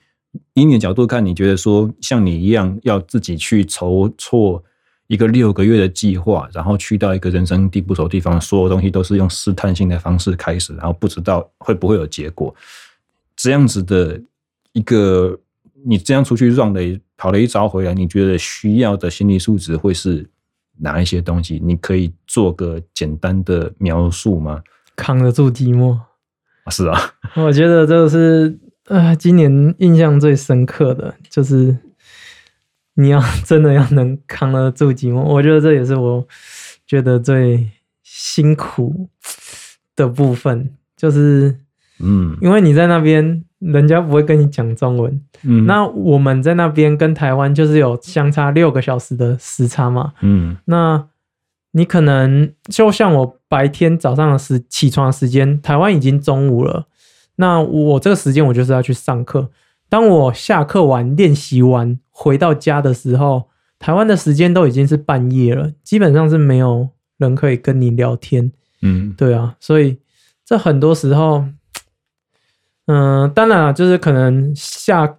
[0.54, 4.64] 以你的角度看，你觉得说像你一样要自己去筹措
[5.06, 12.56] 一个六个月的计划，然后去到一个人生地不熟的地方，所有东西都是用试探性的方式开始，然后不知道会不会有结果，
[13.36, 14.20] 这样子的。
[14.76, 15.40] 一个
[15.86, 20.30] 你这样出去 run 的跑了一招回来，你觉得需要的心理素质会是
[20.80, 21.62] 哪一些东西？
[21.64, 24.62] 你可以做个简单的描述吗？
[24.98, 25.98] 扛得住寂寞，
[26.70, 27.00] 是啊，
[27.36, 31.78] 我觉得这个是呃，今年印象最深刻的就是
[32.96, 36.28] 你要真的要能扛得住寂寞，我觉得这也是我
[36.86, 37.70] 觉得最
[38.04, 39.10] 辛苦
[39.96, 41.58] 的部分，就是
[42.00, 51.08] 嗯，因为你在那边，人家不会跟你讲中文，嗯，那我们在那边跟台湾就是有相差六个小时的时差嘛，嗯，那
[51.72, 56.88] 你可能就像我白天早上的时起床的时间，台湾已经中午了。
[57.38, 59.50] 那我这个时间我就是要去上课。
[59.90, 68.52] 当我下课完练习完回到家的时候，台湾的时间都已经是半夜了，基本上是没有人可以跟你聊天。
[68.82, 70.00] 嗯，对啊，所以
[70.46, 71.46] 这很多时候，
[72.88, 75.18] 嗯、呃，当然了，就是可能下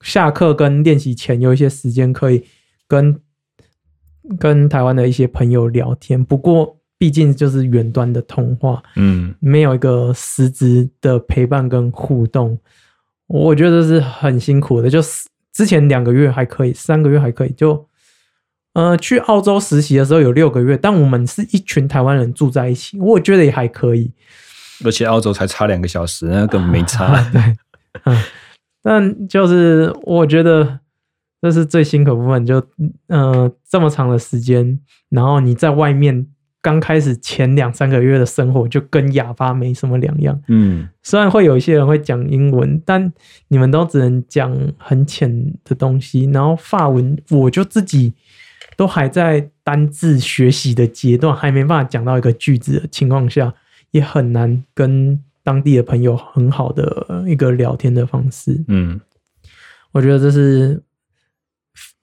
[0.00, 2.44] 下课跟练习前有一些时间可以
[2.86, 3.20] 跟
[4.38, 6.78] 跟台湾的一些朋友聊天，不过。
[6.96, 12.56] 毕竟就是远端的通话，嗯，没有一个实质的陪伴跟互动，
[13.26, 14.88] 我觉得是很辛苦的。
[14.88, 17.86] 就是之前两个月还可以，三个月还可以，就
[18.72, 24.10] 呃去澳洲实习的时候有六个月，但我们是一群台湾人住在一起，我觉得也还可以。
[24.84, 27.04] 而且澳洲才差两个小时，那根本没差。
[27.04, 27.40] 啊、 对，
[28.04, 28.16] 嗯，
[28.82, 30.80] 但就是我觉得
[31.42, 32.64] 这是最辛苦的部分，就
[33.08, 34.80] 呃这么长的时间，
[35.10, 36.26] 然后你在外面。
[36.64, 40.40] 刚开始前两三个月的生活就跟哑巴没什么两样。
[40.48, 43.12] 嗯，虽然会有一些人会讲英文，但
[43.48, 46.24] 你们都只能讲很浅的东西。
[46.32, 48.14] 然后法文，我就自己
[48.78, 53.52] 都还在单字学习的阶段，还没办法讲到一个句子的情况下，
[53.94, 58.62] 也很难跟当地的朋友很好的一个聊天的方式。
[58.68, 59.00] 嗯，
[59.92, 60.82] 我觉得这是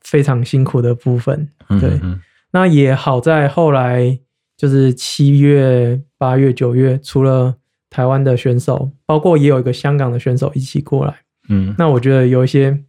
[0.02, 1.48] 非常辛苦的部分。
[1.68, 4.20] 对，嗯嗯，那也好在后来。
[4.58, 7.56] 就是七月、八月、九月，除了
[7.90, 11.22] 台湾的选手，包括也有一个香港的选手一起过来。
[11.50, 12.84] 嗯，那我觉得有一些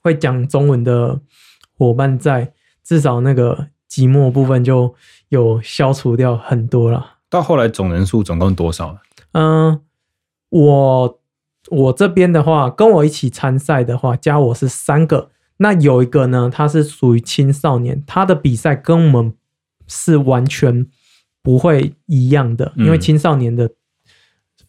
[0.00, 1.20] 会讲中文的
[1.76, 4.94] 伙伴在，至少那个寂寞部分就
[5.28, 7.17] 有消除掉很多了。
[7.30, 8.98] 到后来总人数总共多少？
[9.32, 9.80] 嗯，
[10.50, 11.20] 我
[11.70, 15.30] 我这边的话，跟我一起参赛的话，加我是三个。
[15.58, 19.34] 那有一个呢，他是属于青少年，他的比赛跟我们。
[19.90, 20.86] 是完全
[21.42, 23.70] 不会一样的，因为青少年的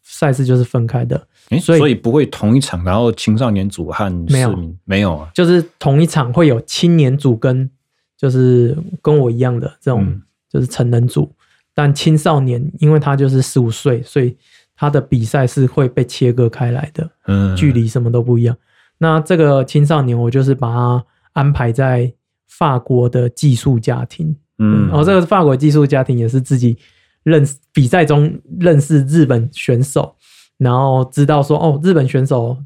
[0.01, 7.69] 赛事就是分开的，嗯、所以所以不会同一场，然后青少年组和没有没有啊，就是同一场会有青年组跟
[8.15, 11.38] 就是跟我一样的这种就是成人组，嗯、
[11.79, 14.35] 但青少年因为他就是十五岁，所以
[14.75, 18.53] 他的比赛是会被切割开来的，嗯，距离什么都不一样。
[18.97, 22.13] 那这个青少年我就是把他安排在
[22.49, 24.35] 法国的寄宿家庭。
[24.57, 26.77] 嗯，然后这个法国寄宿家庭也是自己
[27.23, 30.13] 认识比赛中认识日本选手，
[30.57, 32.57] 然后知道说哦，日本选手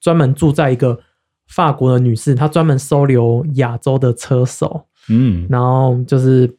[0.00, 0.98] 专门住在一个
[1.46, 6.50] 法国的女士，她专门收留亚洲的车手，嗯，然后就是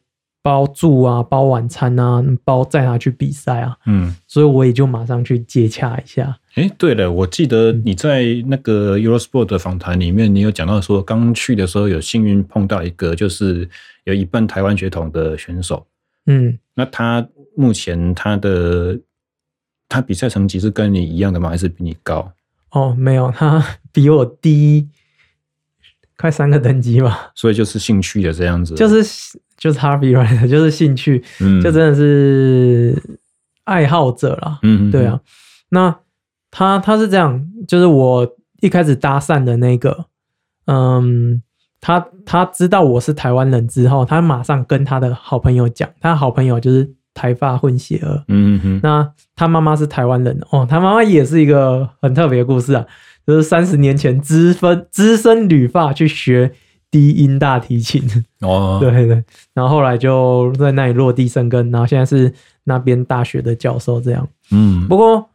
[0.44, 6.38] 包住啊，包晚餐啊，包载他去比赛啊，嗯，所以我也就马上去接洽一下。
[6.54, 13.66] 哎，对了，我记得你在那个 Eurosport 的访谈里面，你有讲到说，刚去的时候有幸运碰到一个，就是
[14.04, 15.86] 有一半台湾血统的选手。
[16.26, 17.26] 嗯，那他
[17.56, 19.00] 目前他的
[19.88, 21.48] 他比赛成绩是跟你一样的吗？
[21.48, 22.30] 还是比你高？
[22.72, 24.86] 哦，没有，他 比我低
[26.18, 27.30] 快三个等级吧。
[27.34, 33.00] 所以就是兴趣的这样子，就是就是 hobby right， 就是兴趣，嗯，就真的是
[33.64, 34.58] 爱好者啦。
[34.62, 35.20] 嗯，对啊，
[35.70, 35.96] 那。
[36.56, 38.24] 他他是这样，就是我
[38.60, 40.04] 一开始搭讪的那个，
[40.66, 41.42] 嗯，
[41.80, 52.86] 他他知道我是台湾人之后，他马上跟他的好朋友讲，他好朋友就是台发混血儿，嗯哼，那他妈妈是台湾人哦，他妈妈也是一个很特别的故事啊，
[53.26, 56.52] 就是三十年前资分资深旅发去学
[56.90, 58.02] 低音大提琴，
[58.40, 62.32] 哦， 对对，然后后来就在那里落地生根，然后现在是
[62.64, 65.28] 那边大学的教授这样，嗯，不过。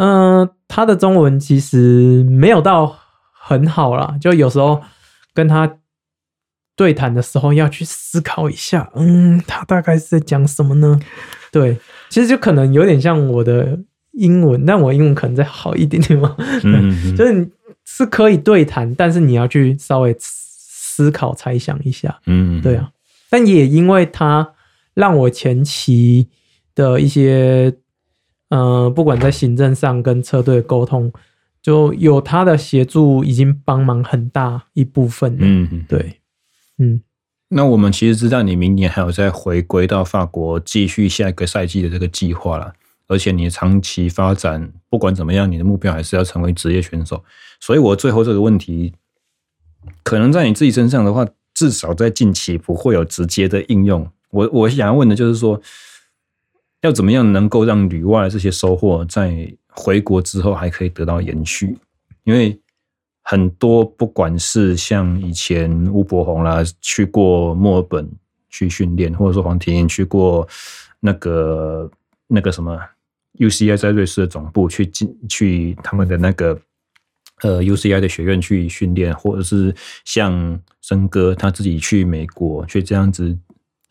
[0.00, 2.96] 嗯、呃，他的中文其实没有到
[3.32, 4.80] 很好啦，就有时候
[5.34, 5.68] 跟他
[6.76, 11.00] 对谈的时候要去思考一下，嗯，他大概是在讲什么呢？
[11.50, 13.76] 对，其实就可能有点像我的
[14.18, 16.36] 英文，但我英文可能再好一点点嘛。
[16.64, 17.48] 嗯， 就是你
[17.84, 22.20] 是可以对谈，但是你要去稍微思考、猜想一下。
[22.26, 22.90] 嗯，对啊。
[23.30, 24.52] 但也因为他
[24.94, 26.28] 让我前期
[26.74, 27.74] 的一些。
[28.50, 31.12] 呃，不管在行政上跟车队沟通，
[31.60, 35.36] 就有他的协助，已经帮忙很大一部分。
[35.38, 36.14] 嗯，对，
[36.78, 37.02] 嗯。
[37.50, 42.72] 那我们其实知道你明年还有再回归到法国继续下一个赛季的这个计划了。
[43.08, 47.24] 而且你长期发展，不管怎么样，你的目标还是要成为职业选手。
[47.58, 48.94] 所以，我最后这个问题，
[50.04, 54.08] 可能在你自己身上的话，至少在近期不会有直接的应用。
[54.30, 55.60] 我我想要问的就是说，
[56.82, 61.76] 要怎么样能够让旅外的这些收获在回国之后还可以得到延续？
[62.24, 62.60] 因为
[63.22, 68.08] 很多不管是像以前吴伯宏啦，去过墨尔本
[68.50, 70.46] 去训练，或者说黄婷去过
[71.00, 71.90] 那个
[72.26, 72.78] 那个什么
[73.38, 76.58] UCI 在瑞士的总部去进去他们的那个
[77.42, 79.74] 呃 UCI 的学院去训练，或者是
[80.04, 83.36] 像森哥他自己去美国去这样子。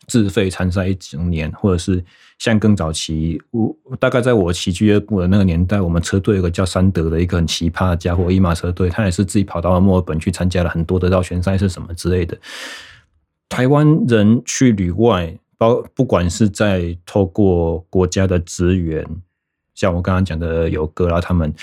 [0.06, 2.02] 自费参赛一整年，或者是
[2.38, 12.34] 像更早期，我大概在我骑俱乐部的那个年代，我们车队有个叫山德的一个很奇葩的家伙，一马车队，他也是自己跑到了墨尔本去参加了很多的绕圈赛，是什么之类的。
[13.50, 19.06] 台湾人去旅外，包不管是在透过国家的资源，
[19.78, 21.54] 像我刚刚讲的有哥拉他们，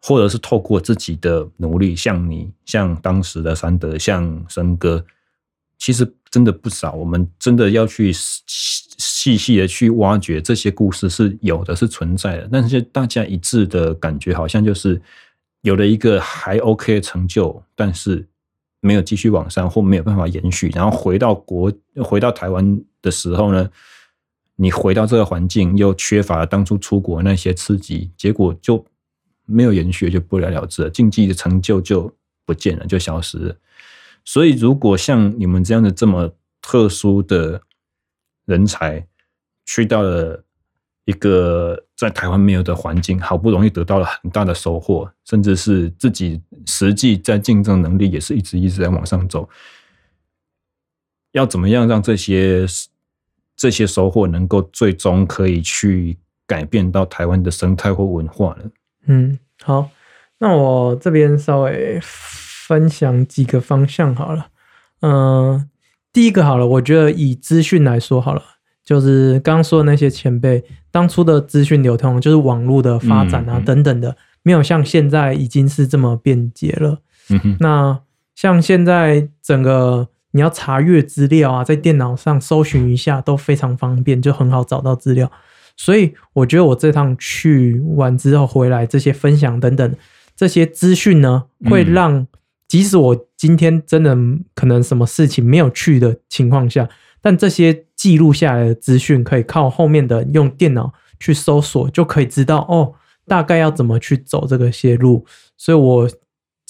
[0.00, 5.04] 或者是透过自己的努力，像你，像当时的三德，像森哥。
[5.76, 12.48] 其实真的不少，我们真的要去细细的去挖掘这些故事是有的，是存在的。
[12.52, 15.00] 但是大家一致的感觉，好像就是
[15.62, 18.28] 有了一个还 OK 的成就，但是
[18.80, 20.68] 没有继续往上，或没有办法延续。
[20.74, 21.72] 然后回到国，
[22.04, 23.66] 回到台湾的时候呢，
[24.62, 28.84] 你回到这个环境，又缺乏了当初出国那些刺激，结果就
[29.46, 30.90] 没有延续，就不了了之了。
[30.90, 32.14] 竞技的成就就
[32.44, 33.56] 不见了，就消失了。
[34.22, 36.30] 所以，如果像你们这样的这么
[36.60, 37.62] 特殊的
[38.44, 39.06] 人才，
[39.64, 40.44] 去到了
[41.06, 49.48] 一个在台湾没有的环境，好不容易得到了很大的收获，甚至是自己实际在竞争能力也是一直一直在往上走，
[51.32, 52.66] 要怎么样让这些
[53.60, 56.16] 这些收获能够最终可以去
[56.46, 58.70] 改变到台湾的生态或文化呢？
[59.06, 59.90] 嗯，好，
[60.38, 62.00] 那我这边稍微。
[62.70, 64.46] 分享几个方向好了，
[65.00, 65.68] 嗯，
[66.12, 68.40] 第一个好了，我觉得以资讯来说好了，
[68.84, 77.00] 就是刚刚说的那些前辈当初的资讯流通，就是网络的发展啊等等的，没有像现在已经是这么便捷了。
[77.30, 78.00] 嗯哼，那
[78.36, 85.30] 像现在整个你要查阅资料啊，在电脑上搜寻一下都非常方便，就很好找到资料。
[85.76, 89.94] 所以我觉得我这趟去完之后回来，这些分享等等
[90.36, 92.26] 这些资讯呢，会让
[92.68, 94.16] 即使我今天真的
[94.54, 96.88] 可能什么事情没有去的情况下，
[97.22, 102.92] 但这些记录下来的资讯可以靠后面的用电脑去搜索，就可以知道哦，
[103.26, 105.24] 大概要怎么去走这个些路。
[105.56, 106.10] 所以我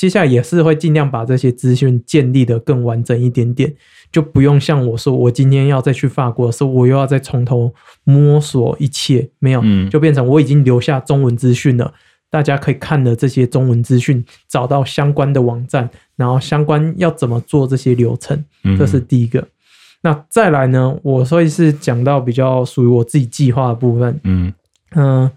[0.00, 3.70] 接下来也是会尽量把这些资讯建立得更完整一点点，
[4.10, 7.74] 就不用像我说，我今天要再去法国的时候，我又要再从头
[8.04, 11.92] 摸索一切，没有，就变成我已经留下中文资讯了。
[12.30, 18.42] 大家可以看的这些中文资讯，找到相关的网站，然后相关要怎么做这些流程，
[18.78, 19.38] 这是第一个。
[19.40, 19.48] 嗯、
[20.00, 24.18] 那再来呢，我所以是讲到比较属于我自己计划的部分。
[24.24, 24.50] 嗯
[24.92, 25.32] 嗯、呃，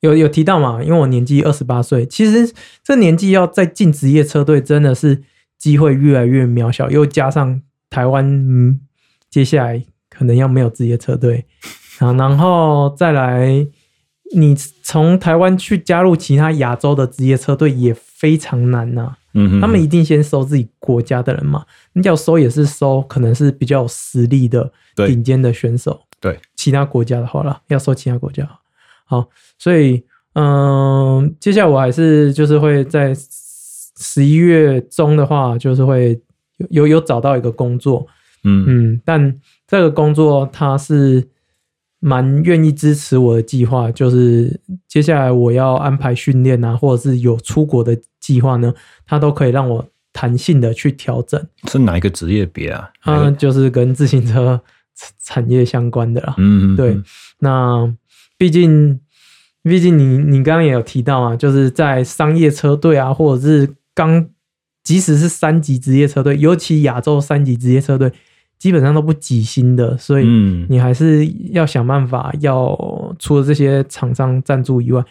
[0.00, 0.82] 有有提到嘛？
[0.82, 2.52] 因为我年纪二十八岁，其实
[2.82, 5.22] 这年纪要再进职业车队，真的是
[5.58, 6.90] 机会越来越渺小。
[6.90, 8.80] 又加上台湾，嗯，
[9.30, 11.46] 接下来可能要没有职业车队
[11.98, 13.66] 啊，然后再来。
[14.32, 28.48] 你从台湾去加入其他亚洲的职业车队也非常难呐、啊，嗯哼，他们一定先收自己国家的人嘛，你要收也是收可能是比较有实力的顶尖的选手，对，其他国家的话啦，要收其他国家，
[29.10, 29.28] 好，
[29.58, 30.02] 所以
[30.34, 33.12] 嗯，接下来我还是就是会在
[33.98, 36.18] 十一月中的话，就是会
[36.58, 38.06] 有有有找到一个工作，
[38.44, 41.28] 嗯嗯，但这个工作它是。
[42.02, 44.58] 蛮愿意支持我的计划，就是
[44.88, 48.72] 接下来我要安排训练啊，或者是有出国的计划呢，
[49.06, 51.38] 他都可以让我弹性的去调整。
[51.68, 52.90] 是哪一个职业别啊？
[53.04, 54.58] 嗯，就是跟自行车
[55.22, 56.34] 产业相关的啦。
[56.38, 56.98] 嗯嗯，对。
[57.40, 57.94] 那
[58.40, 58.98] 毕竟，
[59.62, 64.26] 毕竟你你刚刚也有提到啊，就是在商业车队啊，或者是刚，
[64.82, 68.10] 即使是三级职业车队，尤其亚洲三级职业车队。
[68.58, 70.26] 基本上都不挤薪的，所以
[70.68, 72.30] 你还是要想办法。
[72.40, 72.76] 要
[73.18, 75.02] 除了这些厂商赞助以外，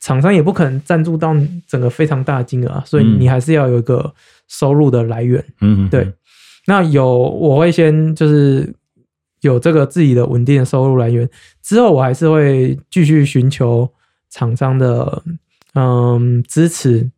[0.00, 1.36] 厂商也不可能赞助到
[1.66, 4.14] 整个非常大的金额啊，所以你还是要有一个
[4.48, 5.44] 收入的来源。
[5.60, 6.10] 嗯，对。
[6.66, 8.74] 那有我会先就是
[9.46, 11.28] 有这个自己的稳定的收入来源，
[11.62, 13.90] 之后我还是会继续寻求
[14.28, 15.22] 厂商的
[15.74, 17.10] 嗯支持，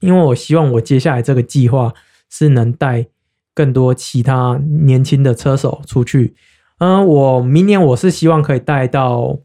[0.00, 1.92] 因为我希望我接下来这个计划
[2.30, 3.06] 是能带。
[3.56, 6.34] 更多其他年轻的车手出去，
[6.78, 9.38] 嗯，我明年我是希望可以带到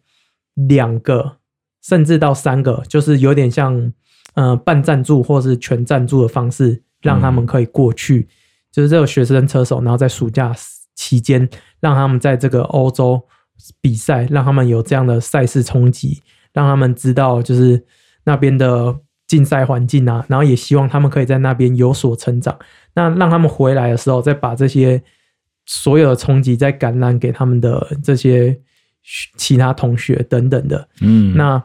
[0.68, 1.38] 两个
[1.84, 3.93] 甚至到三个，就是有点像
[4.34, 8.27] 呃半赞助或是全赞助的方式，让他们可以过去，嗯、
[8.72, 10.51] 就是这个学生车手，然后在暑假
[10.99, 11.49] 期间
[11.80, 13.26] 让他们在这个欧洲
[13.80, 16.21] 比赛，让他们有这样的赛事冲击，
[16.51, 17.81] 让他们知道就是
[18.26, 18.93] 那边的
[19.26, 22.59] 竞赛环境啊，然后也希望他们可以在那边有所成长。
[22.95, 25.01] 那让他们回来的时候，再把这些
[25.65, 28.59] 所有的冲击再感染给他们的这些
[29.38, 30.89] 其他同学等等的。
[30.99, 31.63] 嗯，那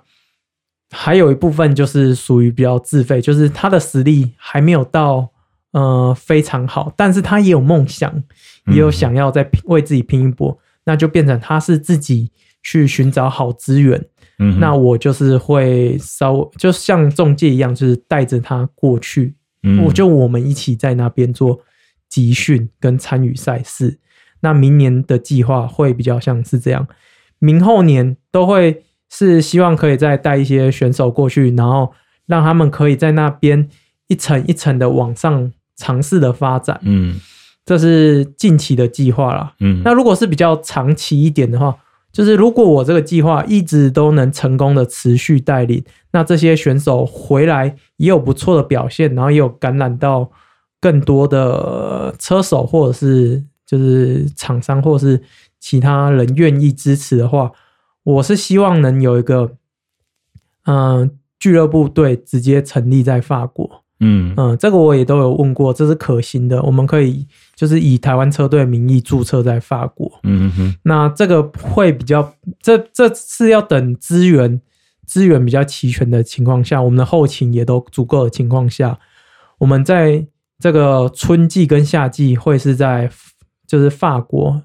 [0.93, 5.29] 还有一部分就是属于比较自费，就是他的实力还没有到
[5.73, 8.23] 呃非常好，但是他也有梦想，
[8.67, 12.31] 也有想要再为自己拼一波，那就变成他是自己
[12.63, 14.05] 去寻找好资源。
[14.39, 19.35] 嗯，那我就是会稍微就像中介一样，就是带着他过去。
[19.63, 21.61] 嗯我就我们一起在那边做
[22.09, 23.99] 集训跟参与赛事。
[24.41, 26.87] 那明年的计划会比较像是这样，
[27.39, 31.93] 明后年都会是希望可以再带一些选手过去，然后
[32.27, 33.69] 让他们可以在那边
[34.09, 36.79] 一层一层的往上尝试的发展。
[36.83, 37.19] 嗯，
[37.65, 39.55] 这是近期的计划啦。
[39.61, 41.77] 嗯，那如果是比较长期一点的话。
[42.15, 50.31] 就是如果我这个计划一直都能成功的持续带领，那这些选手回来也有不错的表现，然后也有感染到
[50.81, 55.21] 更多的车手或者是就是厂商或者是
[55.59, 57.51] 其他人愿意支持的话，
[58.05, 59.57] 我是希望能有一个
[60.67, 61.11] 嗯
[61.41, 63.83] 俱乐部队直接成立在法国。
[64.01, 66.61] 嗯嗯，这个我也都有问过，这是可行的。
[66.63, 70.11] 我们可以就是以台湾车队名义注册在法国。
[70.25, 74.61] 嗯哼，那这个会比较，这这是要等资源
[75.07, 78.99] 资源比较齐全的情况下，我们的后勤也都足够的情况下，
[79.59, 80.27] 我们在
[80.59, 83.09] 这个春季跟夏季会是在
[83.67, 84.61] 就是法国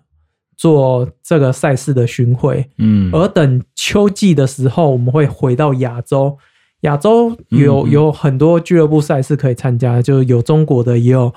[0.57, 2.67] 做这个赛事的巡回。
[2.79, 6.37] 嗯，而等秋季的时候，我们会回到亚洲。
[6.81, 11.33] 亚洲有有很多俱乐部赛事可以参加，就是有中国的，也有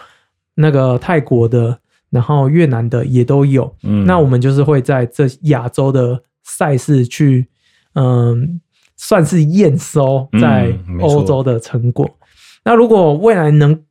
[0.54, 1.78] 那个泰国的，
[2.10, 3.74] 然后越南的也都有。
[3.82, 7.48] 嗯，那我们就是会在这亚洲的赛事去，
[7.94, 8.60] 嗯，
[8.96, 12.08] 算是验收在欧洲的成果。
[12.64, 13.82] 那如果未来能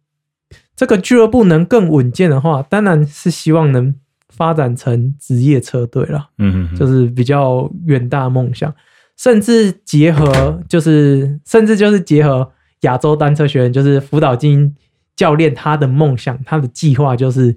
[0.75, 3.93] 这个俱乐部能更稳健的话，当然是希望能
[4.29, 6.29] 发展成职业车队了。
[6.37, 8.73] 嗯，就是比较远大的梦想。
[9.21, 14.75] 甚至结合，就是甚至就是结合亚洲单车学院，就是福岛金
[15.15, 17.55] 教练他的梦想，他的计划就是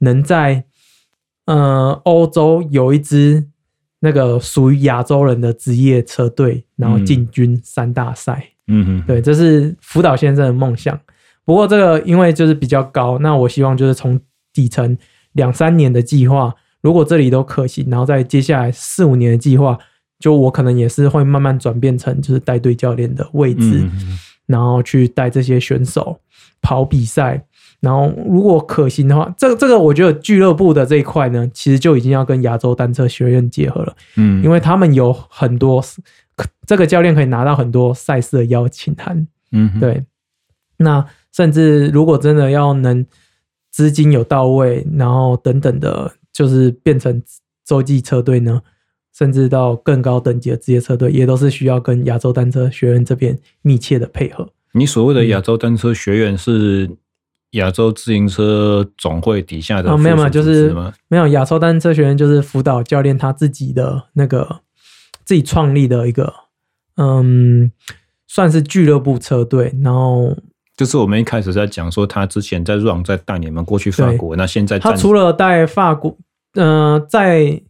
[0.00, 0.64] 能在
[1.46, 3.46] 呃欧洲有一支
[4.00, 8.50] 那个属于亚洲人的职业车队，然后进军三大赛。
[8.66, 11.00] 嗯嗯，对，这是辅导先生的梦想。
[11.46, 14.20] 不过这个因为就是比较高，那我希望就是从
[14.52, 14.94] 底层
[15.32, 19.78] 两三年的计划，如果这里都可行，然后在接下来四五年的计划。
[20.18, 23.88] 就我可能也是会慢慢转变成就是带队教练的位置，
[24.46, 26.18] 然后去带这些选手
[26.60, 27.44] 跑比赛。
[27.78, 33.94] 然后如果可行的话，这个这个我觉得俱乐部的这一块呢，其实就已经要跟亚洲单车学院结合了。
[34.16, 35.84] 嗯，因为他们有很多
[36.66, 39.28] 这个教练可以拿到很多赛事的邀请函。
[39.52, 40.02] 嗯，对。
[40.78, 43.04] 那甚至如果真的要能
[43.70, 47.22] 资金有到位，然后等等的，就是变成
[47.64, 48.62] 洲际车队呢？
[49.16, 54.46] 甚至到更高等级的职业车队，也都是需要跟亚洲单车学院这边密切的配合。
[54.72, 56.90] 你所谓的亚洲单车学院是
[57.52, 59.90] 亚洲自行车总会底下的？
[59.90, 60.70] 哦，没有嘛，就是
[61.08, 64.60] 没有亚洲单车学院，就是辅导教练他自己的那个
[65.24, 66.30] 自己创立的一个，
[66.98, 67.72] 嗯，
[68.26, 69.74] 算是俱乐部车队。
[69.82, 70.36] 然后
[70.76, 76.14] 就是我们一开始在讲说，他之前在 Run 在带你们过去法国，那现在他除了带法国，
[76.52, 77.62] 嗯、呃，在。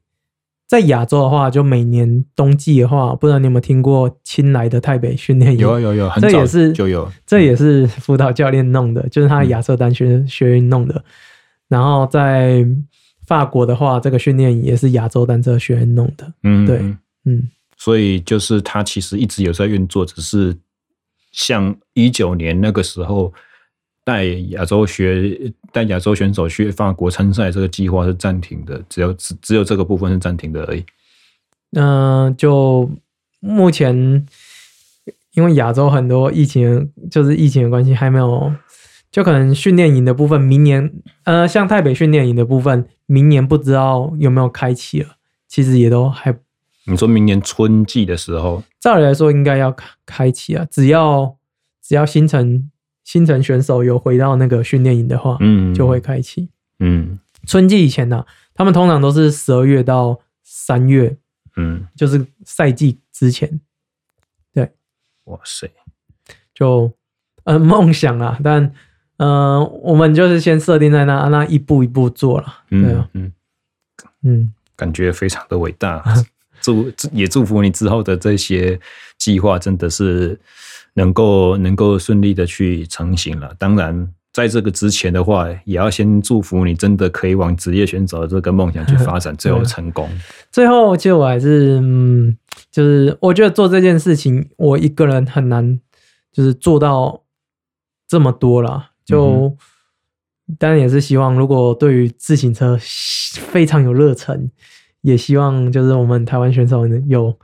[0.67, 5.59] 在亚洲的话，就每年冬季的话，不知道你有没有听过青来的泰北训练营？
[5.59, 10.95] 有有有，这也是就有，这也是辅导教练弄的，就是他亚瑟单学学院弄的。
[10.97, 11.05] 嗯、
[11.69, 12.67] 然后在
[13.27, 16.33] 法国的话，这个训练营也是亚洲单车学院弄的。
[16.43, 16.79] 嗯，对，
[17.25, 20.57] 嗯，所以就是他其实一直有在运作，只是
[21.31, 23.33] 像一九年那个时候。
[24.07, 30.83] 带亚洲学带亚洲选手去法国参赛，这个计划是暂停的，只有只只有这个部分是暂停的而已。
[31.73, 32.91] 嗯、呃，就
[33.41, 34.27] 目前
[35.35, 38.51] 因为亚洲很多疫情，就是疫情的关系，还没有，
[39.11, 40.91] 就可能训练营的部分，明年
[41.25, 45.17] 呃，像台北训练营的部分，明年不知道有没有开启了。
[45.47, 46.35] 其实也都还，
[46.87, 51.37] 你说明年春季的时候，照理来说应该要开开启啊，只要
[51.83, 52.71] 只要新城。
[53.07, 56.51] 新城选手有回到那个训练营的话，嗯，就会开启。
[56.81, 61.17] 嗯，春季以前呢、啊，他们通常都是十二月到三月，
[61.57, 63.61] 嗯，就是赛季之前。
[64.53, 64.73] 对
[65.27, 65.71] 哇塞，
[66.53, 66.93] 就
[67.45, 68.73] 呃 梦想啊，但
[69.19, 72.65] 呃我们就是先设定在那，那一步一步做了。
[72.69, 73.33] 对啊，嗯
[74.23, 76.03] 嗯，嗯感觉非常的伟大。
[76.61, 78.81] 祝也祝福你之后的这些
[79.17, 80.41] 计划真的是
[80.97, 83.55] 能够能够顺利的去成型了。
[83.59, 90.07] 当然，在这个之前的话，也要先祝福你真的可以往职业选手的这个梦想去发展， 最后成功。
[90.51, 92.37] 最后，其实我还是嗯，
[92.71, 95.81] 就是我觉得做这件事情，我一个人很难，
[96.33, 97.23] 就是做到
[98.07, 98.91] 这么多了。
[99.05, 99.57] 就
[100.59, 104.51] 当然也是希望，如果对于自行车非常有热忱。
[105.03, 107.39] 也希望就是我们台湾选手能有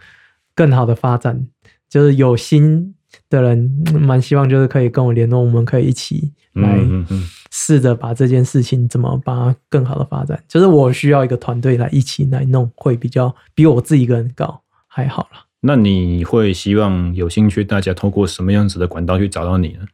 [0.52, 1.46] 更好的发展，
[1.88, 2.92] 就是有心
[3.28, 6.78] 的人蛮希望就是可以跟我联络，我们可以一起来
[7.50, 10.42] 试着把这件事情怎么把它更好的发展。
[10.48, 15.46] 就是我需要一个团队来一起来弄，会比较比我自己一个人搞还好了。
[15.60, 19.86] 那你会希望有兴趣大家透过什么样子的管道去找到你呢？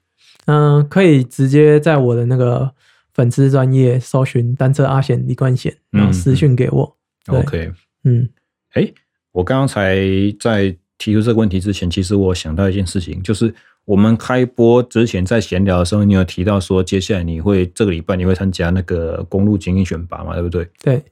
[0.46, 2.72] 嗯、呃，可以直接在我的那个
[3.12, 6.96] 粉丝专业搜寻单车阿贤李冠贤，然后私讯给我。
[7.26, 7.70] OK，
[8.04, 8.30] 嗯，
[8.72, 8.94] 哎、欸，
[9.32, 9.98] 我刚刚才
[10.40, 13.54] 在提出这个问题之前，其实我想到一件事情，就是
[13.84, 20.68] 我们开播之前在闲聊的时候，你有提到说，接下来你会这个礼拜你会参加那个公路精英选拔嘛，对不对？
[20.82, 21.02] 对。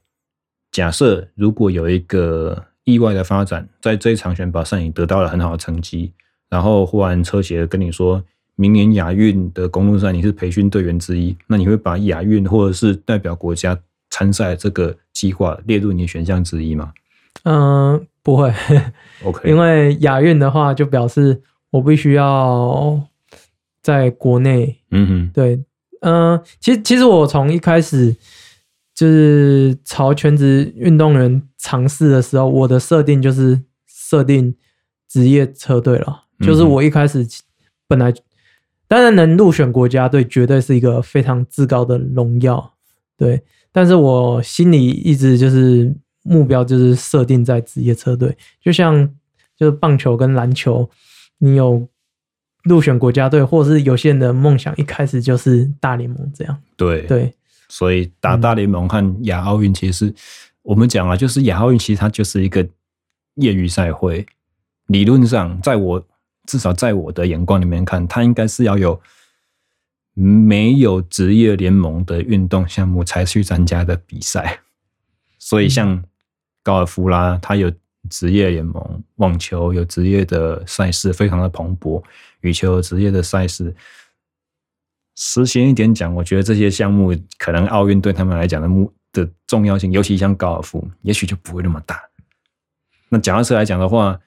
[0.71, 6.11] 假设如果有一个意外的发展，在这一场选拔上你得到了很好的成绩，
[6.49, 8.21] 然后忽然车协跟你说，
[8.55, 16.93] 明年亚运的公路赛你是培训队员之一，那你会把亚运或者是代表国家参赛这个计划列入你的选项之一吗？
[17.43, 18.53] 嗯，不会。
[19.23, 23.01] OK，因为亚运的话，就表示我必须要
[23.81, 24.81] 在国内。
[24.91, 25.63] 嗯哼，对，
[26.01, 28.13] 嗯，其实其实我从一开始
[28.93, 34.53] 就是朝全职运动员尝试的时候，我的设定就是设定
[35.07, 36.25] 职业车队了。
[36.41, 37.25] 就是我一开始
[37.87, 38.13] 本来
[38.89, 42.73] 当然能入选国家队，绝对是一个非常至高的荣耀。
[43.15, 43.41] 对。
[43.71, 45.95] 但是我心里一直就是
[46.27, 49.09] 目标就是设定在职业车队，就像
[49.55, 50.89] 就是棒球跟篮球，
[51.37, 51.87] 你有
[52.63, 56.61] 入选国家队，或是有些人的梦想一开始就是大联盟这样。
[56.75, 57.33] 对对，
[57.69, 60.13] 所以打大联盟和亚奥运，其实
[60.61, 62.67] 我们讲啊，就是亚奥运其实它就是一个
[63.35, 64.25] 业余赛会，
[64.87, 66.07] 理论上，在我
[66.45, 69.01] 至少在我的眼光里面看，它应该是要有。
[70.19, 74.61] 没有职业联盟的运动项目才去参加的比赛，
[75.37, 76.03] 所以像
[76.67, 77.71] 高尔夫啦，它有
[78.09, 78.83] 职业联盟；
[79.15, 82.03] 网球有职业的赛事，非常的蓬勃；
[82.41, 83.73] 羽球有职业的赛事。
[85.15, 92.03] 实行一点讲，我觉得这些项目可能奥运对他们来讲的目的重要性，尤其像高尔夫，也许就不会那么大。
[93.07, 94.19] 那脚踏车来讲的话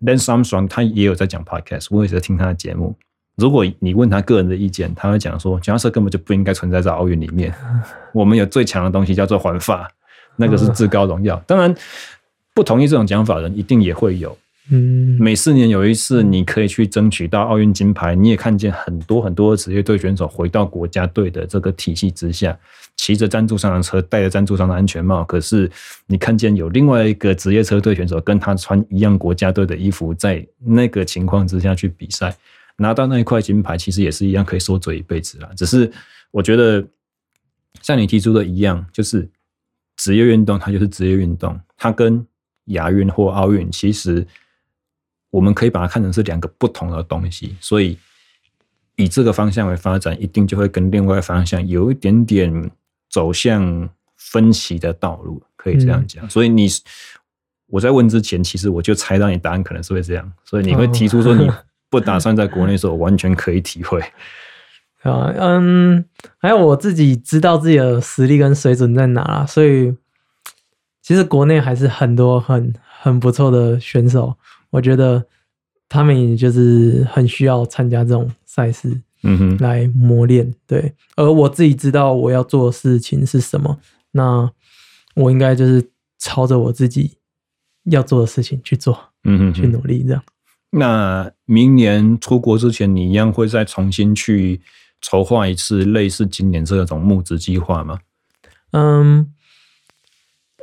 [0.00, 2.96] ，Lance Armstrong 他也有在讲 Podcast，我也在听他的节目。
[3.36, 7.54] 如果你问他个人的意见，他会讲说，脚踏车根本就不应该存在在奥运里面。
[8.14, 9.92] 我们有最强的东西叫做环法，
[10.36, 11.36] 那个是至高荣耀。
[11.46, 11.74] 当然，
[12.54, 14.36] 不同意这种讲法的人一定也会有。
[14.70, 18.16] 嗯，每四年有一次，你可以去争取到奥运金牌。
[18.16, 22.58] 你也看见很多很多职业队选手回到国家队的这个体系之下，
[22.96, 25.22] 骑着赞助商的车，戴着赞助商的安全帽。
[25.22, 25.70] 可是
[26.06, 32.34] 你看见有另外一个职业车队选手跟他穿一样国家队的衣服，在那个情况之下去比赛。
[32.78, 35.48] 拿到那一块金牌，其实也是一样可以说嘴一辈子啦。
[35.56, 35.90] 只是
[36.30, 36.84] 我觉得，
[37.80, 39.26] 像你提出的一样，就是
[39.96, 42.24] 职业运动它就是职业运动，它跟
[42.66, 44.26] 亚运或奥运，其实
[45.30, 47.56] 我们可以把它看成是两个不同的东西。
[47.60, 47.98] 所以
[48.96, 52.70] 以这个方向为发展，一定就会跟另外方向有一点点
[53.10, 56.24] 走向分歧的道路，可以这样讲。
[56.26, 56.68] 嗯、所以你
[57.66, 61.50] 我在问之前，其实我就猜到你答案可能是会这样，所以你会提出说你。
[61.88, 64.02] 不打算在国内的时候，完全可以体会。
[65.12, 66.04] 啊，嗯，
[66.38, 69.94] 还有我自己知道自己的实力跟水准在哪，所以
[71.02, 74.36] 其实国内还是很多很很不错的选手。
[74.70, 75.24] 我觉得
[75.88, 80.52] 他们也就是很需要参加这种赛事，嗯哼，来磨练。
[80.66, 83.78] 对，而我自己知道我要做的事情是什么，
[84.12, 84.50] 那
[85.14, 87.16] 我应该就是朝着我自己
[87.84, 90.22] 要做的事情去做，嗯哼，去努力这样。
[90.70, 94.60] 那明年出国之前，你一样会再重新去
[95.08, 97.98] 筹划一次类似今年这种募资计划吗？
[98.72, 99.32] 嗯，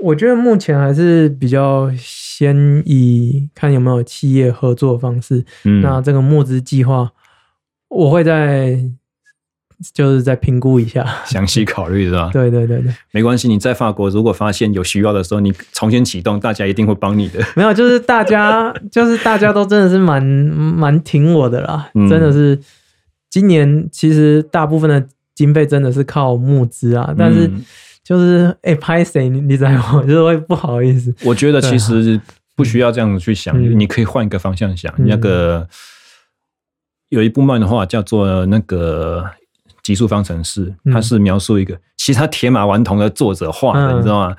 [0.01, 5.45] 我觉得目前还是比较先以看有没有企业合作的方式。
[5.63, 7.09] 嗯，那这个募资计划，
[7.87, 8.77] 我会在
[9.93, 12.29] 就是再评估一下，详细考虑是吧？
[12.33, 13.47] 对对对对，没关系。
[13.47, 17.41] 你在法国如果发现有需要的时候，你重新启动，大家一定会帮你的。
[17.55, 22.59] 没有，就是大家就是大家都真的是蛮蛮挺我的啦，嗯、真的是。
[23.33, 25.03] 今年其实大部分的
[25.33, 27.49] 经费真的是靠募资啊，但是
[28.03, 30.03] 就是哎拍谁你你知道吗？
[30.03, 31.11] 就是会不好意思。
[31.25, 32.21] 我觉得其实
[32.55, 35.67] 不需要这样子去想，嗯、你可以换一个方向想，嗯、那个。
[37.09, 39.23] 有一部漫画叫做那个
[39.83, 44.35] 极速方程式，它是描述一个，其实他铁马顽童的作者画的，你知道吗？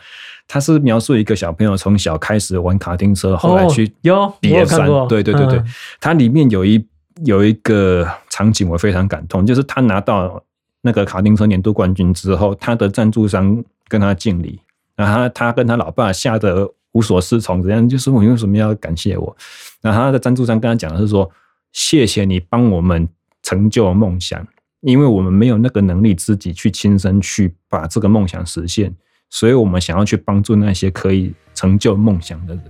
[0.49, 3.93] 他是描述一个小朋友从小开始玩卡丁车，后来去
[4.41, 5.63] 别山，对对对对。
[6.01, 6.85] 它里面有一
[7.23, 10.43] 有一个场景我非常感动，就是他拿到
[10.83, 14.59] 那个卡丁车年度冠军之后，他的赞助商跟他敬礼，
[14.97, 19.37] 然后他他跟他老爸吓得无所适从，这样就是我为什么要感谢我？
[19.81, 21.31] 然后他的赞助商跟他讲的是说。
[21.77, 23.09] 谢谢你帮我们
[23.43, 24.47] 成就梦想，
[24.83, 28.95] 因为我们没有那个能力自己去亲身去把这个梦想实现，
[29.29, 32.65] 所以我们想要去帮助那些可以成就梦想的人。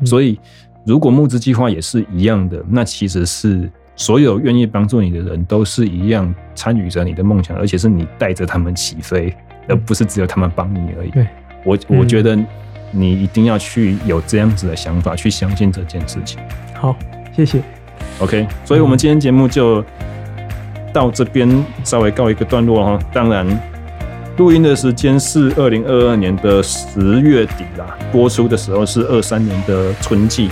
[0.00, 0.38] 嗯、所以，
[0.88, 9.30] 如果募资计划也是一样的，那其实是所有愿意帮助你的人都是一样参与着你的梦想，而且是你带着他们起飞，
[9.68, 11.10] 而不是只有他们帮你而已。
[11.10, 11.26] 对
[11.62, 12.34] 我，我觉得
[12.90, 16.40] 你一定要去有这样子的想法，去相信这件事情。
[16.72, 16.96] 好，
[17.36, 17.60] 谢谢。
[18.20, 19.84] OK，所以我们今天节目就
[20.90, 21.46] 到这边
[21.84, 22.98] 稍微告一个段落哈。
[23.12, 23.46] 当然，
[24.38, 30.48] 录音的时间是二零二二年的十月底啦，播出的时候是二三年的春季。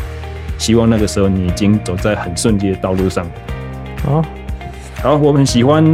[0.59, 3.27] 希望那个时候你已经走在很顺利的道路上。
[4.05, 4.23] 好，
[5.03, 5.85] 好，我们喜欢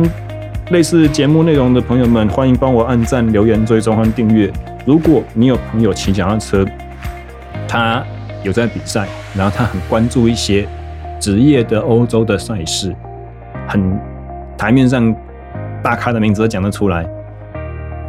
[0.71, 4.53] 类似节目内容的朋友们，欢迎帮我按赞、留言、追踪和订阅。
[4.85, 6.67] 如果你有朋友骑脚踏车，
[7.67, 8.05] 他
[8.43, 9.07] 有在比赛，
[9.37, 10.67] 然后他很关注一些。
[11.21, 12.93] 职业的欧洲的赛事，
[13.69, 13.97] 很
[14.59, 15.15] 台面上
[15.81, 17.07] 大咖的名字都讲得出来。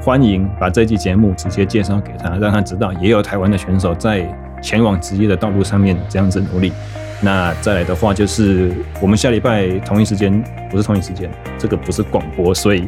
[0.02, 4.28] 欢迎把这期节目直接介绍给他，让他知道也有台湾的选手在
[4.64, 6.74] 前往职业的道路上面这样子努力。
[7.22, 11.30] 那再来的话，就是我们下礼拜同一时间，不是同一时间，
[11.60, 12.88] 这个不是广播，所以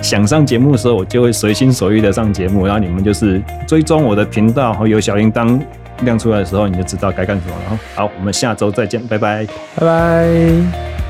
[0.00, 2.64] 想上节目的时候，我就会随心所欲的上节目。
[2.64, 5.60] 然后你们就是追踪我的频道，然后有小铃铛。
[6.02, 7.80] 亮出来的时候，你就知道该干什么了。
[7.94, 11.05] 好，我们下周再见，拜拜，拜拜。